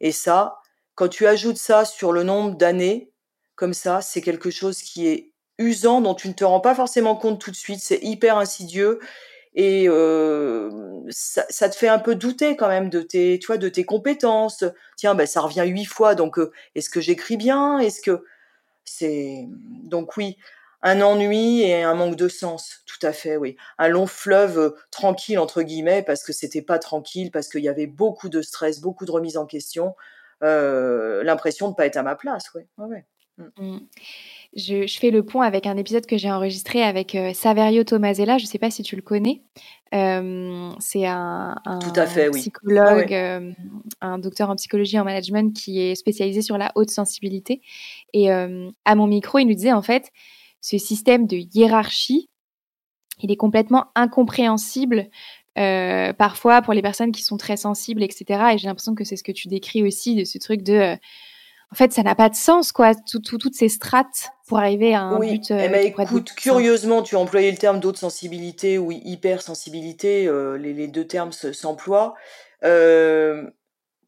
Et 0.00 0.12
ça, 0.12 0.58
quand 0.94 1.08
tu 1.08 1.26
ajoutes 1.26 1.58
ça 1.58 1.84
sur 1.84 2.12
le 2.12 2.22
nombre 2.22 2.56
d'années, 2.56 3.12
comme 3.54 3.74
ça, 3.74 4.00
c'est 4.00 4.22
quelque 4.22 4.50
chose 4.50 4.82
qui 4.82 5.06
est 5.06 5.33
usant 5.58 6.00
dont 6.00 6.14
tu 6.14 6.28
ne 6.28 6.32
te 6.32 6.44
rends 6.44 6.60
pas 6.60 6.74
forcément 6.74 7.16
compte 7.16 7.40
tout 7.40 7.50
de 7.50 7.56
suite. 7.56 7.80
C'est 7.80 8.02
hyper 8.02 8.38
insidieux 8.38 9.00
et 9.54 9.88
euh, 9.88 11.00
ça, 11.10 11.68
te 11.68 11.76
fait 11.76 11.88
un 11.88 12.00
peu 12.00 12.16
douter 12.16 12.56
quand 12.56 12.68
même 12.68 12.90
de 12.90 13.02
tes, 13.02 13.38
tu 13.38 13.46
vois, 13.46 13.58
de 13.58 13.68
tes 13.68 13.84
compétences. 13.84 14.64
Tiens, 14.96 15.14
ben 15.14 15.26
ça 15.26 15.40
revient 15.40 15.64
huit 15.66 15.84
fois, 15.84 16.14
donc 16.16 16.38
euh, 16.38 16.50
est-ce 16.74 16.90
que 16.90 17.00
j'écris 17.00 17.36
bien? 17.36 17.78
Est-ce 17.78 18.00
que 18.00 18.24
c'est 18.84 19.46
donc 19.84 20.16
oui, 20.16 20.36
un 20.82 21.00
ennui 21.02 21.62
et 21.62 21.82
un 21.84 21.94
manque 21.94 22.16
de 22.16 22.28
sens, 22.28 22.82
tout 22.86 23.06
à 23.06 23.12
fait, 23.12 23.36
oui. 23.36 23.56
Un 23.78 23.88
long 23.88 24.08
fleuve 24.08 24.58
euh, 24.58 24.70
tranquille 24.90 25.38
entre 25.38 25.62
guillemets 25.62 26.02
parce 26.02 26.24
que 26.24 26.32
c'était 26.32 26.62
pas 26.62 26.80
tranquille, 26.80 27.30
parce 27.30 27.48
qu'il 27.48 27.62
y 27.62 27.68
avait 27.68 27.86
beaucoup 27.86 28.28
de 28.28 28.42
stress, 28.42 28.80
beaucoup 28.80 29.06
de 29.06 29.12
remise 29.12 29.36
en 29.36 29.46
question, 29.46 29.94
l'impression 30.40 31.70
de 31.70 31.74
pas 31.74 31.86
être 31.86 31.96
à 31.96 32.02
ma 32.02 32.16
place, 32.16 32.52
ouais. 32.54 32.66
Mm. 33.38 33.44
Mm. 33.58 33.78
Je, 34.56 34.86
fais 34.86 35.10
le 35.10 35.24
pont 35.24 35.40
avec 35.40 35.66
un 35.66 35.76
épisode 35.76 36.06
que 36.06 36.16
j'ai 36.16 36.30
enregistré 36.30 36.82
avec 36.82 37.16
euh, 37.16 37.32
Saverio 37.32 37.82
Tomasella. 37.82 38.38
Je 38.38 38.44
ne 38.44 38.48
sais 38.48 38.58
pas 38.58 38.70
si 38.70 38.84
tu 38.84 38.94
le 38.94 39.02
connais. 39.02 39.42
Euh, 39.92 40.70
c'est 40.78 41.06
un, 41.06 41.56
psychologue, 42.32 43.12
euh, 43.12 43.52
un 44.00 44.18
docteur 44.18 44.50
en 44.50 44.56
psychologie 44.56 44.96
et 44.96 45.00
en 45.00 45.04
management 45.04 45.56
qui 45.56 45.80
est 45.80 45.96
spécialisé 45.96 46.40
sur 46.40 46.56
la 46.56 46.70
haute 46.76 46.90
sensibilité. 46.90 47.62
Et 48.12 48.30
à 48.30 48.94
mon 48.94 49.06
micro, 49.06 49.38
il 49.38 49.46
nous 49.46 49.54
disait 49.54 49.72
en 49.72 49.82
fait, 49.82 50.10
ce 50.60 50.78
système 50.78 51.26
de 51.26 51.36
hiérarchie, 51.36 52.28
il 53.20 53.30
est 53.32 53.36
complètement 53.36 53.86
incompréhensible 53.96 55.08
parfois 55.54 56.62
pour 56.62 56.74
les 56.74 56.82
personnes 56.82 57.12
qui 57.12 57.22
sont 57.22 57.36
très 57.36 57.56
sensibles, 57.56 58.02
etc. 58.02 58.24
Et 58.54 58.58
j'ai 58.58 58.66
l'impression 58.68 58.94
que 58.94 59.04
c'est 59.04 59.16
ce 59.16 59.24
que 59.24 59.32
tu 59.32 59.48
décris 59.48 59.82
aussi 59.82 60.14
de 60.14 60.24
ce 60.24 60.38
truc 60.38 60.62
de 60.62 60.96
en 61.74 61.76
fait, 61.76 61.92
ça 61.92 62.04
n'a 62.04 62.14
pas 62.14 62.28
de 62.28 62.36
sens, 62.36 62.70
quoi, 62.70 62.92
toutes 62.94 63.56
ces 63.56 63.68
strates 63.68 64.30
pour 64.46 64.60
arriver 64.60 64.94
à 64.94 65.00
un 65.00 65.18
but. 65.18 65.50
Euh, 65.50 65.58
eh 65.60 65.68
ben, 65.68 65.84
écoute, 65.84 66.32
curieusement, 66.36 67.02
tu 67.02 67.16
as 67.16 67.18
employé 67.18 67.50
le 67.50 67.56
terme 67.56 67.80
d'autres 67.80 67.98
sensibilité 67.98 68.78
ou 68.78 68.92
hypersensibilité, 68.92 70.28
euh, 70.28 70.56
les, 70.56 70.72
les, 70.72 70.86
deux 70.86 71.04
termes 71.04 71.32
s'emploient. 71.32 72.14
Euh, 72.62 73.50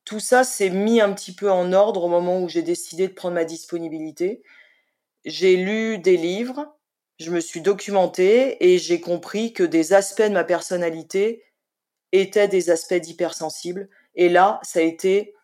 tout 0.05 0.21
ça 0.21 0.45
s'est 0.45 0.71
mis 0.71 1.01
un 1.01 1.13
petit 1.13 1.35
peu 1.35 1.51
en 1.51 1.73
ordre 1.73 2.05
au 2.05 2.09
moment 2.09 2.41
où 2.41 2.49
j'ai 2.49 2.63
décidé 2.63 3.09
de 3.09 3.13
prendre 3.13 3.35
ma 3.35 3.45
disponibilité. 3.45 4.45
J'ai 5.25 5.57
lu 5.57 5.99
des 5.99 6.17
livres, 6.17 6.73
je 7.19 7.33
me 7.33 7.41
suis 7.41 7.63
documentée 7.63 8.65
et 8.65 8.79
j'ai 8.79 9.01
compris 9.01 9.53
que 9.53 9.65
des 9.65 9.93
aspects 9.93 10.23
de 10.23 10.29
ma 10.29 10.45
personnalité 10.45 11.43
étaient 12.13 12.47
des 12.47 12.71
aspects 12.71 12.95
d'hypersensible. 12.95 13.89
Et 14.15 14.29
là, 14.29 14.61
ça 14.63 14.79
a 14.79 14.83
été 14.83 15.35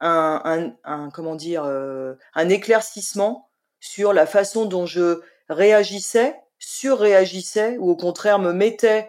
un, 0.00 0.74
un, 0.84 1.10
comment 1.10 1.36
dire 1.36 1.64
euh, 1.64 2.14
un 2.34 2.48
éclaircissement 2.48 3.50
sur 3.80 4.12
la 4.12 4.26
façon 4.26 4.66
dont 4.66 4.86
je 4.86 5.20
réagissais, 5.48 6.36
surréagissais 6.58 7.76
ou 7.78 7.90
au 7.90 7.96
contraire 7.96 8.38
me 8.38 8.52
mettais 8.52 9.08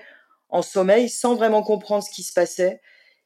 en 0.50 0.62
sommeil 0.62 1.10
sans 1.10 1.36
vraiment 1.36 1.63
comprendre 1.63 2.04
ce 2.04 2.12
qui 2.12 2.23
se 2.23 2.34
passait. 2.34 2.82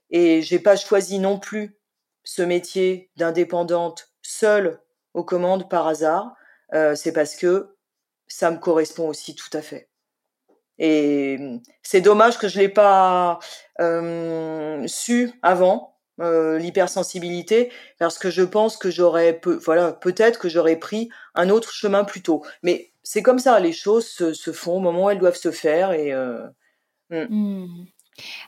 Et 0.10 0.42
j'ai 0.42 0.60
pas 0.60 0.76
choisi 0.76 1.20
non 1.20 1.40
plus 1.40 1.78
ce 2.24 2.42
métier 2.42 3.12
d'indépendante 3.16 4.12
seule 4.22 4.80
aux 5.14 5.24
commandes 5.24 5.70
par 5.70 5.88
hasard. 5.88 6.36
Euh, 6.74 6.96
c'est 6.96 7.14
parce 7.14 7.36
que 7.36 7.76
ça 8.28 8.52
me 8.52 8.58
correspond 8.58 9.08
aussi 9.08 9.36
tout 9.36 9.50
à 9.54 9.62
fait. 9.62 9.90
Et 10.78 11.38
c'est 11.84 12.02
dommage 12.02 12.40
que 12.40 12.48
je 12.48 12.60
l'ai 12.60 12.70
pas 12.70 13.40
euh, 13.80 14.88
su 14.88 15.32
avant 15.44 15.91
euh, 16.22 16.60
l'hypersensibilité 16.60 17.72
parce 17.98 18.20
que 18.20 18.30
je 18.30 18.44
pense 18.44 18.78
que 18.78 18.92
j'aurais 18.92 19.42
voilà 19.66 19.92
peut-être 19.92 20.38
que 20.40 20.50
j'aurais 20.50 20.76
pris 20.76 21.10
un 21.34 21.50
autre 21.50 21.72
chemin 21.72 22.04
plus 22.04 22.22
tôt 22.22 22.44
mais 22.62 22.92
c'est 23.02 23.24
comme 23.24 23.40
ça 23.40 23.60
les 23.60 23.72
choses 23.72 24.08
se, 24.08 24.52
font 24.52 24.78
au 24.78 24.80
moment 24.80 25.06
où 25.06 25.10
elles 25.10 25.18
doivent 25.18 25.36
se 25.36 25.52
faire 25.52 25.94
et 25.94 26.14
euh, 26.14 26.46
hmm. 27.10 27.26
Hmm. 27.30 27.86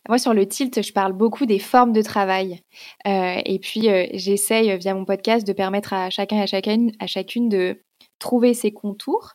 Moi, 0.08 0.20
sur 0.20 0.34
le 0.34 0.48
tilt, 0.48 0.84
je 0.84 0.94
parle 0.94 1.14
beaucoup 1.14 1.48
des 1.48 1.58
formes 1.58 1.94
de 1.94 2.02
travail. 2.04 2.62
Euh, 3.08 3.42
et 3.44 3.58
puis, 3.58 3.88
j'essaye, 4.14 4.78
via 4.78 4.94
mon 4.94 5.06
podcast, 5.06 5.48
de 5.48 5.54
permettre 5.54 5.94
à 5.94 6.12
chacun 6.12 6.38
et 6.38 6.42
à 6.42 6.46
chacune, 6.46 6.92
à 7.00 7.08
chacune 7.08 7.50
de 7.50 7.82
trouver 8.20 8.54
ses 8.54 8.72
contours. 8.72 9.32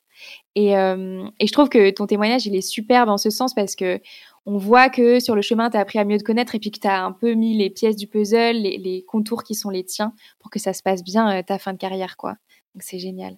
Et, 0.54 0.72
et, 0.72 1.46
je 1.46 1.52
trouve 1.52 1.70
que 1.70 1.90
ton 1.90 2.06
témoignage, 2.06 2.46
il 2.46 2.54
est 2.54 2.60
super 2.60 3.06
dans 3.06 3.18
ce 3.18 3.30
sens 3.30 3.54
parce 3.54 3.74
que 3.74 4.00
on 4.48 4.56
voit 4.56 4.88
que 4.88 5.20
sur 5.20 5.36
le 5.36 5.42
chemin, 5.42 5.68
tu 5.68 5.76
as 5.76 5.80
appris 5.80 5.98
à 5.98 6.06
mieux 6.06 6.16
te 6.16 6.24
connaître 6.24 6.54
et 6.54 6.58
puis 6.58 6.70
que 6.70 6.80
tu 6.80 6.88
as 6.88 7.04
un 7.04 7.12
peu 7.12 7.34
mis 7.34 7.54
les 7.58 7.68
pièces 7.68 7.96
du 7.96 8.06
puzzle, 8.06 8.56
les, 8.56 9.04
contours 9.06 9.44
qui 9.44 9.54
sont 9.54 9.68
les 9.68 9.84
tiens 9.84 10.14
pour 10.38 10.50
que 10.50 10.58
ça 10.58 10.72
se 10.72 10.82
passe 10.82 11.04
bien 11.04 11.30
euh, 11.38 11.42
ta 11.42 11.58
fin 11.58 11.74
de 11.74 11.78
carrière. 11.78 12.16
quoi. 12.16 12.30
Donc 12.74 12.82
c'est 12.82 12.98
génial. 12.98 13.36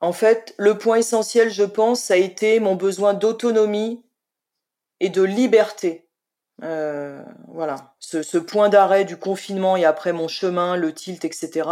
En 0.00 0.12
fait, 0.12 0.54
le 0.58 0.78
point 0.78 0.98
essentiel, 0.98 1.50
je 1.50 1.64
pense, 1.64 2.02
ça 2.02 2.14
a 2.14 2.18
été 2.18 2.60
mon 2.60 2.76
besoin 2.76 3.14
d'autonomie 3.14 4.00
et 5.00 5.08
de 5.08 5.22
liberté. 5.22 6.06
Euh, 6.62 7.24
voilà, 7.48 7.96
ce, 7.98 8.38
point 8.38 8.68
d'arrêt 8.68 9.04
du 9.04 9.16
confinement 9.16 9.76
et 9.76 9.84
après 9.84 10.12
mon 10.12 10.28
chemin, 10.28 10.76
le 10.76 10.94
tilt, 10.94 11.24
etc. 11.24 11.68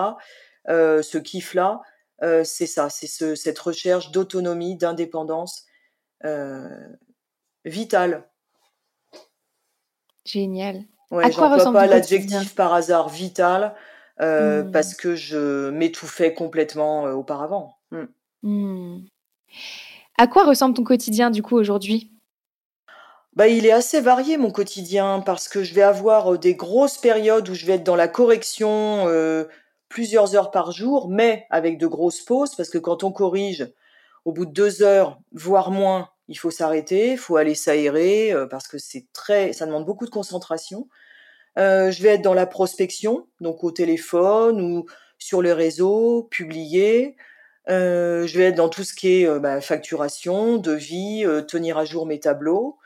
Euh, 0.68 1.02
ce 1.02 1.18
kiff-là, 1.18 1.82
c'est 2.42 2.66
ça, 2.66 2.90
c'est 2.90 3.36
cette 3.36 3.58
recherche 3.60 4.10
d'autonomie, 4.10 4.76
d'indépendance 4.76 5.66
vital. 7.64 8.28
Génial. 10.24 10.84
Ouais, 11.10 11.30
j'emploie 11.32 11.72
pas 11.72 11.86
l'adjectif 11.86 12.54
par 12.54 12.74
hasard 12.74 13.08
vital 13.08 13.74
euh, 14.20 14.62
hmm. 14.62 14.72
parce 14.72 14.94
que 14.94 15.14
je 15.14 15.70
m'étouffais 15.70 16.34
complètement 16.34 17.06
euh, 17.06 17.12
auparavant. 17.12 17.76
Hmm. 17.90 18.06
Hmm. 18.42 18.98
À 20.18 20.26
quoi 20.26 20.44
ressemble 20.44 20.74
ton 20.74 20.84
quotidien 20.84 21.30
du 21.30 21.42
coup 21.42 21.56
aujourd'hui? 21.56 22.12
Bah, 23.34 23.48
il 23.48 23.64
est 23.64 23.72
assez 23.72 24.00
varié 24.00 24.36
mon 24.36 24.50
quotidien 24.50 25.22
parce 25.24 25.48
que 25.48 25.62
je 25.62 25.72
vais 25.72 25.82
avoir 25.82 26.34
euh, 26.34 26.38
des 26.38 26.54
grosses 26.54 26.98
périodes 26.98 27.48
où 27.48 27.54
je 27.54 27.64
vais 27.64 27.74
être 27.74 27.84
dans 27.84 27.96
la 27.96 28.08
correction 28.08 29.06
plusieurs 29.88 30.34
heures 30.34 30.50
par 30.50 30.72
jour, 30.72 31.08
mais 31.08 31.46
avec 31.48 31.78
de 31.78 31.86
grosses 31.86 32.20
pauses 32.20 32.54
parce 32.54 32.68
que 32.68 32.78
quand 32.78 33.04
on 33.04 33.12
corrige, 33.12 33.72
au 34.26 34.32
bout 34.32 34.44
de 34.44 34.52
deux 34.52 34.82
heures, 34.82 35.18
voire 35.32 35.70
moins, 35.70 36.10
il 36.28 36.36
faut 36.36 36.50
s'arrêter, 36.50 37.12
il 37.12 37.18
faut 37.18 37.36
aller 37.36 37.54
s'aérer 37.54 38.34
parce 38.50 38.68
que 38.68 38.78
c'est 38.78 39.06
très, 39.12 39.52
ça 39.52 39.66
demande 39.66 39.86
beaucoup 39.86 40.04
de 40.04 40.10
concentration. 40.10 40.88
je 41.56 42.02
vais 42.02 42.10
être 42.10 42.22
dans 42.22 42.34
la 42.34 42.46
prospection, 42.46 43.26
donc 43.40 43.64
au 43.64 43.70
téléphone 43.70 44.60
ou 44.60 44.86
sur 45.18 45.42
les 45.42 45.52
réseaux, 45.52 46.24
publier. 46.30 47.16
je 47.66 48.38
vais 48.38 48.44
être 48.44 48.56
dans 48.56 48.68
tout 48.68 48.84
ce 48.84 48.94
qui 48.94 49.22
est 49.22 49.38
bah, 49.40 49.60
facturation, 49.60 50.58
devis, 50.58 51.24
tenir 51.48 51.78
à 51.78 51.84
jour 51.84 52.06
mes 52.06 52.20
tableaux 52.20 52.78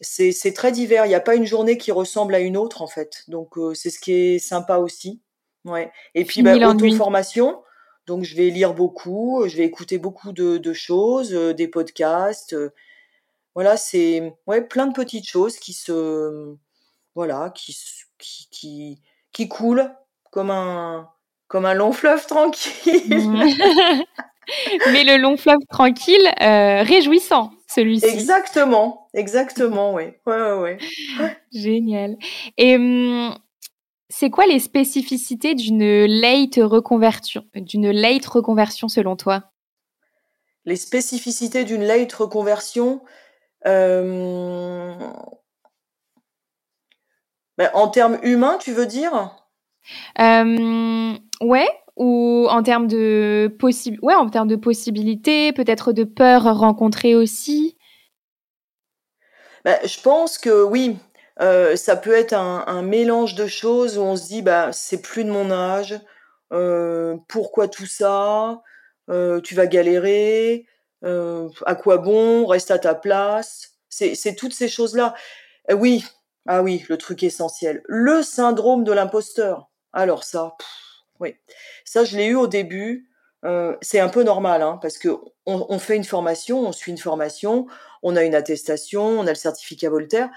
c'est 0.00 0.52
très 0.54 0.72
divers. 0.72 1.06
Il 1.06 1.08
n'y 1.08 1.14
a 1.14 1.20
pas 1.20 1.34
une 1.34 1.46
journée 1.46 1.78
qui 1.78 1.92
ressemble 1.92 2.34
à 2.34 2.40
une 2.40 2.56
autre 2.56 2.82
en 2.82 2.86
fait. 2.86 3.24
Donc 3.28 3.56
euh, 3.58 3.74
c'est 3.74 3.90
ce 3.90 3.98
qui 3.98 4.12
est 4.12 4.38
sympa 4.38 4.78
aussi. 4.78 5.22
Ouais. 5.64 5.90
Et 6.14 6.24
puis 6.24 6.42
bah, 6.42 6.54
auto-formation. 6.68 7.62
Donc 8.06 8.22
je 8.22 8.36
vais 8.36 8.50
lire 8.50 8.72
beaucoup, 8.72 9.44
je 9.48 9.56
vais 9.56 9.64
écouter 9.64 9.98
beaucoup 9.98 10.32
de, 10.32 10.72
choses, 10.72 11.34
euh, 11.34 11.52
des 11.52 11.68
podcasts. 11.68 12.52
Euh, 12.52 12.72
voilà, 13.54 13.76
c'est 13.76 14.34
ouais 14.46 14.60
plein 14.62 14.86
de 14.86 14.92
petites 14.92 15.28
choses 15.28 15.58
qui 15.58 15.72
se 15.72 16.54
voilà 17.14 17.50
qui 17.54 17.76
qui 18.18 18.48
qui, 18.50 19.02
qui 19.32 19.48
coulent 19.48 19.90
comme 20.30 20.50
un 20.50 21.10
comme 21.48 21.66
un 21.66 21.74
long 21.74 21.92
fleuve 21.92 22.26
tranquille. 22.28 23.02
Mais 24.92 25.02
le 25.02 25.16
long 25.16 25.36
fleuve 25.36 25.58
tranquille, 25.68 26.32
réjouissant 26.38 27.50
celui-ci. 27.66 28.06
Exactement, 28.06 29.08
exactement, 29.12 29.94
oui. 29.94 30.04
Ouais, 30.24 30.52
ouais, 30.52 30.78
Génial. 31.52 32.16
Et 32.56 32.76
hum, 32.76 33.36
c'est 34.18 34.30
quoi 34.30 34.46
les 34.46 34.60
spécificités 34.60 35.54
d'une 35.54 36.06
late 36.06 36.56
reconversion, 36.56 37.44
d'une 37.54 37.90
late 37.90 38.24
reconversion 38.24 38.88
selon 38.88 39.14
toi? 39.14 39.52
Les 40.64 40.76
spécificités 40.76 41.64
d'une 41.64 41.82
late 41.82 42.14
reconversion, 42.14 43.02
euh, 43.66 44.94
ben, 47.58 47.70
en 47.74 47.88
termes 47.88 48.18
humains, 48.22 48.56
tu 48.58 48.72
veux 48.72 48.86
dire? 48.86 49.36
Euh, 50.18 51.14
Ouais, 51.42 51.68
ou 51.96 52.46
en 52.48 52.62
termes 52.62 52.86
de 52.86 53.54
possible 53.58 53.98
ouais 54.00 54.14
en 54.14 54.30
termes 54.30 54.48
de 54.48 54.56
possibilités 54.56 55.52
peut-être 55.52 55.92
de 55.92 56.04
peur 56.04 56.58
rencontrées 56.58 57.14
aussi? 57.14 57.76
Bah, 59.64 59.78
je 59.84 60.00
pense 60.00 60.38
que 60.38 60.64
oui 60.64 60.96
euh, 61.40 61.76
ça 61.76 61.96
peut 61.96 62.14
être 62.14 62.32
un, 62.32 62.82
mélange 62.82 63.34
de 63.34 63.46
choses 63.46 63.98
où 63.98 64.02
on 64.02 64.16
se 64.16 64.26
dit 64.26 64.42
bah 64.42 64.72
c'est 64.72 65.02
plus 65.02 65.24
de 65.24 65.30
mon 65.30 65.50
âge 65.50 66.00
euh, 66.52 67.16
pourquoi 67.28 67.68
tout 67.68 67.86
ça 67.86 68.62
euh, 69.10 69.40
tu 69.40 69.54
vas 69.54 69.66
galérer 69.66 70.66
à 71.02 71.74
quoi 71.76 71.98
bon 71.98 72.46
reste 72.46 72.72
à 72.72 72.80
ta 72.80 72.96
place. 72.96 73.74
C'est 73.88 74.34
toutes 74.34 74.54
ces 74.54 74.68
choses 74.68 74.96
là 74.96 75.14
oui 75.72 76.04
ah 76.46 76.62
oui 76.62 76.84
le 76.88 76.96
truc 76.96 77.22
essentiel. 77.22 77.82
Le 77.86 78.22
syndrome 78.22 78.84
de 78.84 78.92
l'imposteur. 78.92 79.70
Alors 79.92 80.24
ça 80.24 80.56
oui, 81.20 81.36
ça 81.84 82.04
je 82.04 82.16
l'ai 82.16 82.26
eu 82.26 82.34
au 82.34 82.46
début. 82.46 83.08
Euh, 83.44 83.76
c'est 83.80 84.00
un 84.00 84.08
peu 84.08 84.22
normal, 84.22 84.62
hein, 84.62 84.78
parce 84.82 84.98
que 84.98 85.08
on, 85.46 85.78
fait 85.78 85.94
une 85.94 86.04
formation, 86.04 86.66
on 86.66 86.72
suit 86.72 86.90
une 86.90 86.98
formation, 86.98 87.68
on 88.02 88.16
a 88.16 88.24
une 88.24 88.34
attestation, 88.34 89.04
on 89.04 89.26
a 89.26 89.30
le 89.30 89.36
certificat 89.36 89.88
Voltaire, 89.90 90.28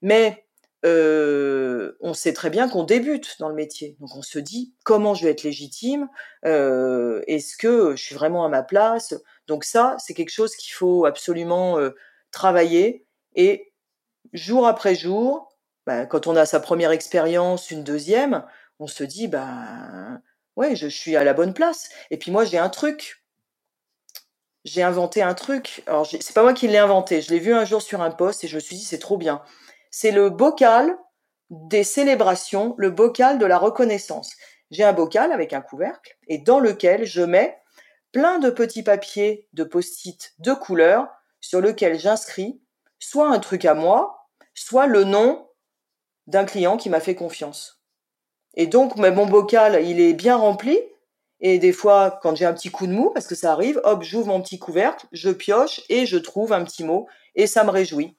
mais 0.00 0.43
euh, 0.84 1.96
on 2.00 2.14
sait 2.14 2.32
très 2.32 2.50
bien 2.50 2.68
qu'on 2.68 2.84
débute 2.84 3.36
dans 3.38 3.48
le 3.48 3.54
métier. 3.54 3.96
Donc 4.00 4.16
on 4.16 4.22
se 4.22 4.38
dit 4.38 4.74
comment 4.84 5.14
je 5.14 5.24
vais 5.24 5.30
être 5.30 5.42
légitime, 5.42 6.08
euh, 6.44 7.22
est-ce 7.26 7.56
que 7.56 7.96
je 7.96 8.02
suis 8.02 8.14
vraiment 8.14 8.44
à 8.44 8.48
ma 8.48 8.62
place? 8.62 9.14
Donc 9.46 9.64
ça, 9.64 9.96
c'est 9.98 10.14
quelque 10.14 10.30
chose 10.30 10.56
qu'il 10.56 10.74
faut 10.74 11.04
absolument 11.04 11.78
travailler 12.30 13.06
et 13.34 13.72
jour 14.32 14.66
après 14.66 14.94
jour, 14.94 15.56
bah, 15.86 16.06
quand 16.06 16.26
on 16.26 16.36
a 16.36 16.46
sa 16.46 16.60
première 16.60 16.90
expérience, 16.90 17.70
une 17.70 17.84
deuxième, 17.84 18.44
on 18.78 18.86
se 18.86 19.04
dit, 19.04 19.28
bah, 19.28 20.20
ouais, 20.56 20.76
je 20.76 20.86
suis 20.86 21.16
à 21.16 21.24
la 21.24 21.34
bonne 21.34 21.54
place. 21.54 21.88
Et 22.10 22.16
puis 22.18 22.30
moi, 22.30 22.44
j'ai 22.44 22.58
un 22.58 22.68
truc. 22.68 23.24
J'ai 24.64 24.82
inventé 24.82 25.20
un 25.22 25.34
truc. 25.34 25.82
Alors, 25.86 26.06
c'est 26.06 26.32
pas 26.32 26.42
moi 26.42 26.54
qui 26.54 26.68
l'ai 26.68 26.78
inventé. 26.78 27.20
Je 27.20 27.30
l'ai 27.30 27.38
vu 27.38 27.52
un 27.52 27.64
jour 27.66 27.82
sur 27.82 28.00
un 28.00 28.10
poste 28.10 28.44
et 28.44 28.48
je 28.48 28.54
me 28.54 28.60
suis 28.60 28.76
dit, 28.76 28.84
c'est 28.84 28.98
trop 28.98 29.18
bien. 29.18 29.42
C'est 29.96 30.10
le 30.10 30.28
bocal 30.28 30.98
des 31.50 31.84
célébrations, 31.84 32.74
le 32.78 32.90
bocal 32.90 33.38
de 33.38 33.46
la 33.46 33.58
reconnaissance. 33.58 34.32
J'ai 34.72 34.82
un 34.82 34.92
bocal 34.92 35.30
avec 35.30 35.52
un 35.52 35.60
couvercle 35.60 36.18
et 36.26 36.38
dans 36.38 36.58
lequel 36.58 37.04
je 37.04 37.22
mets 37.22 37.56
plein 38.10 38.40
de 38.40 38.50
petits 38.50 38.82
papiers 38.82 39.46
de 39.52 39.62
post-it 39.62 40.34
de 40.40 40.52
couleur 40.52 41.06
sur 41.40 41.60
lequel 41.60 41.96
j'inscris 41.96 42.60
soit 42.98 43.28
un 43.28 43.38
truc 43.38 43.64
à 43.64 43.74
moi, 43.74 44.26
soit 44.52 44.88
le 44.88 45.04
nom 45.04 45.48
d'un 46.26 46.44
client 46.44 46.76
qui 46.76 46.90
m'a 46.90 46.98
fait 46.98 47.14
confiance. 47.14 47.80
Et 48.54 48.66
donc, 48.66 48.96
mon 48.96 49.26
bocal, 49.26 49.80
il 49.86 50.00
est 50.00 50.14
bien 50.14 50.34
rempli. 50.34 50.76
Et 51.38 51.60
des 51.60 51.72
fois, 51.72 52.18
quand 52.20 52.34
j'ai 52.34 52.46
un 52.46 52.54
petit 52.54 52.72
coup 52.72 52.88
de 52.88 52.92
mou, 52.92 53.10
parce 53.10 53.28
que 53.28 53.36
ça 53.36 53.52
arrive, 53.52 53.80
hop, 53.84 54.02
j'ouvre 54.02 54.26
mon 54.26 54.42
petit 54.42 54.58
couvercle, 54.58 55.06
je 55.12 55.30
pioche 55.30 55.82
et 55.88 56.04
je 56.04 56.18
trouve 56.18 56.52
un 56.52 56.64
petit 56.64 56.82
mot. 56.82 57.06
Et 57.36 57.46
ça 57.46 57.62
me 57.62 57.70
réjouit. 57.70 58.16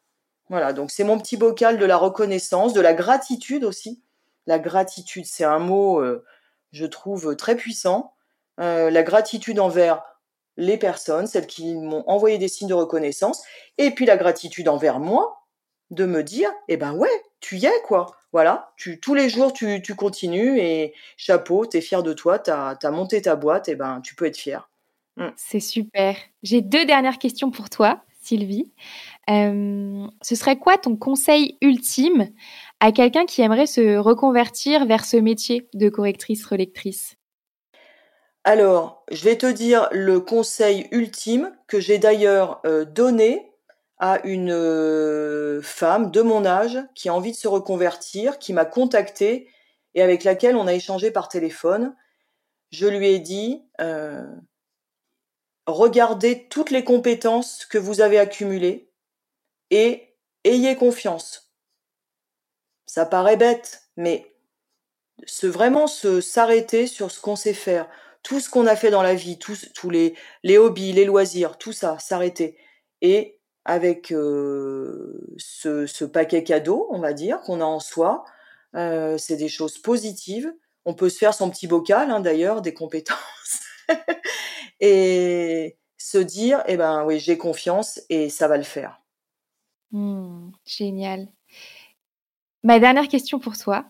Voilà, 0.49 0.73
donc 0.73 0.91
c'est 0.91 1.03
mon 1.03 1.17
petit 1.17 1.37
bocal 1.37 1.77
de 1.77 1.85
la 1.85 1.97
reconnaissance, 1.97 2.73
de 2.73 2.81
la 2.81 2.93
gratitude 2.93 3.63
aussi. 3.63 4.01
La 4.47 4.59
gratitude, 4.59 5.25
c'est 5.25 5.43
un 5.43 5.59
mot, 5.59 5.99
euh, 5.99 6.23
je 6.71 6.85
trouve, 6.85 7.35
très 7.35 7.55
puissant. 7.55 8.13
Euh, 8.59 8.89
la 8.89 9.03
gratitude 9.03 9.59
envers 9.59 10.03
les 10.57 10.77
personnes, 10.77 11.27
celles 11.27 11.47
qui 11.47 11.75
m'ont 11.75 12.03
envoyé 12.07 12.37
des 12.37 12.47
signes 12.47 12.69
de 12.69 12.73
reconnaissance, 12.73 13.43
et 13.77 13.91
puis 13.91 14.05
la 14.05 14.17
gratitude 14.17 14.69
envers 14.69 14.99
moi, 14.99 15.45
de 15.91 16.05
me 16.05 16.23
dire, 16.23 16.51
eh 16.67 16.77
ben 16.77 16.93
ouais, 16.93 17.23
tu 17.39 17.57
y 17.57 17.65
es, 17.65 17.81
quoi 17.83 18.15
voilà, 18.35 18.73
tu, 18.75 18.99
tous 18.99 19.13
les 19.13 19.29
jours, 19.29 19.53
tu, 19.53 19.81
continues 19.95 20.59
et 20.59 20.93
chapeau, 21.15 21.65
tu 21.65 21.77
es 21.77 21.81
fier 21.81 22.03
de 22.03 22.11
toi, 22.11 22.37
tu 22.37 22.51
as, 22.51 22.91
monté 22.91 23.21
ta 23.21 23.37
boîte, 23.37 23.69
et 23.69 23.75
ben 23.75 24.01
tu 24.01 24.13
peux 24.13 24.25
être 24.25 24.35
fier. 24.35 24.69
Mm. 25.15 25.29
C'est 25.37 25.61
super. 25.61 26.17
J'ai 26.43 26.59
deux 26.59 26.83
dernières 26.83 27.17
questions 27.17 27.49
pour 27.49 27.69
toi, 27.69 28.03
Sylvie. 28.25 28.71
Euh, 29.29 30.07
ce 30.21 30.35
serait 30.35 30.57
quoi 30.57 30.77
ton 30.77 30.95
conseil 30.95 31.57
ultime 31.61 32.29
à 32.79 32.91
quelqu'un 32.91 33.25
qui 33.25 33.41
aimerait 33.41 33.65
se 33.65 33.97
reconvertir 33.97 34.85
vers 34.85 35.05
ce 35.05 35.17
métier 35.17 35.69
de 35.73 35.89
correctrice-relectrice 35.89 37.15
Alors, 38.43 39.03
je 39.11 39.23
vais 39.23 39.37
te 39.37 39.51
dire 39.51 39.87
le 39.91 40.19
conseil 40.19 40.87
ultime 40.91 41.51
que 41.67 41.79
j'ai 41.79 41.97
d'ailleurs 41.97 42.61
euh, 42.65 42.85
donné 42.85 43.51
à 43.97 44.19
une 44.25 44.51
euh, 44.51 45.61
femme 45.61 46.11
de 46.11 46.21
mon 46.21 46.45
âge 46.45 46.79
qui 46.95 47.09
a 47.09 47.13
envie 47.13 47.31
de 47.31 47.37
se 47.37 47.47
reconvertir, 47.47 48.39
qui 48.39 48.53
m'a 48.53 48.65
contacté 48.65 49.47
et 49.93 50.01
avec 50.01 50.23
laquelle 50.23 50.57
on 50.57 50.67
a 50.67 50.73
échangé 50.73 51.11
par 51.11 51.29
téléphone. 51.29 51.95
Je 52.71 52.87
lui 52.87 53.07
ai 53.07 53.19
dit 53.19 53.63
regardez 55.67 56.47
toutes 56.49 56.71
les 56.71 56.83
compétences 56.83 57.65
que 57.65 57.77
vous 57.77 58.01
avez 58.01 58.19
accumulées 58.19 58.91
et 59.71 60.15
ayez 60.43 60.75
confiance. 60.75 61.51
Ça 62.85 63.05
paraît 63.05 63.37
bête, 63.37 63.83
mais 63.97 64.35
se 65.25 65.47
vraiment 65.47 65.87
se 65.87 66.21
s'arrêter 66.21 66.87
sur 66.87 67.11
ce 67.11 67.19
qu'on 67.19 67.35
sait 67.35 67.53
faire, 67.53 67.89
tout 68.21 68.39
ce 68.39 68.49
qu'on 68.49 68.67
a 68.67 68.75
fait 68.75 68.91
dans 68.91 69.01
la 69.01 69.15
vie, 69.15 69.37
tous, 69.39 69.89
les, 69.89 70.57
hobbies, 70.57 70.93
les 70.93 71.05
loisirs, 71.05 71.57
tout 71.57 71.73
ça, 71.73 71.97
s'arrêter 71.99 72.57
et 73.01 73.39
avec 73.65 74.07
ce, 74.07 76.05
paquet 76.05 76.43
cadeau, 76.43 76.87
on 76.91 76.99
va 76.99 77.13
dire, 77.13 77.41
qu'on 77.41 77.61
a 77.61 77.65
en 77.65 77.79
soi. 77.79 78.25
c'est 78.73 79.37
des 79.37 79.49
choses 79.49 79.79
positives. 79.79 80.53
On 80.85 80.93
peut 80.93 81.09
se 81.09 81.17
faire 81.17 81.33
son 81.33 81.49
petit 81.49 81.67
bocal, 81.67 82.11
hein, 82.11 82.19
d'ailleurs, 82.19 82.61
des 82.61 82.73
compétences. 82.73 83.64
et 84.79 85.77
se 85.97 86.17
dire, 86.17 86.63
eh 86.67 86.77
ben 86.77 87.03
oui, 87.05 87.19
j'ai 87.19 87.37
confiance 87.37 88.01
et 88.09 88.29
ça 88.29 88.47
va 88.47 88.57
le 88.57 88.63
faire. 88.63 89.01
Mmh, 89.91 90.51
génial. 90.65 91.27
Ma 92.63 92.79
dernière 92.79 93.07
question 93.07 93.39
pour 93.39 93.57
toi, 93.57 93.85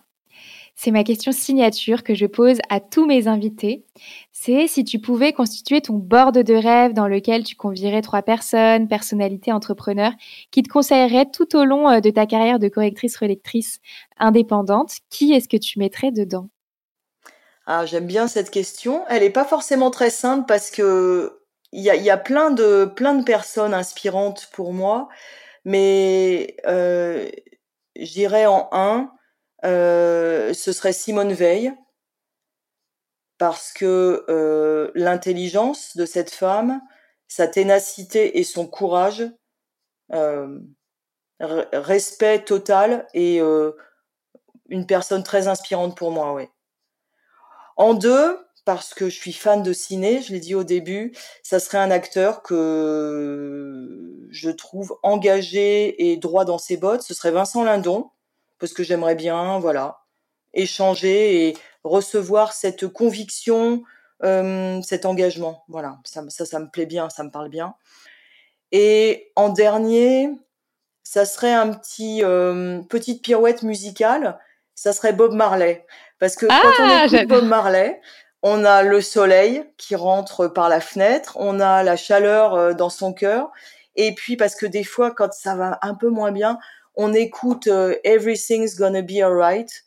c'est 0.78 0.90
ma 0.90 1.04
question 1.04 1.32
signature 1.32 2.04
que 2.04 2.14
je 2.14 2.26
pose 2.26 2.58
à 2.68 2.80
tous 2.80 3.06
mes 3.06 3.28
invités. 3.28 3.86
C'est 4.30 4.68
si 4.68 4.84
tu 4.84 4.98
pouvais 4.98 5.32
constituer 5.32 5.80
ton 5.80 5.94
board 5.94 6.36
de 6.36 6.54
rêve 6.54 6.92
dans 6.92 7.08
lequel 7.08 7.44
tu 7.44 7.56
convierais 7.56 8.02
trois 8.02 8.22
personnes, 8.22 8.86
personnalités, 8.86 9.52
entrepreneurs, 9.52 10.12
qui 10.50 10.62
te 10.62 10.68
conseilleraient 10.68 11.30
tout 11.30 11.56
au 11.56 11.64
long 11.64 11.88
euh, 11.88 12.00
de 12.00 12.10
ta 12.10 12.26
carrière 12.26 12.58
de 12.58 12.68
correctrice-relectrice 12.68 13.80
indépendante, 14.18 14.98
qui 15.08 15.32
est-ce 15.32 15.48
que 15.48 15.56
tu 15.56 15.78
mettrais 15.78 16.12
dedans? 16.12 16.50
Ah, 17.66 17.86
J'aime 17.86 18.06
bien 18.06 18.28
cette 18.28 18.50
question. 18.50 19.04
Elle 19.08 19.22
n'est 19.22 19.30
pas 19.30 19.44
forcément 19.44 19.90
très 19.90 20.10
simple 20.10 20.46
parce 20.46 20.70
que 20.70 21.40
il 21.72 21.82
y 21.82 22.10
a, 22.10 22.16
plein, 22.16 22.50
de, 22.52 22.86
plein 22.86 23.14
de 23.14 23.24
personnes 23.24 23.74
inspirantes 23.74 24.48
pour 24.52 24.72
moi, 24.72 25.08
mais 25.64 26.56
euh, 26.66 27.28
j'irais 27.96 28.46
en 28.46 28.68
un 28.72 29.12
euh, 29.64 30.54
ce 30.54 30.72
serait 30.72 30.92
Simone 30.92 31.32
Veil, 31.32 31.72
parce 33.38 33.72
que 33.72 34.24
euh, 34.28 34.90
l'intelligence 34.94 35.96
de 35.96 36.06
cette 36.06 36.30
femme, 36.30 36.80
sa 37.28 37.48
ténacité 37.48 38.38
et 38.38 38.44
son 38.44 38.66
courage, 38.66 39.24
euh, 40.12 40.60
respect 41.40 42.44
total 42.44 43.06
et 43.12 43.40
euh, 43.40 43.72
une 44.68 44.86
personne 44.86 45.22
très 45.22 45.48
inspirante 45.48 45.96
pour 45.96 46.10
moi, 46.10 46.32
oui. 46.34 46.44
En 47.76 47.94
deux, 47.94 48.38
parce 48.64 48.94
que 48.94 49.08
je 49.08 49.16
suis 49.16 49.32
fan 49.32 49.62
de 49.62 49.72
ciné, 49.72 50.22
je 50.22 50.32
l'ai 50.32 50.40
dit 50.40 50.54
au 50.54 50.64
début, 50.64 51.14
ça 51.42 51.60
serait 51.60 51.78
un 51.78 51.90
acteur 51.90 52.42
que 52.42 54.26
je 54.30 54.50
trouve 54.50 54.98
engagé 55.02 56.10
et 56.10 56.16
droit 56.16 56.44
dans 56.44 56.58
ses 56.58 56.76
bottes, 56.76 57.02
ce 57.02 57.14
serait 57.14 57.30
Vincent 57.30 57.62
Lindon, 57.62 58.10
parce 58.58 58.72
que 58.72 58.82
j'aimerais 58.82 59.14
bien, 59.14 59.58
voilà, 59.60 60.00
échanger 60.52 61.48
et 61.48 61.56
recevoir 61.84 62.52
cette 62.52 62.88
conviction, 62.88 63.82
euh, 64.24 64.80
cet 64.82 65.04
engagement. 65.04 65.64
Voilà, 65.68 65.98
ça, 66.04 66.22
ça, 66.28 66.58
me 66.58 66.68
plaît 66.68 66.86
bien, 66.86 67.08
ça 67.10 67.22
me 67.22 67.30
parle 67.30 67.50
bien. 67.50 67.74
Et 68.72 69.30
en 69.36 69.50
dernier, 69.50 70.30
ça 71.04 71.24
serait 71.24 71.52
un 71.52 71.72
petit 71.72 72.24
euh, 72.24 72.82
petite 72.82 73.22
pirouette 73.22 73.62
musicale. 73.62 74.40
Ça 74.74 74.92
serait 74.92 75.12
Bob 75.12 75.32
Marley, 75.32 75.86
parce 76.18 76.36
que 76.36 76.46
quand 76.46 76.54
on 76.54 76.88
ah, 76.88 77.06
écoute 77.06 77.28
Bob 77.28 77.44
Marley, 77.44 78.00
on 78.42 78.64
a 78.64 78.82
le 78.82 79.00
soleil 79.00 79.64
qui 79.76 79.96
rentre 79.96 80.46
par 80.46 80.68
la 80.68 80.80
fenêtre, 80.80 81.36
on 81.38 81.60
a 81.60 81.82
la 81.82 81.96
chaleur 81.96 82.54
euh, 82.54 82.72
dans 82.74 82.90
son 82.90 83.12
cœur, 83.12 83.50
et 83.96 84.14
puis 84.14 84.36
parce 84.36 84.54
que 84.54 84.66
des 84.66 84.84
fois, 84.84 85.10
quand 85.10 85.32
ça 85.32 85.54
va 85.56 85.78
un 85.82 85.94
peu 85.94 86.08
moins 86.08 86.32
bien, 86.32 86.58
on 86.94 87.12
écoute 87.12 87.66
euh, 87.66 87.96
Everything's 88.04 88.76
Gonna 88.76 89.02
Be 89.02 89.22
Alright, 89.22 89.84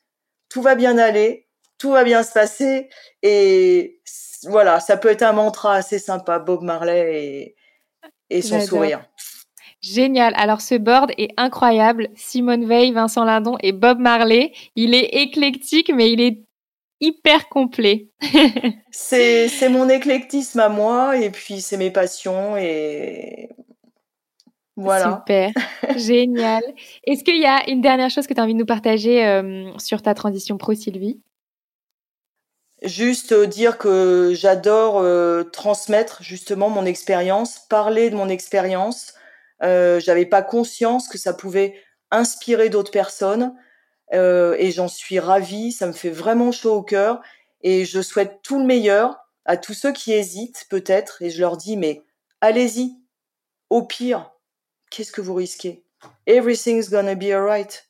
tout 0.49 0.61
va 0.61 0.75
bien 0.75 0.97
aller, 0.97 1.47
tout 1.77 1.91
va 1.91 2.03
bien 2.03 2.23
se 2.23 2.33
passer, 2.33 2.89
et 3.21 4.01
voilà, 4.43 4.79
ça 4.79 4.97
peut 4.97 5.09
être 5.09 5.23
un 5.23 5.33
mantra 5.33 5.75
assez 5.75 5.99
sympa, 5.99 6.39
Bob 6.39 6.61
Marley 6.61 7.23
et, 7.23 7.55
et 8.29 8.41
son 8.41 8.61
sourire. 8.61 9.03
Génial. 9.81 10.33
Alors 10.35 10.61
ce 10.61 10.75
board 10.75 11.11
est 11.17 11.31
incroyable. 11.37 12.09
Simone 12.15 12.65
Veil, 12.65 12.91
Vincent 12.91 13.23
Lindon 13.23 13.57
et 13.61 13.71
Bob 13.71 13.99
Marley. 13.99 14.51
Il 14.75 14.93
est 14.93 15.21
éclectique, 15.21 15.91
mais 15.93 16.11
il 16.11 16.21
est 16.21 16.43
hyper 17.01 17.47
complet. 17.47 18.09
c'est 18.91 19.69
mon 19.69 19.87
éclectisme 19.87 20.59
à 20.59 20.69
moi 20.69 21.17
et 21.17 21.29
puis 21.29 21.61
c'est 21.61 21.77
mes 21.77 21.91
passions 21.91 22.57
et 22.57 23.49
voilà. 24.79 25.17
Super. 25.17 25.51
Génial. 25.97 26.63
Est-ce 27.03 27.23
qu'il 27.23 27.37
y 27.37 27.45
a 27.45 27.69
une 27.69 27.81
dernière 27.81 28.09
chose 28.09 28.27
que 28.27 28.33
tu 28.33 28.39
as 28.39 28.43
envie 28.43 28.53
de 28.53 28.59
nous 28.59 28.65
partager 28.65 29.25
euh, 29.27 29.77
sur 29.77 30.01
ta 30.01 30.13
transition 30.13 30.57
pro, 30.57 30.73
Sylvie? 30.73 31.19
Juste 32.83 33.33
euh, 33.33 33.45
dire 33.45 33.77
que 33.77 34.31
j'adore 34.33 34.99
euh, 34.99 35.43
transmettre 35.43 36.23
justement 36.23 36.69
mon 36.69 36.85
expérience, 36.85 37.59
parler 37.69 38.09
de 38.09 38.15
mon 38.15 38.29
expérience. 38.29 39.15
Euh, 39.63 39.99
J'avais 39.99 40.25
pas 40.25 40.41
conscience 40.41 41.07
que 41.07 41.17
ça 41.17 41.33
pouvait 41.33 41.75
inspirer 42.11 42.69
d'autres 42.69 42.91
personnes 42.91 43.55
euh, 44.13 44.55
et 44.57 44.71
j'en 44.71 44.87
suis 44.87 45.19
ravie. 45.19 45.71
Ça 45.71 45.87
me 45.87 45.93
fait 45.93 46.09
vraiment 46.09 46.51
chaud 46.51 46.75
au 46.75 46.83
cœur 46.83 47.21
et 47.61 47.85
je 47.85 48.01
souhaite 48.01 48.41
tout 48.41 48.59
le 48.59 48.65
meilleur 48.65 49.17
à 49.45 49.57
tous 49.57 49.73
ceux 49.73 49.91
qui 49.91 50.13
hésitent 50.13 50.65
peut-être 50.69 51.21
et 51.21 51.29
je 51.29 51.39
leur 51.39 51.57
dis 51.57 51.77
mais 51.77 52.03
allez-y. 52.41 52.95
Au 53.69 53.83
pire, 53.83 54.31
qu'est-ce 54.89 55.11
que 55.11 55.21
vous 55.21 55.35
risquez? 55.35 55.83
Everything's 56.25 56.89
gonna 56.89 57.13
be 57.13 57.31
alright. 57.31 57.87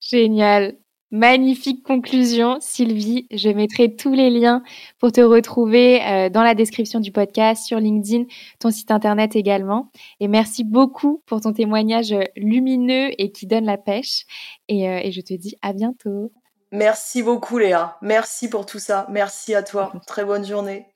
Génial. 0.00 0.76
Magnifique 1.12 1.82
conclusion, 1.84 2.56
Sylvie. 2.60 3.26
Je 3.30 3.50
mettrai 3.50 3.94
tous 3.94 4.14
les 4.14 4.30
liens 4.30 4.62
pour 4.98 5.12
te 5.12 5.20
retrouver 5.20 6.02
euh, 6.02 6.30
dans 6.30 6.42
la 6.42 6.54
description 6.54 7.00
du 7.00 7.12
podcast, 7.12 7.66
sur 7.66 7.78
LinkedIn, 7.78 8.24
ton 8.58 8.70
site 8.70 8.90
internet 8.90 9.36
également. 9.36 9.90
Et 10.20 10.28
merci 10.28 10.64
beaucoup 10.64 11.22
pour 11.26 11.42
ton 11.42 11.52
témoignage 11.52 12.14
lumineux 12.34 13.10
et 13.18 13.30
qui 13.30 13.46
donne 13.46 13.66
la 13.66 13.76
pêche. 13.76 14.24
Et, 14.68 14.88
euh, 14.88 15.00
et 15.02 15.12
je 15.12 15.20
te 15.20 15.34
dis 15.34 15.54
à 15.60 15.74
bientôt. 15.74 16.32
Merci 16.70 17.22
beaucoup, 17.22 17.58
Léa. 17.58 17.98
Merci 18.00 18.48
pour 18.48 18.64
tout 18.64 18.78
ça. 18.78 19.06
Merci 19.10 19.54
à 19.54 19.62
toi. 19.62 19.92
Très 20.06 20.24
bonne 20.24 20.46
journée. 20.46 20.86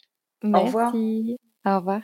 Au 0.42 0.60
revoir. 0.60 0.94
Au 1.66 1.76
revoir. 1.76 2.00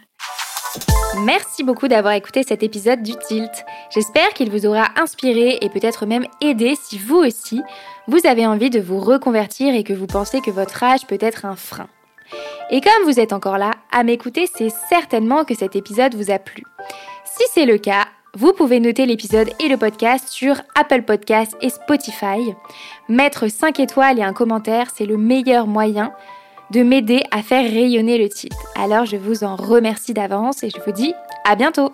Merci 1.21 1.63
beaucoup 1.63 1.89
d'avoir 1.89 2.15
écouté 2.15 2.43
cet 2.43 2.63
épisode 2.63 3.03
du 3.03 3.13
Tilt. 3.17 3.65
J'espère 3.91 4.31
qu'il 4.31 4.51
vous 4.51 4.67
aura 4.67 4.89
inspiré 4.97 5.59
et 5.61 5.69
peut-être 5.69 6.07
même 6.07 6.27
aidé 6.41 6.75
si 6.75 6.99
vous 6.99 7.17
aussi, 7.17 7.61
vous 8.09 8.27
avez 8.27 8.47
envie 8.47 8.71
de 8.71 8.81
vous 8.81 8.99
reconvertir 8.99 9.75
et 9.75 9.85
que 9.85 9.93
vous 9.93 10.07
pensez 10.07 10.41
que 10.41 10.51
votre 10.51 10.83
âge 10.83 11.07
peut 11.07 11.19
être 11.21 11.45
un 11.45 11.55
frein. 11.55 11.89
Et 12.71 12.81
comme 12.81 13.05
vous 13.05 13.21
êtes 13.21 13.35
encore 13.35 13.59
là 13.59 13.73
à 13.93 14.05
m'écouter, 14.05 14.49
c'est 14.57 14.73
certainement 14.89 15.45
que 15.45 15.55
cet 15.55 15.77
épisode 15.77 16.15
vous 16.15 16.31
a 16.31 16.39
plu. 16.39 16.65
Si 17.25 17.45
c'est 17.53 17.67
le 17.67 17.77
cas, 17.77 18.07
vous 18.35 18.55
pouvez 18.55 18.81
noter 18.81 19.05
l'épisode 19.05 19.51
et 19.61 19.69
le 19.69 19.77
podcast 19.77 20.29
sur 20.29 20.63
Apple 20.75 21.03
Podcasts 21.03 21.57
et 21.61 21.69
Spotify. 21.69 22.55
Mettre 23.11 23.49
5 23.49 23.79
étoiles 23.81 24.19
et 24.19 24.23
un 24.23 24.33
commentaire, 24.33 24.87
c'est 24.95 25.05
le 25.05 25.19
meilleur 25.19 25.67
moyen 25.67 26.15
de 26.73 26.83
m'aider 26.83 27.23
à 27.31 27.43
faire 27.43 27.65
rayonner 27.65 28.19
le 28.19 28.29
titre. 28.29 28.57
Alors 28.77 29.05
je 29.05 29.17
vous 29.17 29.45
en 29.45 29.57
remercie 29.57 30.15
d'avance 30.15 30.63
et 30.63 30.71
je 30.71 30.81
vous 30.85 30.93
dis 30.93 31.15
à 31.45 31.55
bientôt 31.55 31.93